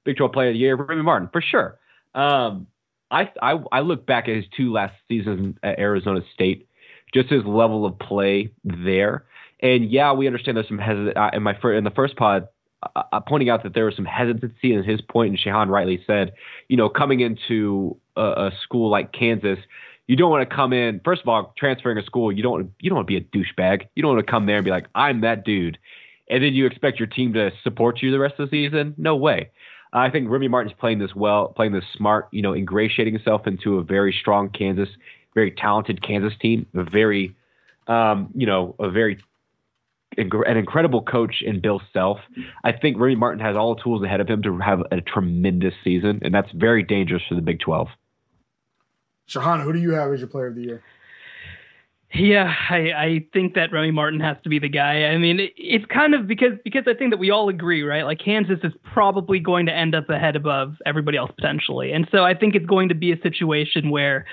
Big 0.04 0.16
12 0.16 0.32
Player 0.32 0.48
of 0.48 0.54
the 0.54 0.58
Year, 0.58 0.76
Remy 0.76 1.02
Martin 1.02 1.28
for 1.32 1.42
sure. 1.42 1.78
Um, 2.14 2.66
I, 3.10 3.30
I 3.40 3.54
I 3.72 3.80
look 3.80 4.06
back 4.06 4.28
at 4.28 4.36
his 4.36 4.44
two 4.56 4.72
last 4.72 4.94
seasons 5.08 5.56
at 5.62 5.78
Arizona 5.78 6.20
State, 6.34 6.68
just 7.14 7.28
his 7.28 7.44
level 7.44 7.86
of 7.86 7.98
play 7.98 8.52
there, 8.64 9.24
and 9.60 9.90
yeah, 9.90 10.12
we 10.12 10.26
understand 10.26 10.56
there's 10.56 10.68
some 10.68 10.78
hesitancy. 10.78 11.16
Uh, 11.16 11.30
in 11.32 11.42
my 11.42 11.54
in 11.64 11.84
the 11.84 11.90
first 11.90 12.16
pod, 12.16 12.48
uh, 12.82 13.02
uh, 13.12 13.20
pointing 13.20 13.50
out 13.50 13.62
that 13.64 13.74
there 13.74 13.86
was 13.86 13.96
some 13.96 14.04
hesitancy 14.04 14.72
in 14.72 14.84
his 14.84 15.00
point, 15.00 15.30
and 15.30 15.38
Shehan 15.38 15.68
rightly 15.68 16.02
said, 16.06 16.32
you 16.68 16.76
know, 16.76 16.88
coming 16.88 17.20
into 17.20 17.98
a, 18.16 18.22
a 18.22 18.52
school 18.62 18.90
like 18.90 19.12
Kansas, 19.12 19.58
you 20.08 20.16
don't 20.16 20.30
want 20.30 20.48
to 20.48 20.54
come 20.54 20.72
in. 20.72 21.00
First 21.04 21.22
of 21.22 21.28
all, 21.28 21.54
transferring 21.56 21.98
a 21.98 22.02
school, 22.02 22.32
you 22.32 22.42
don't 22.42 22.72
you 22.80 22.90
don't 22.90 22.96
want 22.96 23.08
to 23.08 23.12
be 23.12 23.16
a 23.18 23.20
douchebag. 23.20 23.86
You 23.94 24.02
don't 24.02 24.16
want 24.16 24.26
to 24.26 24.30
come 24.30 24.46
there 24.46 24.56
and 24.56 24.64
be 24.64 24.70
like, 24.70 24.86
I'm 24.94 25.20
that 25.20 25.44
dude, 25.44 25.78
and 26.28 26.42
then 26.42 26.54
you 26.54 26.66
expect 26.66 26.98
your 26.98 27.06
team 27.06 27.34
to 27.34 27.50
support 27.62 28.02
you 28.02 28.10
the 28.10 28.18
rest 28.18 28.34
of 28.38 28.50
the 28.50 28.66
season. 28.66 28.94
No 28.96 29.14
way. 29.14 29.50
I 29.92 30.10
think 30.10 30.28
Remy 30.28 30.48
Martin's 30.48 30.76
playing 30.78 30.98
this 30.98 31.14
well, 31.14 31.48
playing 31.48 31.72
this 31.72 31.84
smart, 31.94 32.28
you 32.30 32.42
know, 32.42 32.54
ingratiating 32.54 33.14
himself 33.14 33.46
into 33.46 33.78
a 33.78 33.82
very 33.82 34.14
strong 34.18 34.50
Kansas, 34.50 34.88
very 35.34 35.50
talented 35.50 36.02
Kansas 36.02 36.32
team, 36.40 36.66
a 36.74 36.84
very, 36.84 37.34
um, 37.86 38.30
you 38.34 38.46
know, 38.46 38.74
a 38.78 38.90
very 38.90 39.18
an 40.16 40.56
incredible 40.56 41.02
coach 41.02 41.42
in 41.42 41.60
Bill 41.60 41.80
Self. 41.92 42.18
I 42.64 42.72
think 42.72 42.98
Remy 42.98 43.16
Martin 43.16 43.40
has 43.40 43.56
all 43.56 43.74
the 43.74 43.82
tools 43.82 44.02
ahead 44.02 44.20
of 44.20 44.28
him 44.28 44.42
to 44.42 44.58
have 44.58 44.80
a 44.90 45.00
tremendous 45.00 45.74
season, 45.84 46.20
and 46.22 46.34
that's 46.34 46.50
very 46.52 46.82
dangerous 46.82 47.22
for 47.28 47.34
the 47.34 47.42
Big 47.42 47.60
12. 47.60 47.88
Shehan, 49.28 49.62
who 49.62 49.72
do 49.72 49.78
you 49.78 49.90
have 49.92 50.12
as 50.12 50.20
your 50.20 50.28
player 50.28 50.46
of 50.46 50.54
the 50.54 50.62
year? 50.62 50.82
Yeah, 52.14 52.54
I, 52.70 52.76
I 52.76 53.26
think 53.34 53.54
that 53.54 53.70
Remy 53.70 53.90
Martin 53.90 54.20
has 54.20 54.38
to 54.42 54.48
be 54.48 54.58
the 54.58 54.68
guy. 54.68 55.04
I 55.04 55.18
mean, 55.18 55.40
it, 55.40 55.52
it's 55.56 55.84
kind 55.86 56.14
of 56.14 56.26
because 56.26 56.52
because 56.64 56.84
I 56.86 56.94
think 56.94 57.10
that 57.10 57.18
we 57.18 57.30
all 57.30 57.50
agree, 57.50 57.82
right? 57.82 58.04
Like 58.04 58.18
Kansas 58.18 58.58
is 58.62 58.72
probably 58.82 59.38
going 59.38 59.66
to 59.66 59.74
end 59.74 59.94
up 59.94 60.08
ahead 60.08 60.34
above 60.34 60.76
everybody 60.86 61.18
else 61.18 61.30
potentially, 61.36 61.92
and 61.92 62.08
so 62.10 62.24
I 62.24 62.34
think 62.34 62.54
it's 62.54 62.64
going 62.64 62.88
to 62.88 62.94
be 62.94 63.12
a 63.12 63.20
situation 63.20 63.90
where 63.90 64.24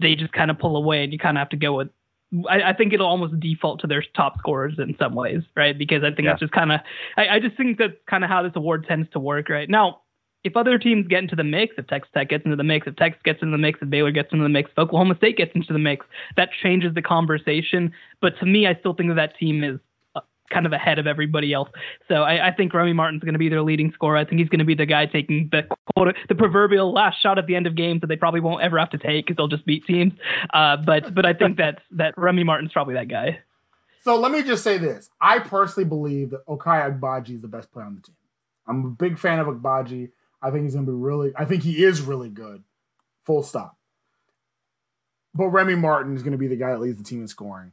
they 0.00 0.16
just 0.16 0.32
kind 0.32 0.50
of 0.50 0.58
pull 0.58 0.76
away, 0.76 1.04
and 1.04 1.12
you 1.12 1.20
kind 1.20 1.36
of 1.36 1.40
have 1.40 1.50
to 1.50 1.56
go 1.56 1.76
with. 1.76 1.88
I, 2.50 2.70
I 2.70 2.72
think 2.72 2.92
it'll 2.92 3.06
almost 3.06 3.38
default 3.38 3.80
to 3.82 3.86
their 3.86 4.04
top 4.16 4.36
scorers 4.38 4.74
in 4.78 4.96
some 4.98 5.14
ways, 5.14 5.42
right? 5.56 5.78
Because 5.78 6.02
I 6.02 6.08
think 6.08 6.24
yeah. 6.24 6.32
that's 6.32 6.40
just 6.40 6.52
kind 6.52 6.72
of. 6.72 6.80
I, 7.16 7.28
I 7.28 7.40
just 7.40 7.56
think 7.56 7.78
that's 7.78 7.94
kind 8.10 8.24
of 8.24 8.30
how 8.30 8.42
this 8.42 8.52
award 8.56 8.86
tends 8.88 9.08
to 9.10 9.20
work, 9.20 9.48
right? 9.48 9.70
Now, 9.70 10.00
if 10.48 10.56
other 10.56 10.78
teams 10.78 11.06
get 11.06 11.22
into 11.22 11.36
the 11.36 11.44
mix, 11.44 11.74
if 11.76 11.86
Texas 11.86 12.10
Tech 12.14 12.30
gets 12.30 12.44
into 12.44 12.56
the 12.56 12.64
mix, 12.64 12.86
if 12.86 12.96
Texas 12.96 13.20
gets 13.22 13.42
into 13.42 13.52
the 13.52 13.58
mix, 13.58 13.78
if 13.82 13.90
Baylor 13.90 14.10
gets 14.10 14.32
into 14.32 14.42
the 14.42 14.48
mix, 14.48 14.70
if 14.70 14.78
Oklahoma 14.78 15.14
State 15.16 15.36
gets 15.36 15.52
into 15.54 15.72
the 15.72 15.78
mix, 15.78 16.06
that 16.36 16.48
changes 16.62 16.94
the 16.94 17.02
conversation. 17.02 17.92
But 18.22 18.38
to 18.40 18.46
me, 18.46 18.66
I 18.66 18.74
still 18.74 18.94
think 18.94 19.10
that 19.10 19.16
that 19.16 19.36
team 19.38 19.62
is 19.62 19.78
uh, 20.16 20.20
kind 20.50 20.64
of 20.64 20.72
ahead 20.72 20.98
of 20.98 21.06
everybody 21.06 21.52
else. 21.52 21.68
So 22.08 22.22
I, 22.22 22.48
I 22.48 22.52
think 22.52 22.72
Remy 22.72 22.94
Martin's 22.94 23.22
going 23.22 23.34
to 23.34 23.38
be 23.38 23.50
their 23.50 23.62
leading 23.62 23.92
scorer. 23.92 24.16
I 24.16 24.24
think 24.24 24.40
he's 24.40 24.48
going 24.48 24.60
to 24.60 24.64
be 24.64 24.74
the 24.74 24.86
guy 24.86 25.04
taking 25.04 25.50
the 25.52 25.68
the 26.28 26.34
proverbial 26.34 26.92
last 26.92 27.20
shot 27.20 27.38
at 27.38 27.46
the 27.46 27.54
end 27.54 27.66
of 27.66 27.76
games 27.76 28.00
that 28.00 28.06
they 28.06 28.16
probably 28.16 28.40
won't 28.40 28.62
ever 28.62 28.78
have 28.78 28.90
to 28.90 28.98
take 28.98 29.26
because 29.26 29.36
they'll 29.36 29.48
just 29.48 29.66
beat 29.66 29.84
teams. 29.84 30.14
Uh, 30.54 30.78
but 30.78 31.14
but 31.14 31.26
I 31.26 31.34
think 31.34 31.58
that 31.58 31.80
that 31.90 32.16
Remy 32.16 32.44
Martin's 32.44 32.72
probably 32.72 32.94
that 32.94 33.08
guy. 33.08 33.40
So 34.02 34.18
let 34.18 34.32
me 34.32 34.42
just 34.42 34.64
say 34.64 34.78
this: 34.78 35.10
I 35.20 35.40
personally 35.40 35.86
believe 35.86 36.30
that 36.30 36.46
Ochai 36.46 36.98
Agbaji 36.98 37.34
is 37.34 37.42
the 37.42 37.48
best 37.48 37.70
player 37.70 37.84
on 37.84 37.96
the 37.96 38.00
team. 38.00 38.14
I'm 38.68 38.84
a 38.84 38.90
big 38.90 39.18
fan 39.18 39.38
of 39.38 39.46
Agbaji. 39.46 40.10
I 40.40 40.50
think 40.50 40.64
he's 40.64 40.74
going 40.74 40.86
to 40.86 40.92
be 40.92 40.96
really, 40.96 41.32
I 41.36 41.44
think 41.44 41.62
he 41.62 41.84
is 41.84 42.00
really 42.00 42.28
good. 42.28 42.62
Full 43.24 43.42
stop. 43.42 43.76
But 45.34 45.48
Remy 45.48 45.76
Martin 45.76 46.16
is 46.16 46.22
going 46.22 46.32
to 46.32 46.38
be 46.38 46.48
the 46.48 46.56
guy 46.56 46.70
that 46.70 46.80
leads 46.80 46.98
the 46.98 47.04
team 47.04 47.22
in 47.22 47.28
scoring. 47.28 47.72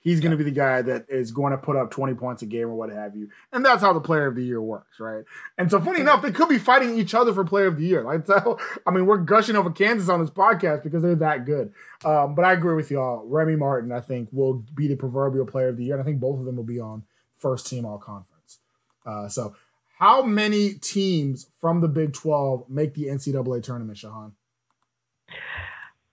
He's 0.00 0.20
going 0.20 0.30
to 0.30 0.36
be 0.36 0.44
the 0.44 0.52
guy 0.52 0.82
that 0.82 1.06
is 1.08 1.32
going 1.32 1.50
to 1.50 1.58
put 1.58 1.74
up 1.74 1.90
20 1.90 2.14
points 2.14 2.40
a 2.40 2.46
game 2.46 2.68
or 2.68 2.74
what 2.74 2.90
have 2.90 3.16
you. 3.16 3.28
And 3.52 3.64
that's 3.64 3.82
how 3.82 3.92
the 3.92 4.00
player 4.00 4.26
of 4.26 4.36
the 4.36 4.44
year 4.44 4.62
works, 4.62 5.00
right? 5.00 5.24
And 5.58 5.68
so, 5.68 5.80
funny 5.80 6.00
enough, 6.00 6.22
they 6.22 6.30
could 6.30 6.48
be 6.48 6.58
fighting 6.58 6.96
each 6.96 7.12
other 7.12 7.32
for 7.32 7.44
player 7.44 7.66
of 7.66 7.76
the 7.76 7.84
year. 7.84 8.04
Like, 8.04 8.24
so, 8.28 8.56
I 8.86 8.92
mean, 8.92 9.06
we're 9.06 9.18
gushing 9.18 9.56
over 9.56 9.70
Kansas 9.70 10.08
on 10.08 10.20
this 10.20 10.30
podcast 10.30 10.84
because 10.84 11.02
they're 11.02 11.16
that 11.16 11.44
good. 11.44 11.72
Um, 12.04 12.36
but 12.36 12.44
I 12.44 12.52
agree 12.52 12.76
with 12.76 12.88
y'all. 12.88 13.26
Remy 13.26 13.56
Martin, 13.56 13.90
I 13.90 14.00
think, 14.00 14.28
will 14.30 14.64
be 14.76 14.86
the 14.86 14.94
proverbial 14.94 15.44
player 15.44 15.68
of 15.68 15.76
the 15.76 15.84
year. 15.84 15.94
And 15.94 16.02
I 16.02 16.04
think 16.04 16.20
both 16.20 16.38
of 16.38 16.44
them 16.44 16.54
will 16.54 16.62
be 16.62 16.78
on 16.78 17.02
first 17.36 17.66
team 17.66 17.84
all 17.84 17.98
conference. 17.98 18.58
Uh, 19.04 19.28
so, 19.28 19.56
how 19.98 20.22
many 20.22 20.74
teams 20.74 21.46
from 21.58 21.80
the 21.80 21.88
Big 21.88 22.12
12 22.12 22.68
make 22.68 22.94
the 22.94 23.06
NCAA 23.06 23.62
tournament, 23.62 23.98
Shehan? 23.98 24.32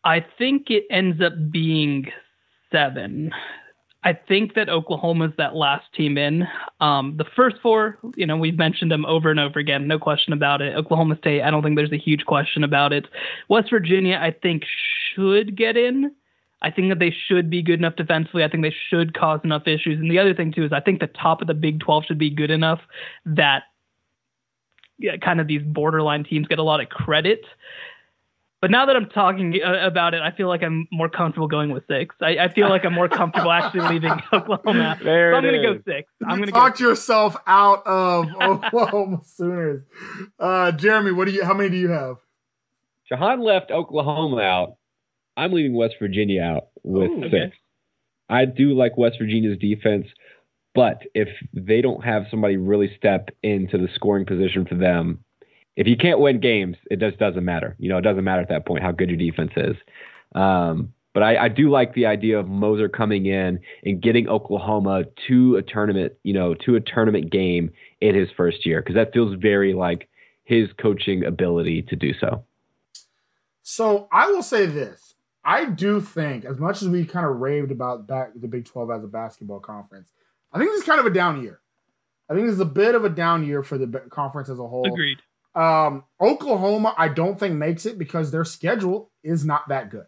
I 0.06 0.26
think 0.38 0.70
it 0.70 0.86
ends 0.90 1.22
up 1.22 1.34
being 1.52 2.08
seven. 2.72 3.32
I 4.06 4.14
think 4.14 4.56
that 4.56 4.70
Oklahoma's 4.70 5.32
that 5.38 5.56
last 5.56 5.86
team 5.94 6.18
in. 6.18 6.48
Um, 6.80 7.16
the 7.18 7.26
first 7.36 7.58
four, 7.62 7.98
you 8.16 8.26
know, 8.26 8.38
we've 8.38 8.58
mentioned 8.58 8.92
them 8.92 9.06
over 9.06 9.30
and 9.30 9.40
over 9.40 9.60
again, 9.60 9.88
no 9.88 10.00
question 10.00 10.32
about 10.34 10.62
it. 10.62 10.76
Oklahoma 10.76 11.18
State, 11.18 11.42
I 11.42 11.52
don't 11.52 11.64
think 11.64 11.76
there's 11.76 11.92
a 11.92 11.98
huge 11.98 12.26
question 12.26 12.64
about 12.64 12.94
it. 12.94 13.06
West 13.50 13.70
Virginia, 13.70 14.18
I 14.22 14.32
think, 14.32 14.64
should 15.14 15.58
get 15.58 15.76
in. 15.76 16.12
I 16.62 16.72
think 16.72 16.90
that 16.90 17.00
they 17.00 17.14
should 17.28 17.50
be 17.50 17.62
good 17.62 17.80
enough 17.80 17.98
defensively. 17.98 18.46
I 18.46 18.50
think 18.50 18.64
they 18.64 18.76
should 18.90 19.14
cause 19.14 19.42
enough 19.44 19.68
issues. 19.68 20.00
And 20.00 20.10
the 20.10 20.20
other 20.20 20.34
thing, 20.34 20.54
too, 20.54 20.64
is 20.64 20.72
I 20.72 20.80
think 20.80 21.02
the 21.02 21.08
top 21.08 21.42
of 21.42 21.48
the 21.48 21.54
Big 21.54 21.82
12 21.82 22.06
should 22.06 22.18
be 22.18 22.30
good 22.30 22.52
enough 22.52 22.80
that 23.26 23.64
kind 25.22 25.40
of 25.40 25.48
these 25.48 25.62
borderline 25.64 26.24
teams 26.24 26.48
get 26.48 26.60
a 26.60 26.64
lot 26.64 26.82
of 26.82 26.90
credit. 26.90 27.42
But 28.62 28.72
now 28.72 28.86
that 28.86 28.96
I'm 28.96 29.10
talking 29.10 29.60
uh, 29.62 29.86
about 29.86 30.14
it, 30.14 30.22
I 30.22 30.32
feel 30.32 30.48
like 30.48 30.64
I'm 30.64 30.88
more 30.90 31.10
comfortable 31.10 31.50
going 31.50 31.74
with 31.74 31.84
six. 31.86 32.16
I, 32.22 32.38
I 32.38 32.54
feel 32.54 32.70
like 32.70 32.86
I'm 32.86 32.94
more 32.94 33.10
comfortable 33.10 33.52
actually 33.52 33.90
leaving 33.90 34.14
Oklahoma. 34.34 34.98
There 35.04 35.34
so 35.34 35.38
I'm 35.38 35.44
going 35.44 35.62
to 35.62 35.62
go 35.62 35.82
six. 35.86 36.10
I'm 36.26 36.38
going 36.38 36.48
to 36.48 36.54
Talk 36.54 36.78
go. 36.78 36.88
yourself 36.88 37.36
out 37.46 37.86
of 37.86 38.28
Oklahoma 38.42 39.20
Sooners. 39.26 39.84
Uh, 40.40 40.72
Jeremy, 40.72 41.12
what 41.12 41.26
do 41.26 41.34
you? 41.34 41.44
How 41.44 41.54
many 41.54 41.72
do 41.72 41.76
you 41.76 41.90
have? 41.90 42.16
Shehan 43.12 43.44
left 43.44 43.70
Oklahoma 43.70 44.42
out. 44.42 44.78
I'm 45.36 45.52
leaving 45.52 45.76
West 45.76 45.96
Virginia 46.00 46.42
out 46.42 46.68
with 46.84 47.10
Ooh, 47.12 47.24
six. 47.24 47.34
okay. 47.34 47.54
I 48.30 48.46
do 48.46 48.74
like 48.74 48.98
West 48.98 49.18
Virginia's 49.20 49.58
defense, 49.58 50.08
but 50.76 51.04
if 51.14 51.30
they 51.54 51.82
don't 51.82 52.04
have 52.04 52.24
somebody 52.32 52.58
really 52.58 52.92
step 52.98 53.30
into 53.44 53.78
the 53.78 53.88
scoring 53.96 54.26
position 54.26 54.66
for 54.66 54.76
them, 54.76 55.24
if 55.76 55.88
you 55.88 55.98
can't 55.98 56.20
win 56.20 56.40
games, 56.40 56.78
it 56.90 57.00
just 57.00 57.18
doesn't 57.18 57.46
matter. 57.46 57.76
You 57.80 57.90
know, 57.90 57.98
it 57.98 58.04
doesn't 58.04 58.24
matter 58.24 58.42
at 58.42 58.50
that 58.50 58.66
point 58.66 58.84
how 58.84 58.92
good 58.92 59.10
your 59.10 59.18
defense 59.18 59.52
is. 59.56 59.76
Um, 60.36 60.94
but 61.14 61.22
I, 61.22 61.46
I 61.46 61.48
do 61.48 61.70
like 61.70 61.94
the 61.94 62.08
idea 62.08 62.40
of 62.40 62.48
Moser 62.48 62.90
coming 62.90 63.28
in 63.28 63.60
and 63.84 64.02
getting 64.02 64.28
Oklahoma 64.28 65.06
to 65.28 65.58
a 65.58 65.62
tournament, 65.62 66.14
you 66.24 66.34
know, 66.34 66.56
to 66.66 66.76
a 66.76 66.82
tournament 66.82 67.32
game 67.32 67.72
in 68.02 68.16
his 68.16 68.30
first 68.36 68.66
year 68.66 68.82
because 68.82 68.96
that 68.96 69.14
feels 69.14 69.36
very 69.40 69.74
like 69.74 70.10
his 70.44 70.70
coaching 70.82 71.24
ability 71.24 71.84
to 71.84 71.96
do 71.96 72.14
so. 72.20 72.44
So 73.62 74.08
I 74.12 74.28
will 74.28 74.44
say 74.44 74.66
this: 74.66 75.14
I 75.46 75.66
do 75.66 76.02
think, 76.02 76.46
as 76.46 76.58
much 76.58 76.82
as 76.82 76.90
we 76.90 77.06
kind 77.06 77.26
of 77.26 77.38
raved 77.38 77.72
about 77.72 78.08
back 78.08 78.32
the 78.36 78.48
Big 78.48 78.66
Twelve 78.66 78.90
as 78.92 79.04
a 79.04 79.08
basketball 79.08 79.60
conference, 79.60 80.12
I 80.54 80.60
think 80.60 80.72
this 80.72 80.82
is 80.82 80.86
kind 80.86 81.00
of 81.00 81.06
a 81.06 81.10
down 81.10 81.42
year. 81.42 81.60
I 82.30 82.34
think 82.34 82.46
this 82.46 82.56
is 82.56 82.62
a 82.62 82.66
bit 82.66 82.96
of 82.96 83.04
a 83.04 83.10
down 83.10 83.46
year 83.46 83.64
for 83.64 83.78
the 83.78 83.88
conference 84.10 84.50
as 84.50 84.60
a 84.60 84.68
whole. 84.68 84.88
Agreed. 84.88 85.20
Um, 85.56 86.06
Oklahoma, 86.20 86.96
I 86.98 87.10
don't 87.10 87.40
think 87.40 87.56
makes 87.56 87.86
it 87.86 87.98
because 87.98 88.32
their 88.32 88.46
schedule 88.46 89.12
is 89.24 89.46
not 89.46 89.68
that 89.70 89.92
good. 89.92 90.06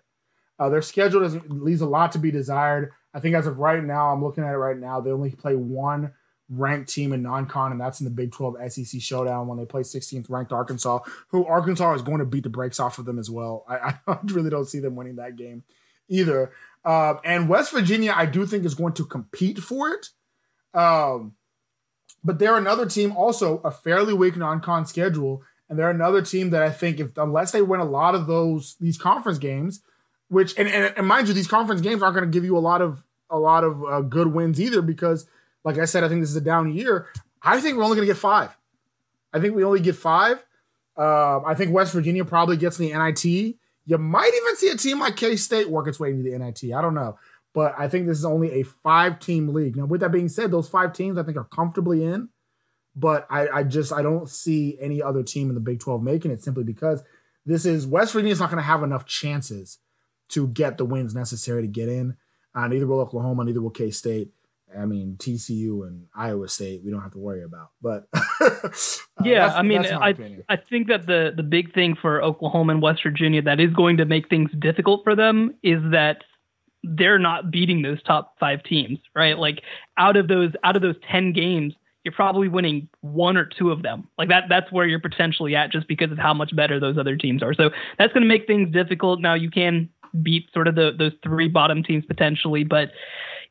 Uh, 0.58 0.70
their 0.70 0.82
schedule 0.82 1.22
doesn't 1.22 1.52
leaves 1.64 1.82
a 1.82 1.86
lot 1.86 2.14
to 2.14 2.20
be 2.20 2.32
desired. 2.32 2.92
I 3.14 3.20
think 3.20 3.36
as 3.36 3.48
of 3.48 3.60
right 3.60 3.84
now, 3.84 4.12
I'm 4.12 4.24
looking 4.24 4.44
at 4.44 4.54
it 4.54 4.58
right 4.58 4.78
now. 4.78 5.02
They 5.02 5.12
only 5.12 5.32
play 5.32 5.56
one 5.56 6.14
ranked 6.50 6.90
team 6.90 7.12
in 7.12 7.22
non-con, 7.22 7.72
and 7.72 7.82
that's 7.82 8.00
in 8.00 8.06
the 8.06 8.12
Big 8.12 8.32
12 8.32 8.56
SEC 8.72 9.02
showdown 9.02 9.48
when 9.48 9.58
they 9.58 9.66
play 9.66 9.82
16th 9.82 10.30
ranked 10.30 10.52
Arkansas, 10.52 11.00
who 11.30 11.46
Arkansas 11.46 11.94
is 11.94 12.02
going 12.02 12.20
to 12.20 12.26
beat 12.26 12.44
the 12.44 12.50
brakes 12.50 12.80
off 12.80 13.00
of 13.00 13.06
them 13.06 13.20
as 13.20 13.30
well. 13.30 13.66
I, 13.68 13.96
I 14.08 14.20
really 14.26 14.50
don't 14.50 14.68
see 14.68 14.80
them 14.80 14.96
winning 14.96 15.16
that 15.18 15.36
game 15.36 15.64
either. 16.08 16.52
Uh, 16.84 17.16
and 17.24 17.50
West 17.50 17.72
Virginia, 17.72 18.14
I 18.16 18.26
do 18.26 18.46
think 18.46 18.64
is 18.64 18.76
going 18.76 18.94
to 18.94 19.06
compete 19.06 19.60
for 19.60 19.90
it. 19.90 20.10
Um, 20.76 21.36
but 22.24 22.40
they're 22.40 22.58
another 22.58 22.86
team 22.86 23.16
also 23.16 23.60
a 23.60 23.72
fairly 23.72 24.14
weak 24.14 24.36
non-con 24.36 24.86
schedule, 24.86 25.44
and 25.70 25.80
they're 25.80 25.90
another 25.90 26.22
team 26.22 26.50
that 26.50 26.62
I 26.62 26.70
think 26.70 27.00
if 27.00 27.18
unless 27.18 27.52
they 27.52 27.62
win 27.62 27.80
a 27.80 27.86
lot 27.86 28.16
of 28.16 28.28
those 28.28 28.76
these 28.80 28.98
conference 28.98 29.38
games, 29.38 29.82
which 30.28 30.58
and, 30.58 30.68
and, 30.68 30.94
and 30.98 31.08
mind 31.08 31.28
you, 31.28 31.34
these 31.34 31.48
conference 31.48 31.82
games 31.82 32.04
aren't 32.04 32.16
going 32.16 32.30
to 32.30 32.36
give 32.36 32.44
you 32.44 32.58
a 32.58 32.60
lot 32.60 32.82
of 32.82 33.06
a 33.30 33.40
lot 33.40 33.64
of 33.64 33.84
uh, 33.86 34.02
good 34.02 34.34
wins 34.34 34.60
either 34.60 34.82
because, 34.82 35.28
like 35.64 35.78
I 35.78 35.86
said, 35.86 36.04
I 36.04 36.10
think 36.10 36.22
this 36.22 36.30
is 36.30 36.36
a 36.36 36.42
down 36.42 36.74
year. 36.74 37.08
I 37.42 37.60
think 37.62 37.78
we're 37.78 37.84
only 37.84 37.96
going 37.96 38.08
to 38.08 38.14
get 38.14 38.20
five. 38.20 38.58
I 39.32 39.40
think 39.40 39.56
we 39.56 39.64
only 39.64 39.80
get 39.80 39.96
five. 39.96 40.44
Um, 40.98 41.44
I 41.46 41.54
think 41.56 41.74
West 41.74 41.94
Virginia 41.94 42.26
probably 42.26 42.58
gets 42.58 42.78
the 42.78 42.92
NIT. 42.92 43.26
You 43.88 43.98
might 43.98 44.32
even 44.36 44.56
see 44.56 44.70
a 44.70 44.78
team 44.78 45.00
like 45.00 45.16
K 45.16 45.36
State 45.36 45.70
work 45.70 45.88
its 45.88 46.00
way 46.00 46.10
into 46.12 46.24
the 46.24 46.38
NIT. 46.38 46.74
I 46.74 46.82
don't 46.82 46.96
know. 46.96 47.20
But 47.56 47.74
I 47.78 47.88
think 47.88 48.06
this 48.06 48.18
is 48.18 48.26
only 48.26 48.52
a 48.52 48.64
five 48.64 49.18
team 49.20 49.48
league. 49.48 49.78
Now, 49.78 49.86
with 49.86 50.02
that 50.02 50.12
being 50.12 50.28
said, 50.28 50.52
those 50.52 50.68
five 50.68 50.92
teams 50.92 51.18
I 51.18 51.24
think 51.24 51.38
are 51.38 51.46
comfortably 51.46 52.04
in. 52.04 52.28
But 52.98 53.26
I, 53.30 53.48
I 53.48 53.64
just 53.64 53.94
I 53.94 54.02
don't 54.02 54.30
see 54.30 54.78
any 54.80 55.02
other 55.02 55.24
team 55.24 55.48
in 55.48 55.56
the 55.56 55.62
Big 55.62 55.80
12 55.80 56.04
making 56.04 56.32
it 56.32 56.44
simply 56.44 56.66
because 56.66 57.02
this 57.46 57.66
is 57.66 57.88
West 57.88 58.12
Virginia's 58.12 58.42
not 58.42 58.50
going 58.50 58.62
to 58.62 58.68
have 58.68 58.84
enough 58.84 59.06
chances 59.06 59.80
to 60.30 60.48
get 60.48 60.78
the 60.78 60.86
wins 60.86 61.16
necessary 61.16 61.62
to 61.62 61.68
get 61.68 61.88
in. 61.88 62.18
Uh, 62.54 62.68
neither 62.68 62.88
will 62.88 63.00
Oklahoma, 63.00 63.46
neither 63.46 63.62
will 63.62 63.70
K 63.70 63.90
State. 63.90 64.32
I 64.78 64.86
mean, 64.86 65.16
TCU 65.18 65.88
and 65.88 66.08
Iowa 66.14 66.50
State, 66.50 66.84
we 66.84 66.92
don't 66.92 67.02
have 67.02 67.14
to 67.14 67.20
worry 67.20 67.44
about. 67.44 67.70
But 67.82 68.08
uh, 68.14 68.70
Yeah, 69.24 69.48
I 69.48 69.62
mean, 69.62 69.86
I 69.86 70.10
opinion. 70.10 70.44
I 70.50 70.58
think 70.58 70.88
that 70.88 71.08
the 71.08 71.32
the 71.36 71.44
big 71.44 71.74
thing 71.74 71.96
for 72.02 72.22
Oklahoma 72.22 72.74
and 72.74 72.82
West 72.82 73.02
Virginia 73.04 73.42
that 73.44 73.62
is 73.62 73.72
going 73.74 73.96
to 73.98 74.06
make 74.06 74.30
things 74.30 74.50
difficult 74.60 75.06
for 75.06 75.16
them 75.16 75.56
is 75.64 75.80
that 75.92 76.24
they're 76.88 77.20
not 77.20 77.52
beating 77.52 77.82
those 77.82 78.02
top 78.04 78.36
five 78.40 78.64
teams, 78.64 79.00
right? 79.16 79.38
Like 79.38 79.62
out 79.98 80.16
of 80.18 80.28
those 80.28 80.52
out 80.64 80.76
of 80.76 80.82
those 80.82 80.96
ten 81.12 81.34
games, 81.34 81.74
you're 82.04 82.14
probably 82.14 82.48
winning 82.48 82.88
one 83.02 83.38
or 83.38 83.46
two 83.46 83.72
of 83.72 83.82
them. 83.82 84.08
Like 84.18 84.30
that 84.30 84.44
that's 84.50 84.72
where 84.72 84.86
you're 84.88 85.00
potentially 85.00 85.56
at 85.56 85.72
just 85.72 85.88
because 85.88 86.12
of 86.12 86.18
how 86.18 86.34
much 86.34 86.56
better 86.56 86.80
those 86.80 86.98
other 86.98 87.18
teams 87.18 87.42
are. 87.42 87.54
So 87.54 87.70
that's 87.98 88.14
going 88.14 88.22
to 88.24 88.28
make 88.28 88.48
things 88.48 88.72
difficult. 88.72 89.20
Now 89.22 89.34
you 89.34 89.50
can 89.50 89.90
beat 90.22 90.50
sort 90.54 90.68
of 90.68 90.76
the 90.76 90.92
those 90.98 91.14
three 91.24 91.48
bottom 91.48 91.84
teams 91.84 92.06
potentially, 92.06 92.64
but 92.64 92.90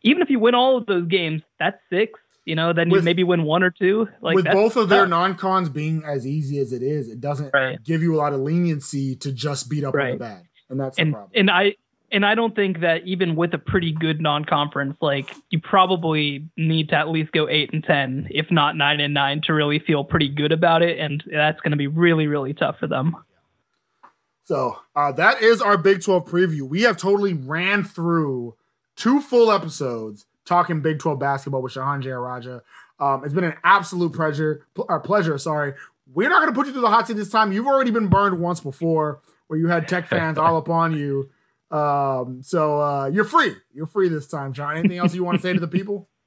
even 0.03 0.23
if 0.23 0.31
you 0.31 0.39
win 0.39 0.55
all 0.55 0.77
of 0.77 0.87
those 0.87 1.07
games, 1.09 1.43
that's 1.59 1.79
six. 1.91 2.21
You 2.45 2.55
know, 2.55 2.75
then 2.75 2.91
you 2.91 3.01
maybe 3.01 3.25
win 3.25 3.45
one 3.45 3.63
or 3.63 3.71
two. 3.71 4.07
Like 4.21 4.35
with 4.35 4.45
both 4.45 4.77
of 4.77 4.91
their 4.91 5.07
non-cons 5.07 5.71
being 5.71 6.03
as 6.05 6.27
easy 6.27 6.59
as 6.59 6.75
it 6.75 6.83
is, 6.83 7.09
it 7.09 7.19
doesn't 7.19 7.51
Right. 7.55 7.83
give 7.83 8.03
you 8.03 8.15
a 8.15 8.19
lot 8.19 8.35
of 8.35 8.41
leniency 8.41 9.17
to 9.17 9.33
just 9.33 9.71
beat 9.71 9.83
up 9.83 9.95
on 9.95 10.11
the 10.11 10.17
bad, 10.19 10.43
and 10.69 10.79
that's 10.79 10.97
the 10.97 11.03
and 11.03 11.13
problem. 11.13 11.31
and 11.35 11.51
I 11.51 11.75
and 12.15 12.25
I 12.25 12.35
don't 12.35 12.55
think 12.55 12.81
that 12.81 13.05
even 13.05 13.37
with 13.37 13.53
a 13.53 13.59
pretty 13.59 13.93
good 13.93 14.21
non-conference, 14.21 14.97
like 15.01 15.35
you 15.51 15.61
probably 15.61 16.49
need 16.57 16.89
to 16.91 16.95
at 16.95 17.09
least 17.09 17.33
go 17.33 17.49
eight 17.49 17.73
and 17.73 17.83
ten, 17.83 18.29
if 18.31 18.51
not 18.51 18.77
nine 18.77 19.01
and 19.01 19.13
nine, 19.13 19.43
to 19.43 19.53
really 19.53 19.81
feel 19.81 20.05
pretty 20.05 20.29
good 20.29 20.53
about 20.53 20.83
it, 20.83 20.99
and 20.99 21.23
that's 21.31 21.61
going 21.61 21.73
to 21.73 21.77
be 21.77 21.89
really 21.89 22.27
really 22.27 22.55
tough 22.55 22.79
for 22.79 22.87
them. 22.87 23.17
So 24.45 24.79
uh, 24.95 25.13
that 25.13 25.43
is 25.43 25.63
our 25.63 25.79
Big 25.79 26.03
12 26.03 26.27
preview. 26.27 26.63
We 26.63 26.83
have 26.83 26.99
totally 26.99 27.33
ran 27.33 27.83
through 27.83 28.55
two 28.95 29.21
full 29.21 29.51
episodes 29.51 30.27
talking 30.45 30.83
Big 30.83 30.99
12 30.99 31.19
basketball 31.19 31.63
with 31.63 31.73
Shehan 31.73 32.03
Jeyarajah. 32.03 32.61
Um, 33.01 33.25
it's 33.25 33.33
been 33.35 33.45
an 33.45 33.57
absolute 33.65 34.13
pleasure. 34.13 34.67
Pl- 34.75 34.87
uh, 34.89 34.99
pleasure, 34.99 35.39
sorry. 35.39 35.73
We're 36.13 36.29
not 36.29 36.43
going 36.43 36.53
to 36.53 36.55
put 36.55 36.67
you 36.67 36.73
through 36.73 36.83
the 36.83 36.91
hot 36.91 37.07
seat 37.07 37.17
this 37.17 37.31
time. 37.31 37.53
You've 37.53 37.67
already 37.67 37.91
been 37.91 38.09
burned 38.09 38.39
once 38.39 38.61
before, 38.61 39.21
where 39.47 39.59
you 39.59 39.69
had 39.69 39.89
tech 39.89 40.07
fans 40.07 40.37
all 40.39 40.59
up 40.59 40.69
on 40.69 40.97
you. 40.97 41.31
Um, 41.75 42.43
so 42.43 42.81
uh, 42.81 43.07
you're 43.07 43.25
free. 43.25 43.55
You're 43.73 43.87
free 43.87 44.09
this 44.09 44.29
time, 44.29 44.53
John. 44.53 44.77
Anything 44.77 44.99
else 44.99 45.15
you 45.15 45.25
want 45.25 45.39
to 45.39 45.43
say 45.43 45.53
to 45.53 45.61
the 45.61 45.69
people? 45.69 46.09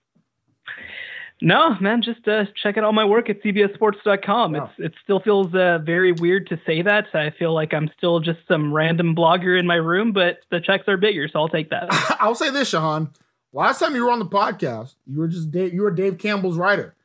No, 1.39 1.75
man, 1.79 2.01
just 2.01 2.27
uh, 2.27 2.45
check 2.63 2.77
out 2.77 2.83
all 2.83 2.93
my 2.93 3.05
work 3.05 3.29
at 3.29 3.43
cbssports.com. 3.43 4.53
Wow. 4.53 4.63
It's 4.63 4.87
it 4.87 4.93
still 5.03 5.19
feels 5.19 5.53
uh, 5.53 5.77
very 5.83 6.11
weird 6.11 6.47
to 6.47 6.59
say 6.65 6.81
that. 6.81 7.13
I 7.13 7.29
feel 7.29 7.53
like 7.53 7.75
I'm 7.75 7.91
still 7.95 8.19
just 8.19 8.39
some 8.47 8.73
random 8.73 9.15
blogger 9.15 9.59
in 9.59 9.67
my 9.67 9.75
room, 9.75 10.13
but 10.13 10.39
the 10.49 10.59
checks 10.59 10.87
are 10.87 10.97
bigger, 10.97 11.27
so 11.27 11.39
I'll 11.39 11.47
take 11.47 11.69
that. 11.69 11.89
I'll 12.19 12.33
say 12.33 12.49
this, 12.49 12.71
Shehan. 12.71 13.13
Last 13.53 13.79
time 13.79 13.93
you 13.93 14.03
were 14.03 14.11
on 14.11 14.17
the 14.17 14.25
podcast, 14.25 14.95
you 15.05 15.19
were 15.19 15.27
just 15.27 15.51
Dave, 15.51 15.75
you 15.75 15.83
were 15.83 15.91
Dave 15.91 16.17
Campbell's 16.17 16.57
writer. 16.57 16.95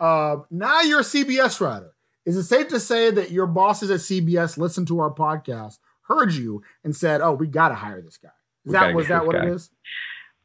Uh, 0.00 0.38
now 0.50 0.80
you're 0.80 1.00
a 1.00 1.04
CBS 1.04 1.60
writer. 1.60 1.92
Is 2.24 2.36
it 2.36 2.42
safe 2.42 2.66
to 2.68 2.80
say 2.80 3.12
that 3.12 3.30
your 3.30 3.46
bosses 3.46 3.88
at 3.90 4.00
CBS 4.00 4.58
listen 4.58 4.84
to 4.86 4.98
our 4.98 5.12
podcast, 5.12 5.78
heard 6.08 6.32
you, 6.32 6.62
and 6.84 6.94
said, 6.94 7.20
"Oh, 7.20 7.32
we 7.32 7.46
got 7.46 7.68
to 7.70 7.74
hire 7.74 8.00
this 8.02 8.16
guy"? 8.18 8.28
Is 8.64 8.70
We 8.70 8.72
that 8.72 8.94
was 8.94 9.08
that 9.08 9.26
what 9.26 9.36
it 9.36 9.42
guy. 9.42 9.48
is? 9.48 9.70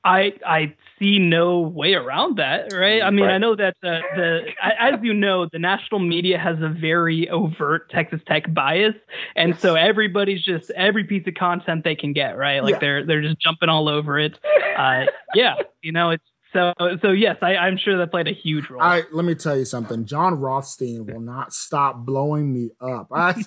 I 0.04 0.34
I 0.44 0.76
see 0.98 1.20
no 1.20 1.60
way 1.60 1.94
around 1.94 2.38
that, 2.40 2.74
right? 2.74 3.04
I 3.04 3.12
mean, 3.12 3.26
Right. 3.26 3.36
I 3.36 3.38
know 3.38 3.56
that 3.56 3.76
uh, 3.84 4.00
the 4.16 4.48
as 4.64 4.96
you 5.04 5.14
know, 5.14 5.48
the 5.52 5.60
national 5.60 6.00
media 6.00 6.40
has 6.40 6.58
a 6.60 6.70
very 6.70 7.30
overt 7.30 7.92
Texas 7.92 8.20
Tech 8.26 8.52
bias, 8.52 8.96
and 9.36 9.56
so 9.60 9.76
everybody's 9.76 10.44
just 10.44 10.72
every 10.72 11.04
piece 11.04 11.28
of 11.28 11.36
content 11.36 11.84
they 11.84 11.96
can 11.96 12.14
get, 12.14 12.36
right? 12.36 12.64
Like 12.64 12.74
Yeah. 12.74 12.80
they're 12.80 13.06
they're 13.06 13.22
just 13.22 13.40
jumping 13.40 13.70
all 13.70 13.88
over 13.88 14.18
it. 14.18 14.40
Uh, 14.76 15.06
yeah, 15.36 15.54
you 15.84 15.92
know, 15.92 16.10
it's 16.10 16.24
so 16.54 16.74
so. 17.02 17.12
Yes, 17.12 17.38
I, 17.42 17.56
I'm 17.56 17.78
sure 17.78 17.98
that 17.98 18.12
played 18.12 18.28
a 18.28 18.34
huge 18.34 18.70
role. 18.70 18.82
All 18.82 18.88
right, 18.88 19.06
let 19.12 19.26
me 19.26 19.36
tell 19.36 19.58
you 19.58 19.66
something. 19.66 20.06
Jon 20.06 20.36
Rothstein 20.36 21.06
will 21.06 21.22
not 21.22 21.54
stop 21.54 22.06
blowing 22.06 22.54
me 22.54 22.72
up. 22.80 23.08
I, 23.14 23.42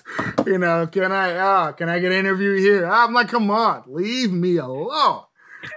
you 0.45 0.57
know, 0.57 0.87
can 0.87 1.11
I, 1.11 1.35
uh, 1.35 1.71
can 1.73 1.89
I 1.89 1.99
get 1.99 2.11
an 2.11 2.19
interview 2.19 2.55
here? 2.55 2.85
I'm 2.85 3.13
like, 3.13 3.29
come 3.29 3.49
on, 3.51 3.83
leave 3.87 4.31
me 4.31 4.57
alone. 4.57 5.23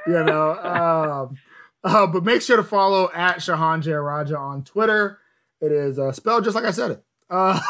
You 0.07 0.25
know, 0.25 0.53
um, 0.53 1.37
uh, 1.85 2.07
but 2.07 2.25
make 2.25 2.43
sure 2.43 2.57
to 2.57 2.65
follow 2.65 3.11
at 3.15 3.39
Shehan 3.39 3.83
Jeyarajah 3.83 4.39
on 4.39 4.65
Twitter. 4.65 5.19
It 5.61 5.73
is 5.73 5.99
uh, 5.99 6.13
spelled 6.13 6.45
just 6.45 6.55
like 6.55 6.65
I 6.65 6.71
said 6.71 6.93
it. 6.93 7.05
Uh, 7.31 7.61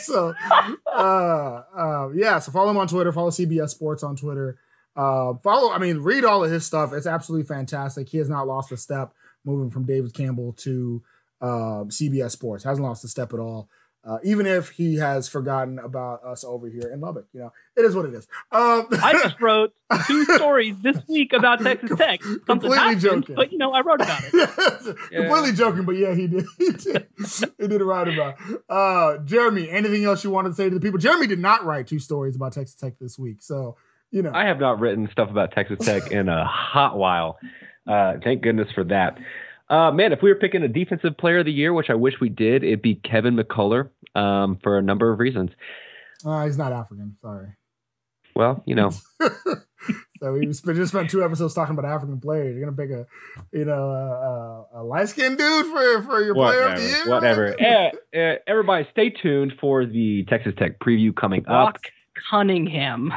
so, 0.00 0.32
uh, 0.86 1.62
uh, 1.76 2.08
yeah, 2.14 2.38
so 2.38 2.52
follow 2.52 2.70
him 2.70 2.76
on 2.76 2.86
Twitter. 2.86 3.10
Follow 3.10 3.30
CBS 3.30 3.70
Sports 3.70 4.04
on 4.04 4.14
Twitter. 4.14 4.56
Uh, 4.96 5.34
follow, 5.42 5.72
I 5.72 5.78
mean, 5.78 5.98
read 5.98 6.24
all 6.24 6.44
of 6.44 6.50
his 6.50 6.64
stuff. 6.64 6.92
It's 6.92 7.06
absolutely 7.06 7.46
fantastic. 7.46 8.08
He 8.08 8.18
has 8.18 8.28
not 8.28 8.46
lost 8.46 8.70
a 8.72 8.76
step 8.76 9.12
moving 9.44 9.70
from 9.70 9.84
David 9.84 10.14
Campbell 10.14 10.52
to 10.58 11.02
uh, 11.40 11.84
CBS 11.88 12.30
Sports. 12.32 12.64
Hasn't 12.64 12.86
lost 12.86 13.04
a 13.04 13.08
step 13.08 13.32
at 13.32 13.40
all. 13.40 13.68
uh, 14.06 14.18
even 14.22 14.46
if 14.46 14.68
he 14.70 14.96
has 14.96 15.28
forgotten 15.28 15.78
about 15.78 16.22
us 16.24 16.44
over 16.44 16.68
here 16.68 16.90
in 16.92 17.00
Lubbock. 17.00 17.26
You 17.32 17.40
know, 17.40 17.52
it 17.76 17.84
is 17.86 17.96
what 17.96 18.04
it 18.04 18.12
is. 18.14 18.28
Um, 18.52 18.86
I 19.02 19.12
just 19.22 19.40
wrote 19.40 19.72
two 20.06 20.24
stories 20.26 20.76
this 20.82 20.98
week 21.08 21.32
about 21.32 21.60
Texas 21.60 21.96
Tech. 21.98 22.22
Something 22.22 22.44
completely 22.44 22.76
happened, 22.76 23.00
joking. 23.02 23.34
but 23.34 23.50
you 23.52 23.56
know, 23.58 23.72
I 23.72 23.80
wrote 23.80 24.00
about 24.02 24.22
it. 24.24 24.96
Completely 25.10 25.52
joking, 25.52 25.84
but 25.84 25.96
yeah, 25.96 26.14
he 26.14 26.26
did. 26.26 26.44
He 26.58 26.70
did, 26.72 27.06
he 27.58 27.66
did 27.68 27.80
write 27.82 28.08
about. 28.08 28.36
it. 28.48 28.60
Uh, 28.68 29.18
Jeremy, 29.24 29.70
anything 29.70 30.04
else 30.04 30.22
you 30.22 30.30
wanted 30.30 30.50
to 30.50 30.54
say 30.54 30.68
to 30.68 30.74
the 30.74 30.80
people? 30.80 30.98
Jeremy 30.98 31.26
did 31.26 31.38
not 31.38 31.64
write 31.64 31.86
two 31.86 31.98
stories 31.98 32.36
about 32.36 32.52
Texas 32.52 32.74
Tech 32.74 32.98
this 32.98 33.18
week, 33.18 33.42
so 33.42 33.76
you 34.14 34.22
know. 34.22 34.32
I 34.32 34.46
have 34.46 34.58
not 34.58 34.80
written 34.80 35.08
stuff 35.12 35.30
about 35.30 35.52
Texas 35.52 35.84
Tech 35.84 36.10
in 36.10 36.28
a 36.28 36.44
hot 36.46 36.96
while. 36.96 37.38
Uh, 37.86 38.14
thank 38.22 38.42
goodness 38.42 38.68
for 38.74 38.84
that. 38.84 39.18
Uh, 39.68 39.90
man, 39.90 40.12
if 40.12 40.20
we 40.22 40.30
were 40.30 40.38
picking 40.38 40.62
a 40.62 40.68
defensive 40.68 41.16
player 41.18 41.40
of 41.40 41.46
the 41.46 41.52
year, 41.52 41.72
which 41.72 41.90
I 41.90 41.94
wish 41.94 42.14
we 42.20 42.28
did, 42.28 42.62
it'd 42.64 42.82
be 42.82 42.94
Kevin 42.94 43.36
McCullar 43.36 43.90
um, 44.14 44.58
for 44.62 44.78
a 44.78 44.82
number 44.82 45.12
of 45.12 45.18
reasons. 45.18 45.50
Uh, 46.24 46.46
he's 46.46 46.56
not 46.56 46.72
African. 46.72 47.16
Sorry. 47.20 47.48
Well, 48.36 48.62
you 48.66 48.74
know, 48.74 48.90
So 50.20 50.32
we 50.32 50.46
just 50.46 50.88
spent, 50.88 51.10
two 51.10 51.22
episodes 51.22 51.54
talking 51.54 51.76
about 51.76 51.90
African 51.90 52.20
players. 52.20 52.56
You're 52.56 52.64
gonna 52.64 52.76
pick 52.76 52.90
a, 52.90 53.06
you 53.52 53.64
know, 53.64 53.90
a, 53.90 54.78
a, 54.78 54.80
a 54.80 54.82
light 54.82 55.08
skinned 55.08 55.36
dude 55.36 55.66
for 55.66 56.02
for 56.02 56.22
your 56.22 56.34
player 56.34 56.68
of 56.68 56.80
the 56.80 56.86
year. 56.86 57.08
whatever. 57.08 57.54
Eh, 57.64 57.90
eh, 58.12 58.34
everybody, 58.46 58.86
stay 58.92 59.10
tuned 59.10 59.52
for 59.60 59.84
the 59.84 60.24
Texas 60.28 60.54
Tech 60.58 60.78
preview 60.78 61.14
coming 61.14 61.42
Brock 61.42 61.74
up. 61.74 61.80
Cunningham. 62.30 63.12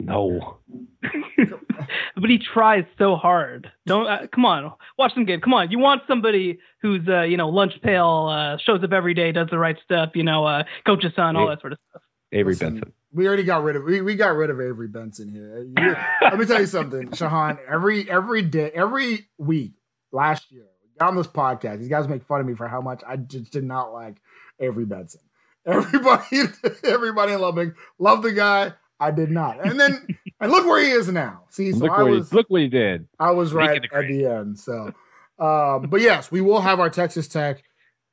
No, 0.00 0.58
but 1.02 2.30
he 2.30 2.38
tries 2.38 2.84
so 2.98 3.16
hard. 3.16 3.70
Don't 3.86 4.06
uh, 4.06 4.26
come 4.32 4.44
on, 4.44 4.72
watch 4.98 5.14
some 5.14 5.24
game. 5.24 5.40
Come 5.40 5.54
on, 5.54 5.70
you 5.70 5.78
want 5.78 6.02
somebody 6.06 6.58
who's 6.82 7.02
uh, 7.08 7.22
you 7.22 7.36
know 7.36 7.48
lunch 7.48 7.72
pail, 7.82 8.28
uh, 8.30 8.58
shows 8.58 8.84
up 8.84 8.92
every 8.92 9.14
day, 9.14 9.32
does 9.32 9.48
the 9.50 9.58
right 9.58 9.76
stuff, 9.84 10.10
you 10.14 10.22
know, 10.22 10.44
uh, 10.44 10.64
coach's 10.84 11.14
son, 11.16 11.36
all 11.36 11.48
that 11.48 11.60
sort 11.60 11.72
of 11.72 11.78
stuff. 11.90 12.02
Avery 12.32 12.52
Listen, 12.52 12.74
Benson. 12.74 12.92
We 13.12 13.26
already 13.26 13.44
got 13.44 13.62
rid 13.62 13.76
of 13.76 13.84
we, 13.84 14.02
we 14.02 14.14
got 14.16 14.36
rid 14.36 14.50
of 14.50 14.60
Avery 14.60 14.88
Benson 14.88 15.30
here. 15.30 15.62
You- 15.62 15.96
let 16.22 16.38
me 16.38 16.44
tell 16.44 16.60
you 16.60 16.66
something, 16.66 17.08
Shehan. 17.10 17.58
Every 17.66 18.08
every 18.10 18.42
day, 18.42 18.70
every 18.74 19.28
week 19.38 19.72
last 20.12 20.52
year, 20.52 20.66
on 21.00 21.16
this 21.16 21.26
podcast. 21.26 21.78
These 21.78 21.88
guys 21.88 22.08
make 22.08 22.24
fun 22.24 22.40
of 22.40 22.46
me 22.46 22.54
for 22.54 22.68
how 22.68 22.80
much 22.80 23.02
I 23.06 23.16
just 23.16 23.52
did 23.52 23.64
not 23.64 23.92
like 23.92 24.16
Avery 24.60 24.84
Benson. 24.84 25.20
Everybody, 25.64 26.42
everybody 26.84 27.32
in 27.32 27.40
Lubbock 27.40 27.74
loved 27.98 28.22
the 28.22 28.32
guy. 28.32 28.74
I 28.98 29.10
did 29.10 29.30
not. 29.30 29.64
And 29.64 29.78
then 29.78 30.06
and 30.40 30.50
look 30.50 30.66
where 30.66 30.82
he 30.82 30.90
is 30.90 31.08
now. 31.08 31.44
See, 31.50 31.72
so 31.72 31.78
look, 31.78 31.92
I 31.92 32.02
what 32.02 32.12
was 32.12 32.30
he, 32.30 32.36
look 32.36 32.46
what 32.48 32.62
he 32.62 32.68
did. 32.68 33.08
I 33.18 33.30
was 33.30 33.52
Making 33.52 33.68
right 33.92 34.04
at 34.04 34.08
the 34.08 34.26
end. 34.26 34.58
So, 34.58 34.92
um, 35.38 35.88
but 35.88 36.00
yes, 36.00 36.30
we 36.30 36.40
will 36.40 36.60
have 36.60 36.80
our 36.80 36.90
Texas 36.90 37.28
Tech 37.28 37.62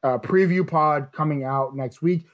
uh, 0.04 0.18
preview 0.18 0.68
pod 0.68 1.12
coming 1.12 1.44
out 1.44 1.76
next 1.76 2.02
week 2.02 2.26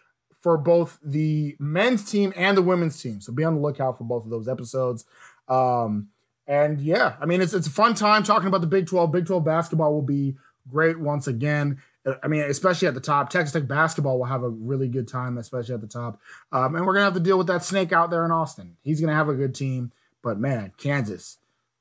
for 0.42 0.58
both 0.58 1.00
the 1.04 1.56
men's 1.60 2.10
team 2.10 2.34
and 2.36 2.58
the 2.58 2.62
women's 2.62 3.02
team. 3.02 3.22
So 3.22 3.34
be 3.34 3.44
on 3.44 3.56
the 3.56 3.62
lookout 3.62 3.98
for 3.98 4.06
both 4.06 4.24
of 4.24 4.30
those 4.30 4.48
episodes. 4.48 5.06
Um, 5.48 6.10
and 6.48 6.80
yeah, 6.82 7.16
I 7.22 7.26
mean, 7.26 7.42
it's 7.42 7.54
it's 7.54 7.68
a 7.68 7.72
fun 7.72 7.94
time 7.94 8.24
talking 8.24 8.48
about 8.48 8.62
the 8.62 8.68
Big 8.68 8.88
12. 8.88 9.12
Big 9.12 9.26
12 9.28 9.44
basketball 9.46 9.94
will 9.94 10.02
be 10.02 10.36
great 10.68 11.00
once 11.00 11.28
again. 11.28 11.82
I 12.24 12.28
mean, 12.28 12.42
especially 12.42 12.88
at 12.88 12.94
the 12.94 13.02
top. 13.02 13.30
Texas 13.30 13.54
Tech 13.54 13.68
basketball 13.68 14.18
will 14.18 14.26
have 14.26 14.44
a 14.44 14.50
really 14.50 14.88
good 14.88 15.08
time, 15.08 15.38
especially 15.38 15.76
at 15.76 15.82
the 15.82 15.88
top. 15.88 16.20
Um, 16.52 16.76
and 16.76 16.86
we're 16.86 16.94
gonna 16.94 17.06
have 17.06 17.14
to 17.16 17.20
deal 17.20 17.38
with 17.38 17.48
that 17.48 17.64
snake 17.64 17.92
out 17.92 18.10
there 18.10 18.26
in 18.26 18.32
Austin. 18.32 18.78
He's 18.84 19.02
gonna 19.02 19.14
have 19.14 19.30
a 19.30 19.34
good 19.34 19.54
team, 19.54 19.92
but 20.24 20.40
man, 20.40 20.72
Kansas, 20.78 21.38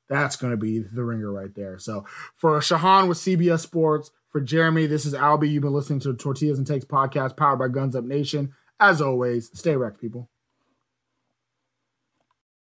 that's 0.09 0.35
to 0.35 0.57
be 0.57 0.79
the 0.79 1.03
ringer 1.03 1.31
right 1.31 1.53
there. 1.55 1.77
So 1.79 2.05
for 2.35 2.59
Shahan 2.59 3.07
with 3.07 3.17
CBS 3.17 3.59
Sports, 3.59 4.11
for 4.29 4.41
Jeremy, 4.41 4.85
this 4.87 5.05
is 5.05 5.13
Albie. 5.13 5.49
You've 5.49 5.63
been 5.63 5.73
listening 5.73 5.99
to 6.01 6.11
the 6.11 6.17
Tortillas 6.17 6.57
and 6.57 6.67
Takes 6.67 6.85
podcast 6.85 7.37
powered 7.37 7.59
by 7.59 7.67
Guns 7.67 7.95
Up 7.95 8.03
Nation. 8.03 8.53
As 8.79 9.01
always, 9.01 9.49
stay 9.57 9.75
wrecked, 9.75 9.99
people. 9.99 10.29